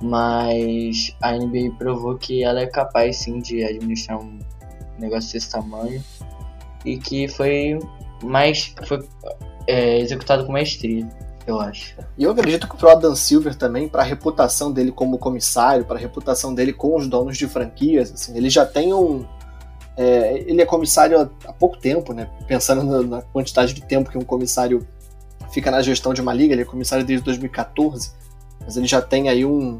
mas 0.00 1.14
a 1.20 1.32
NBA 1.32 1.76
provou 1.78 2.16
que 2.16 2.42
ela 2.42 2.60
é 2.60 2.66
capaz 2.66 3.18
sim 3.18 3.40
de 3.40 3.62
administrar 3.62 4.18
um 4.20 4.38
negócio 4.98 5.32
desse 5.32 5.50
tamanho 5.50 6.02
e 6.84 6.98
que 6.98 7.28
foi 7.28 7.78
mais 8.22 8.74
foi 8.86 9.00
é, 9.66 10.00
executado 10.00 10.44
com 10.44 10.52
maestria, 10.52 11.08
eu 11.46 11.60
acho. 11.60 11.96
E 12.16 12.24
eu 12.24 12.30
acredito 12.30 12.68
que 12.68 12.84
o 12.84 12.88
Adam 12.88 13.14
Silver 13.14 13.54
também, 13.54 13.88
para 13.88 14.02
a 14.02 14.04
reputação 14.04 14.72
dele 14.72 14.92
como 14.92 15.18
comissário, 15.18 15.84
para 15.84 15.96
a 15.96 16.00
reputação 16.00 16.54
dele 16.54 16.72
com 16.72 16.96
os 16.96 17.08
donos 17.08 17.36
de 17.36 17.46
franquias, 17.46 18.12
assim, 18.12 18.36
ele 18.36 18.50
já 18.50 18.64
tem 18.66 18.92
um. 18.92 19.24
É, 19.96 20.38
ele 20.46 20.62
é 20.62 20.66
comissário 20.66 21.30
há 21.46 21.52
pouco 21.52 21.76
tempo, 21.76 22.12
né? 22.12 22.28
Pensando 22.46 23.06
na 23.06 23.22
quantidade 23.22 23.74
de 23.74 23.82
tempo 23.82 24.10
que 24.10 24.18
um 24.18 24.24
comissário 24.24 24.86
fica 25.52 25.70
na 25.70 25.82
gestão 25.82 26.14
de 26.14 26.20
uma 26.20 26.32
liga, 26.32 26.54
ele 26.54 26.62
é 26.62 26.64
comissário 26.64 27.04
desde 27.04 27.24
2014, 27.24 28.12
mas 28.60 28.76
ele 28.76 28.86
já 28.86 29.02
tem 29.02 29.28
aí 29.28 29.44
um, 29.44 29.78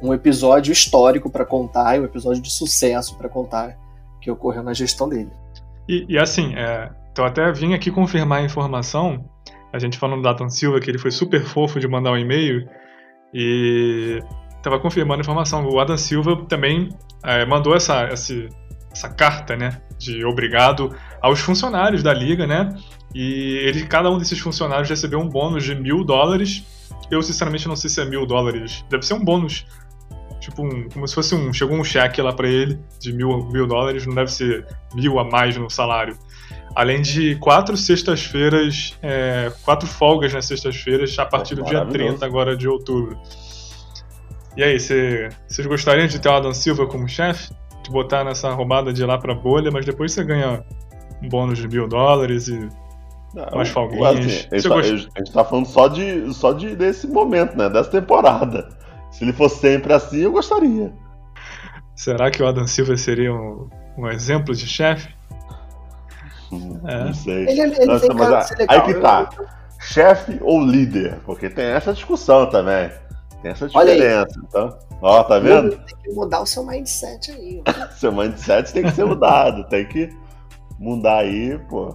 um 0.00 0.14
episódio 0.14 0.72
histórico 0.72 1.28
para 1.28 1.44
contar, 1.44 1.98
um 1.98 2.04
episódio 2.04 2.40
de 2.40 2.52
sucesso 2.52 3.16
para 3.18 3.28
contar 3.28 3.76
que 4.20 4.30
ocorreu 4.30 4.62
na 4.62 4.72
gestão 4.72 5.08
dele. 5.08 5.30
E, 5.88 6.06
e 6.08 6.18
assim, 6.18 6.54
é, 6.54 6.90
então 7.10 7.24
até 7.24 7.50
vim 7.50 7.74
aqui 7.74 7.90
confirmar 7.90 8.40
a 8.40 8.44
informação, 8.44 9.24
a 9.72 9.78
gente 9.78 9.98
falando 9.98 10.22
do 10.22 10.22
Datan 10.22 10.48
Silva, 10.48 10.80
que 10.80 10.90
ele 10.90 10.98
foi 10.98 11.10
super 11.10 11.42
fofo 11.44 11.80
de 11.80 11.88
mandar 11.88 12.12
um 12.12 12.16
e-mail, 12.16 12.68
e 13.34 14.22
estava 14.56 14.78
confirmando 14.78 15.20
a 15.20 15.22
informação. 15.22 15.66
O 15.66 15.78
Adam 15.80 15.96
Silva 15.96 16.44
também 16.48 16.88
é, 17.24 17.44
mandou 17.44 17.74
essa, 17.74 18.02
essa, 18.02 18.34
essa 18.98 19.08
carta, 19.08 19.56
né, 19.56 19.80
de 19.96 20.24
obrigado 20.24 20.94
aos 21.22 21.38
funcionários 21.38 22.02
da 22.02 22.12
liga, 22.12 22.46
né, 22.46 22.74
e 23.14 23.58
ele, 23.64 23.86
cada 23.86 24.10
um 24.10 24.18
desses 24.18 24.38
funcionários 24.38 24.88
recebeu 24.88 25.20
um 25.20 25.28
bônus 25.28 25.64
de 25.64 25.74
mil 25.74 26.04
dólares. 26.04 26.64
Eu, 27.10 27.22
sinceramente, 27.22 27.66
não 27.66 27.76
sei 27.76 27.88
se 27.88 28.00
é 28.02 28.04
mil 28.04 28.26
dólares. 28.26 28.84
Deve 28.90 29.06
ser 29.06 29.14
um 29.14 29.24
bônus 29.24 29.64
tipo 30.40 30.62
um, 30.62 30.88
como 30.88 31.08
se 31.08 31.14
fosse 31.14 31.34
um, 31.34 31.52
chegou 31.52 31.76
um 31.76 31.82
cheque 31.82 32.22
lá 32.22 32.32
para 32.32 32.48
ele 32.48 32.78
de 33.00 33.12
mil, 33.12 33.48
mil 33.50 33.66
dólares, 33.66 34.06
não 34.06 34.14
deve 34.14 34.30
ser 34.30 34.66
mil 34.94 35.18
a 35.18 35.24
mais 35.24 35.56
no 35.56 35.70
salário. 35.70 36.16
Além 36.74 37.00
de 37.00 37.34
quatro 37.36 37.76
sextas-feiras, 37.76 38.96
é, 39.02 39.50
quatro 39.64 39.88
folgas 39.88 40.32
nas 40.32 40.46
sextas-feiras 40.46 41.18
a 41.18 41.24
partir 41.24 41.54
do 41.54 41.64
dia 41.64 41.84
30 41.84 42.24
agora 42.24 42.56
de 42.56 42.68
outubro. 42.68 43.18
E 44.56 44.62
aí, 44.62 44.78
vocês 44.78 45.66
gostariam 45.66 46.06
de 46.06 46.18
ter 46.20 46.28
o 46.28 46.32
Adam 46.32 46.52
Silva 46.52 46.86
como 46.86 47.08
chefe? 47.08 47.50
De 47.88 47.92
botar 47.92 48.22
nessa 48.22 48.50
roubada 48.52 48.92
de 48.92 49.02
ir 49.02 49.06
lá 49.06 49.16
pra 49.16 49.34
bolha, 49.34 49.70
mas 49.70 49.86
depois 49.86 50.12
você 50.12 50.22
ganha 50.22 50.62
um 51.22 51.28
bônus 51.30 51.58
de 51.58 51.66
mil 51.66 51.88
dólares 51.88 52.46
e 52.46 52.68
não, 53.34 53.44
umas 53.54 53.70
folguinhas. 53.70 54.18
Assim, 54.18 54.48
a, 54.50 54.58
gente 54.58 54.68
tá, 54.68 54.74
gost... 54.74 55.08
a 55.14 55.18
gente 55.18 55.32
tá 55.32 55.44
falando 55.44 55.66
só, 55.66 55.88
de, 55.88 56.34
só 56.34 56.52
de, 56.52 56.76
desse 56.76 57.06
momento, 57.06 57.56
né? 57.56 57.70
Dessa 57.70 57.90
temporada. 57.90 58.68
Se 59.10 59.24
ele 59.24 59.32
fosse 59.32 59.60
sempre 59.60 59.90
assim, 59.94 60.18
eu 60.18 60.32
gostaria. 60.32 60.92
Será 61.96 62.30
que 62.30 62.42
o 62.42 62.46
Adam 62.46 62.66
Silva 62.66 62.94
seria 62.98 63.32
um, 63.32 63.70
um 63.96 64.06
exemplo 64.06 64.54
de 64.54 64.66
chefe? 64.66 65.08
É. 66.86 67.04
Não 67.04 67.14
sei. 67.14 67.48
Ele, 67.48 67.62
ele 67.62 67.86
Nossa, 67.86 68.12
mas 68.12 68.52
aí 68.68 68.82
que 68.82 68.94
tá. 69.00 69.30
Chefe 69.80 70.38
ou 70.42 70.60
líder? 70.60 71.20
Porque 71.24 71.48
tem 71.48 71.64
essa 71.64 71.94
discussão 71.94 72.50
também. 72.50 72.90
Tem 73.40 73.50
essa 73.50 73.66
diferença. 73.66 74.38
Então, 74.46 74.78
ó, 75.00 75.22
tá 75.22 75.38
vendo? 75.38 75.76
Tem 75.76 75.96
que 76.02 76.12
mudar 76.12 76.40
o 76.40 76.46
seu 76.46 76.64
mindset 76.64 77.30
aí. 77.30 77.62
seu 77.96 78.12
mindset 78.12 78.72
tem 78.72 78.82
que 78.82 78.90
ser 78.92 79.04
mudado. 79.04 79.64
tem 79.68 79.86
que 79.86 80.10
mudar 80.78 81.18
aí, 81.18 81.58
pô. 81.68 81.94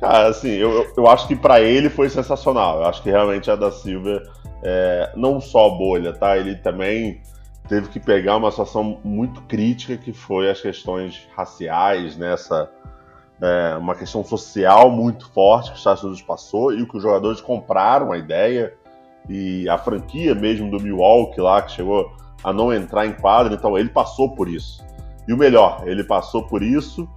Cara, 0.00 0.28
assim, 0.28 0.50
eu, 0.50 0.92
eu 0.96 1.06
acho 1.06 1.28
que 1.28 1.36
para 1.36 1.60
ele 1.60 1.88
foi 1.88 2.08
sensacional. 2.08 2.80
Eu 2.80 2.86
acho 2.86 3.02
que 3.02 3.10
realmente 3.10 3.50
a 3.50 3.56
da 3.56 3.70
Silva, 3.70 4.22
é, 4.62 5.12
não 5.14 5.40
só 5.40 5.70
bolha, 5.70 6.12
tá? 6.12 6.36
Ele 6.36 6.56
também 6.56 7.22
teve 7.68 7.88
que 7.88 8.00
pegar 8.00 8.36
uma 8.36 8.50
situação 8.50 8.98
muito 9.04 9.40
crítica 9.42 9.96
que 9.96 10.12
foi 10.12 10.50
as 10.50 10.60
questões 10.60 11.28
raciais 11.36 12.16
nessa. 12.16 12.64
Né? 12.64 12.82
é, 13.42 13.76
uma 13.76 13.96
questão 13.96 14.24
social 14.24 14.88
muito 14.88 15.28
forte 15.32 15.70
que 15.70 15.74
os 15.74 15.80
Estados 15.80 16.04
Unidos 16.04 16.22
passou 16.22 16.72
e 16.72 16.86
que 16.86 16.96
os 16.96 17.02
jogadores 17.02 17.40
compraram 17.40 18.12
a 18.12 18.16
ideia 18.16 18.72
e 19.28 19.68
a 19.68 19.78
franquia 19.78 20.34
mesmo 20.34 20.70
do 20.70 20.80
Milwaukee 20.80 21.40
lá 21.40 21.62
que 21.62 21.72
chegou 21.72 22.12
a 22.42 22.52
não 22.52 22.72
entrar 22.72 23.06
em 23.06 23.12
quadra, 23.12 23.54
então 23.54 23.78
ele 23.78 23.88
passou 23.88 24.34
por 24.34 24.48
isso. 24.48 24.84
E 25.26 25.32
o 25.32 25.36
melhor, 25.36 25.82
ele 25.86 26.02
passou 26.02 26.42
por 26.42 26.62
isso 26.62 27.08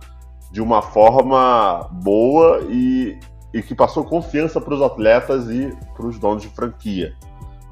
de 0.51 0.61
uma 0.61 0.81
forma 0.81 1.89
boa 1.91 2.61
e 2.69 3.17
e 3.55 3.61
que 3.61 3.73
passou 3.73 4.03
confiança 4.03 4.59
para 4.59 4.73
os 4.73 4.81
atletas 4.81 5.49
e 5.49 5.73
para 5.95 6.05
os 6.05 6.19
donos 6.19 6.43
de 6.43 6.49
franquia. 6.49 7.15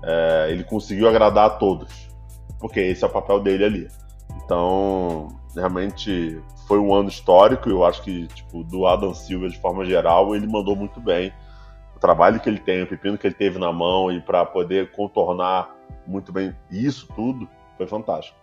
É, 0.02 0.48
ele 0.50 0.64
conseguiu 0.64 1.10
agradar 1.10 1.46
a 1.46 1.50
todos, 1.50 2.10
porque 2.58 2.80
esse 2.80 3.04
é 3.04 3.08
o 3.08 3.10
papel 3.10 3.42
dele 3.42 3.66
ali. 3.66 3.88
Então, 4.46 5.28
realmente 5.54 6.42
foi 6.70 6.80
um 6.80 6.94
ano 6.94 7.10
histórico. 7.10 7.70
Eu 7.70 7.84
acho 7.84 8.02
que 8.02 8.28
tipo, 8.28 8.64
do 8.64 8.88
Adam 8.88 9.14
Silva, 9.14 9.50
de 9.50 9.60
forma 9.60 9.84
geral, 9.84 10.34
ele 10.34 10.48
mandou 10.48 10.74
muito 10.74 11.02
bem. 11.02 11.34
Trabalho 12.04 12.38
que 12.42 12.50
ele 12.50 12.60
tem, 12.60 12.84
o 12.84 12.88
pepino 12.88 13.18
que 13.18 13.26
ele 13.26 13.34
teve 13.34 13.58
na 13.58 13.72
mão 13.72 14.12
e 14.12 14.20
para 14.20 14.46
poder 14.46 14.92
contornar 14.92 15.74
muito 16.06 16.34
bem 16.34 16.54
isso 16.70 17.08
tudo, 17.16 17.48
foi 17.78 17.88
fantástico. 17.88 18.38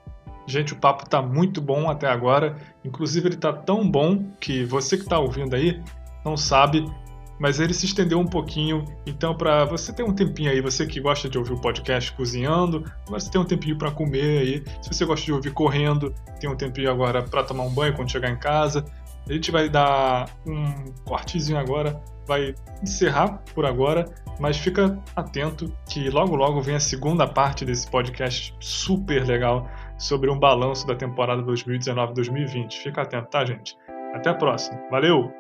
Gente, 0.47 0.73
o 0.73 0.77
papo 0.77 1.07
tá 1.07 1.21
muito 1.21 1.61
bom 1.61 1.91
até 1.91 2.07
agora. 2.07 2.57
Inclusive, 2.83 3.29
ele 3.29 3.37
tá 3.37 3.53
tão 3.53 3.87
bom 3.87 4.25
que 4.41 4.65
você 4.65 4.97
que 4.97 5.05
tá 5.05 5.19
ouvindo 5.19 5.55
aí 5.55 5.79
não 6.25 6.39
sabe, 6.39 6.91
mas 7.39 7.61
ele 7.61 7.75
se 7.75 7.85
estendeu 7.85 8.19
um 8.19 8.27
pouquinho. 8.27 8.83
Então, 9.07 9.35
para 9.35 9.67
você 9.67 9.93
ter 9.93 10.05
um 10.05 10.15
tempinho 10.15 10.51
aí, 10.51 10.63
você 10.63 10.87
que 10.87 10.99
gosta 10.99 11.29
de 11.29 11.37
ouvir 11.37 11.53
o 11.53 11.61
podcast 11.61 12.11
cozinhando, 12.13 12.79
agora 13.07 13.21
você 13.21 13.31
tem 13.31 13.39
um 13.39 13.45
tempinho 13.45 13.77
para 13.77 13.91
comer 13.91 14.39
aí. 14.39 14.65
Se 14.81 14.91
você 14.91 15.05
gosta 15.05 15.27
de 15.27 15.35
ouvir 15.35 15.53
correndo, 15.53 16.15
tem 16.41 16.49
um 16.49 16.57
tempinho 16.57 16.91
agora 16.91 17.23
para 17.23 17.45
tomar 17.45 17.65
um 17.65 17.75
banho 17.75 17.95
quando 17.95 18.11
chegar 18.11 18.31
em 18.31 18.39
casa. 18.39 18.87
A 19.29 19.33
gente 19.33 19.51
vai 19.51 19.69
dar 19.69 20.29
um 20.47 20.93
cortezinho 21.05 21.59
agora, 21.59 22.01
vai 22.27 22.55
encerrar 22.83 23.43
por 23.55 23.65
agora, 23.65 24.05
mas 24.39 24.57
fica 24.57 24.99
atento 25.15 25.73
que 25.89 26.09
logo 26.11 26.35
logo 26.35 26.61
vem 26.61 26.75
a 26.75 26.81
segunda 26.81 27.27
parte 27.27 27.65
desse 27.65 27.89
podcast 27.91 28.55
super 28.59 29.27
legal 29.27 29.69
sobre 29.99 30.31
um 30.31 30.39
balanço 30.39 30.87
da 30.87 30.95
temporada 30.95 31.43
2019-2020. 31.43 32.73
Fica 32.73 33.03
atento, 33.03 33.29
tá, 33.29 33.45
gente? 33.45 33.77
Até 34.15 34.31
a 34.31 34.35
próxima. 34.35 34.81
Valeu! 34.91 35.31